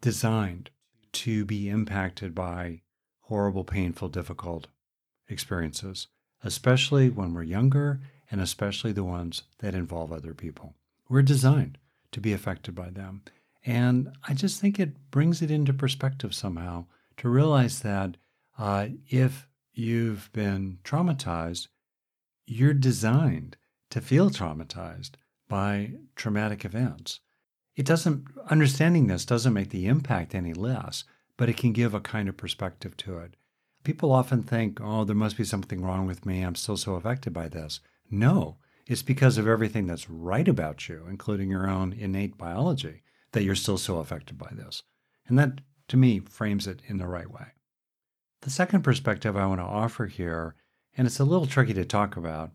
designed 0.00 0.70
to 1.12 1.44
be 1.44 1.68
impacted 1.68 2.34
by 2.34 2.82
horrible, 3.22 3.64
painful, 3.64 4.08
difficult 4.08 4.66
experiences, 5.28 6.08
especially 6.42 7.08
when 7.08 7.32
we're 7.32 7.42
younger 7.42 8.00
and 8.30 8.40
especially 8.40 8.92
the 8.92 9.04
ones 9.04 9.44
that 9.60 9.74
involve 9.74 10.12
other 10.12 10.34
people. 10.34 10.74
We're 11.08 11.22
designed 11.22 11.78
to 12.12 12.20
be 12.20 12.32
affected 12.32 12.74
by 12.74 12.90
them. 12.90 13.22
And 13.64 14.10
I 14.28 14.34
just 14.34 14.60
think 14.60 14.78
it 14.78 15.10
brings 15.10 15.40
it 15.40 15.50
into 15.50 15.72
perspective 15.72 16.34
somehow 16.34 16.86
to 17.18 17.28
realize 17.28 17.80
that 17.80 18.16
uh, 18.58 18.88
if 19.08 19.48
you've 19.72 20.30
been 20.32 20.78
traumatized, 20.84 21.68
you're 22.46 22.74
designed 22.74 23.56
to 23.90 24.00
feel 24.00 24.30
traumatized 24.30 25.12
by 25.48 25.92
traumatic 26.16 26.64
events. 26.64 27.20
It 27.76 27.86
doesn't, 27.86 28.26
understanding 28.48 29.06
this 29.06 29.24
doesn't 29.24 29.52
make 29.52 29.70
the 29.70 29.86
impact 29.86 30.34
any 30.34 30.54
less, 30.54 31.04
but 31.36 31.48
it 31.48 31.56
can 31.56 31.72
give 31.72 31.94
a 31.94 32.00
kind 32.00 32.28
of 32.28 32.36
perspective 32.36 32.96
to 32.98 33.18
it. 33.18 33.36
People 33.82 34.12
often 34.12 34.42
think, 34.42 34.80
oh, 34.80 35.04
there 35.04 35.16
must 35.16 35.36
be 35.36 35.44
something 35.44 35.82
wrong 35.82 36.06
with 36.06 36.24
me. 36.24 36.42
I'm 36.42 36.54
still 36.54 36.76
so 36.76 36.94
affected 36.94 37.32
by 37.32 37.48
this. 37.48 37.80
No, 38.10 38.58
it's 38.86 39.02
because 39.02 39.38
of 39.38 39.48
everything 39.48 39.86
that's 39.86 40.08
right 40.08 40.46
about 40.46 40.88
you, 40.88 41.06
including 41.08 41.50
your 41.50 41.68
own 41.68 41.92
innate 41.92 42.38
biology, 42.38 43.02
that 43.32 43.42
you're 43.42 43.54
still 43.54 43.78
so 43.78 43.98
affected 43.98 44.38
by 44.38 44.50
this. 44.52 44.82
And 45.26 45.38
that, 45.38 45.60
to 45.88 45.96
me, 45.96 46.20
frames 46.20 46.66
it 46.66 46.80
in 46.86 46.98
the 46.98 47.06
right 47.06 47.30
way. 47.30 47.46
The 48.44 48.50
second 48.50 48.82
perspective 48.82 49.38
I 49.38 49.46
want 49.46 49.60
to 49.60 49.64
offer 49.64 50.04
here, 50.04 50.54
and 50.98 51.06
it's 51.06 51.18
a 51.18 51.24
little 51.24 51.46
tricky 51.46 51.72
to 51.72 51.84
talk 51.86 52.14
about, 52.14 52.50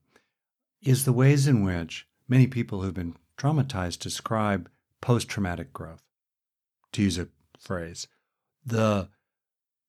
is 0.83 1.03
the 1.03 1.11
ways 1.11 1.47
in 1.47 1.63
which 1.63 2.07
many 2.27 2.45
people 2.45 2.83
who've 2.83 2.93
been 2.93 3.15
traumatized 3.37 3.97
describe 3.97 4.69
post 5.01 5.27
traumatic 5.27 5.73
growth, 5.73 6.03
to 6.91 7.01
use 7.01 7.17
a 7.17 7.29
phrase. 7.59 8.07
The 8.63 9.09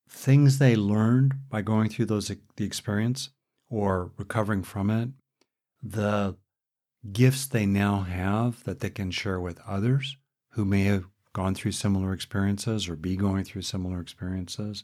things 0.09 0.57
they 0.57 0.75
learned 0.75 1.35
by 1.49 1.61
going 1.61 1.89
through 1.89 2.05
those 2.05 2.31
the 2.55 2.65
experience 2.65 3.29
or 3.69 4.11
recovering 4.17 4.63
from 4.63 4.89
it, 4.89 5.09
the 5.83 6.35
gifts 7.11 7.45
they 7.45 7.67
now 7.67 8.01
have 8.01 8.63
that 8.63 8.79
they 8.79 8.89
can 8.89 9.11
share 9.11 9.39
with 9.39 9.61
others 9.67 10.17
who 10.53 10.65
may 10.65 10.85
have 10.85 11.05
gone 11.31 11.53
through 11.53 11.73
similar 11.73 12.11
experiences 12.11 12.89
or 12.89 12.95
be 12.95 13.15
going 13.15 13.43
through 13.43 13.61
similar 13.61 14.01
experiences, 14.01 14.83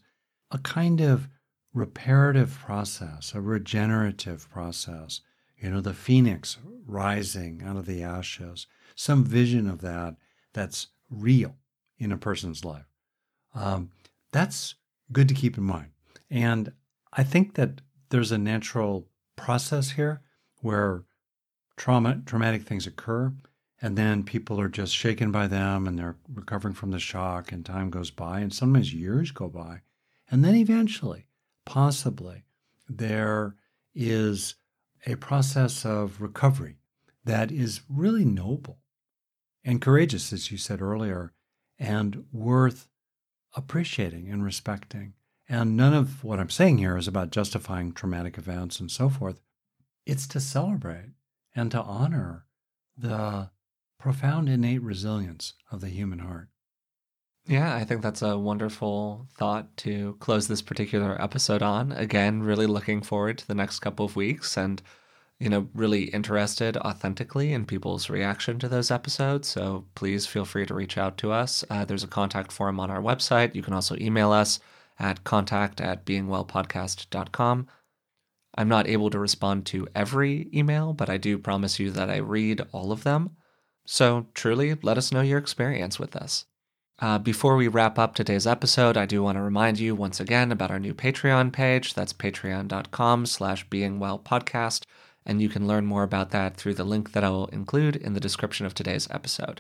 a 0.52 0.58
kind 0.60 1.02
of 1.02 1.28
reparative 1.74 2.58
process, 2.60 3.34
a 3.34 3.42
regenerative 3.42 4.50
process 4.50 5.22
you 5.58 5.72
know, 5.72 5.82
the 5.82 5.94
phoenix 5.94 6.58
rising 6.86 7.64
out 7.66 7.78
of 7.78 7.86
the 7.86 8.04
ashes, 8.04 8.68
some 8.96 9.24
vision 9.24 9.68
of 9.68 9.82
that 9.82 10.16
that's 10.54 10.88
real 11.10 11.56
in 11.98 12.12
a 12.12 12.18
person's 12.18 12.64
life. 12.64 12.86
Um, 13.56 13.92
that's 14.32 14.76
good 15.12 15.28
to 15.30 15.34
keep 15.34 15.58
in 15.58 15.64
mind. 15.64 15.90
And 16.30 16.74
I 17.14 17.24
think 17.24 17.56
that 17.56 17.82
there's 18.10 18.32
a 18.32 18.38
natural 18.38 19.08
process 19.36 19.92
here 19.92 20.22
where 20.62 21.04
trauma, 21.76 22.22
traumatic 22.26 22.64
things 22.64 22.86
occur, 22.86 23.34
and 23.82 23.98
then 23.98 24.24
people 24.24 24.60
are 24.60 24.70
just 24.70 24.96
shaken 24.96 25.32
by 25.32 25.48
them 25.48 25.88
and 25.88 25.98
they're 25.98 26.18
recovering 26.32 26.74
from 26.74 26.92
the 26.92 27.00
shock, 27.00 27.52
and 27.52 27.66
time 27.66 27.90
goes 27.90 28.12
by, 28.12 28.40
and 28.40 28.54
sometimes 28.54 28.94
years 28.94 29.32
go 29.32 29.48
by. 29.48 29.82
And 30.30 30.44
then 30.44 30.56
eventually, 30.56 31.28
possibly, 31.66 32.44
there 32.90 33.56
is 33.96 34.56
a 35.06 35.16
process 35.16 35.86
of 35.86 36.22
recovery 36.22 36.78
that 37.24 37.52
is 37.52 37.82
really 37.90 38.26
noble 38.26 38.80
and 39.64 39.82
courageous, 39.82 40.32
as 40.32 40.52
you 40.52 40.58
said 40.58 40.82
earlier, 40.82 41.34
and 41.78 42.26
worth 42.32 42.88
appreciating 43.56 44.30
and 44.30 44.44
respecting. 44.44 45.14
And 45.50 45.78
none 45.78 45.94
of 45.94 46.24
what 46.24 46.40
I'm 46.40 46.50
saying 46.50 46.78
here 46.78 46.98
is 46.98 47.08
about 47.08 47.32
justifying 47.32 47.94
traumatic 47.94 48.38
events 48.38 48.80
and 48.80 48.92
so 48.92 49.10
forth. 49.10 49.42
It's 50.06 50.28
to 50.28 50.40
celebrate 50.40 51.12
and 51.56 51.72
to 51.72 51.82
honor 51.82 52.46
the 52.98 53.50
profound 54.00 54.50
innate 54.50 54.82
resilience 54.82 55.54
of 55.72 55.82
the 55.82 55.90
human 55.90 56.20
heart. 56.20 56.50
Yeah, 57.48 57.76
I 57.76 57.86
think 57.86 58.02
that's 58.02 58.22
a 58.22 58.38
wonderful 58.38 59.26
thought 59.38 59.76
to 59.78 60.18
close 60.20 60.48
this 60.48 60.62
particular 60.62 61.20
episode 61.22 61.62
on. 61.62 61.94
Again, 61.94 62.44
really 62.44 62.68
looking 62.68 63.02
forward 63.02 63.38
to 63.38 63.48
the 63.48 63.56
next 63.56 63.80
couple 63.80 64.06
of 64.06 64.18
weeks 64.18 64.58
and, 64.58 64.82
you 65.40 65.48
know, 65.50 65.70
really 65.74 66.06
interested 66.06 66.76
authentically 66.78 67.54
in 67.54 67.66
people's 67.66 68.10
reaction 68.10 68.60
to 68.60 68.68
those 68.68 68.92
episodes. 68.92 69.48
So 69.48 69.86
please 69.96 70.28
feel 70.28 70.44
free 70.44 70.66
to 70.66 70.74
reach 70.74 70.98
out 70.98 71.18
to 71.20 71.32
us. 71.32 71.64
Uh, 71.70 71.86
there's 71.86 72.04
a 72.04 72.08
contact 72.08 72.52
form 72.52 72.82
on 72.82 72.92
our 72.92 73.02
website. 73.02 73.56
You 73.56 73.64
can 73.64 73.74
also 73.74 73.96
email 73.96 74.34
us 74.34 74.60
at 75.00 75.24
contact 75.24 75.80
at 75.80 76.06
beingwellpodcast.com. 76.06 77.68
I'm 78.58 78.68
not 78.68 78.88
able 78.88 79.10
to 79.12 79.20
respond 79.20 79.66
to 79.68 79.88
every 79.96 80.50
email, 80.54 80.92
but 80.92 81.10
I 81.10 81.16
do 81.18 81.38
promise 81.38 81.80
you 81.80 81.92
that 81.92 82.10
I 82.10 82.18
read 82.18 82.62
all 82.74 82.92
of 82.92 83.04
them. 83.06 83.38
So 83.86 84.28
truly, 84.34 84.76
let 84.82 84.98
us 84.98 85.14
know 85.14 85.22
your 85.22 85.40
experience 85.40 85.98
with 85.98 86.12
this. 86.12 86.46
Uh, 87.00 87.20
before 87.20 87.56
we 87.56 87.68
wrap 87.68 88.00
up 88.00 88.16
today's 88.16 88.48
episode, 88.48 88.98
I 88.98 89.06
do 89.06 89.22
want 89.22 89.38
to 89.38 89.42
remind 89.42 89.78
you 89.78 89.94
once 89.94 90.20
again 90.20 90.52
about 90.52 90.72
our 90.72 90.80
new 90.80 90.96
Patreon 90.96 91.54
page. 91.54 91.94
That's 91.94 92.12
patreon.com 92.12 93.28
slash 93.28 93.68
beingwellpodcast, 93.70 94.84
and 95.24 95.40
you 95.40 95.48
can 95.48 95.68
learn 95.68 95.86
more 95.86 96.02
about 96.02 96.32
that 96.32 96.58
through 96.58 96.74
the 96.74 96.84
link 96.84 97.12
that 97.12 97.24
I 97.24 97.30
will 97.30 97.48
include 97.48 97.96
in 97.98 98.14
the 98.14 98.20
description 98.20 98.66
of 98.66 98.74
today's 98.74 99.08
episode. 99.12 99.60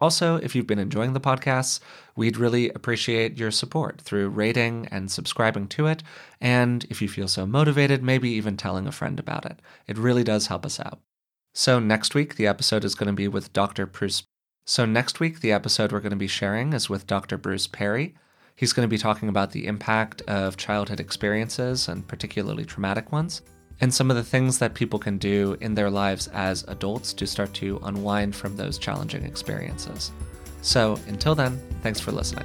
Also, 0.00 0.36
if 0.36 0.54
you've 0.54 0.66
been 0.66 0.78
enjoying 0.78 1.12
the 1.12 1.20
podcasts, 1.20 1.80
we'd 2.16 2.38
really 2.38 2.70
appreciate 2.70 3.36
your 3.36 3.50
support 3.50 4.00
through 4.00 4.30
rating 4.30 4.88
and 4.90 5.10
subscribing 5.10 5.68
to 5.68 5.88
it, 5.88 6.02
and 6.40 6.84
if 6.88 7.02
you 7.02 7.08
feel 7.08 7.28
so 7.28 7.44
motivated, 7.44 8.02
maybe 8.02 8.30
even 8.30 8.56
telling 8.56 8.86
a 8.86 8.92
friend 8.92 9.20
about 9.20 9.44
it. 9.44 9.60
It 9.86 9.98
really 9.98 10.24
does 10.24 10.46
help 10.46 10.64
us 10.64 10.80
out. 10.80 11.00
So, 11.52 11.80
next 11.80 12.14
week, 12.14 12.36
the 12.36 12.46
episode 12.46 12.84
is 12.84 12.94
going 12.94 13.08
to 13.08 13.12
be 13.12 13.28
with 13.28 13.52
Dr. 13.52 13.84
Bruce 13.84 14.22
So, 14.68 14.84
next 14.84 15.18
week, 15.18 15.40
the 15.40 15.50
episode 15.50 15.92
we're 15.92 16.00
going 16.00 16.10
to 16.10 16.16
be 16.16 16.26
sharing 16.26 16.74
is 16.74 16.90
with 16.90 17.06
Dr. 17.06 17.38
Bruce 17.38 17.66
Perry. 17.66 18.14
He's 18.54 18.74
going 18.74 18.86
to 18.86 18.90
be 18.90 18.98
talking 18.98 19.30
about 19.30 19.52
the 19.52 19.66
impact 19.66 20.20
of 20.28 20.58
childhood 20.58 21.00
experiences, 21.00 21.88
and 21.88 22.06
particularly 22.06 22.66
traumatic 22.66 23.10
ones, 23.10 23.40
and 23.80 23.94
some 23.94 24.10
of 24.10 24.18
the 24.18 24.22
things 24.22 24.58
that 24.58 24.74
people 24.74 24.98
can 24.98 25.16
do 25.16 25.56
in 25.62 25.72
their 25.72 25.88
lives 25.88 26.28
as 26.34 26.66
adults 26.68 27.14
to 27.14 27.26
start 27.26 27.54
to 27.54 27.80
unwind 27.84 28.36
from 28.36 28.58
those 28.58 28.76
challenging 28.76 29.24
experiences. 29.24 30.12
So, 30.60 31.00
until 31.06 31.34
then, 31.34 31.58
thanks 31.80 31.98
for 31.98 32.12
listening. 32.12 32.44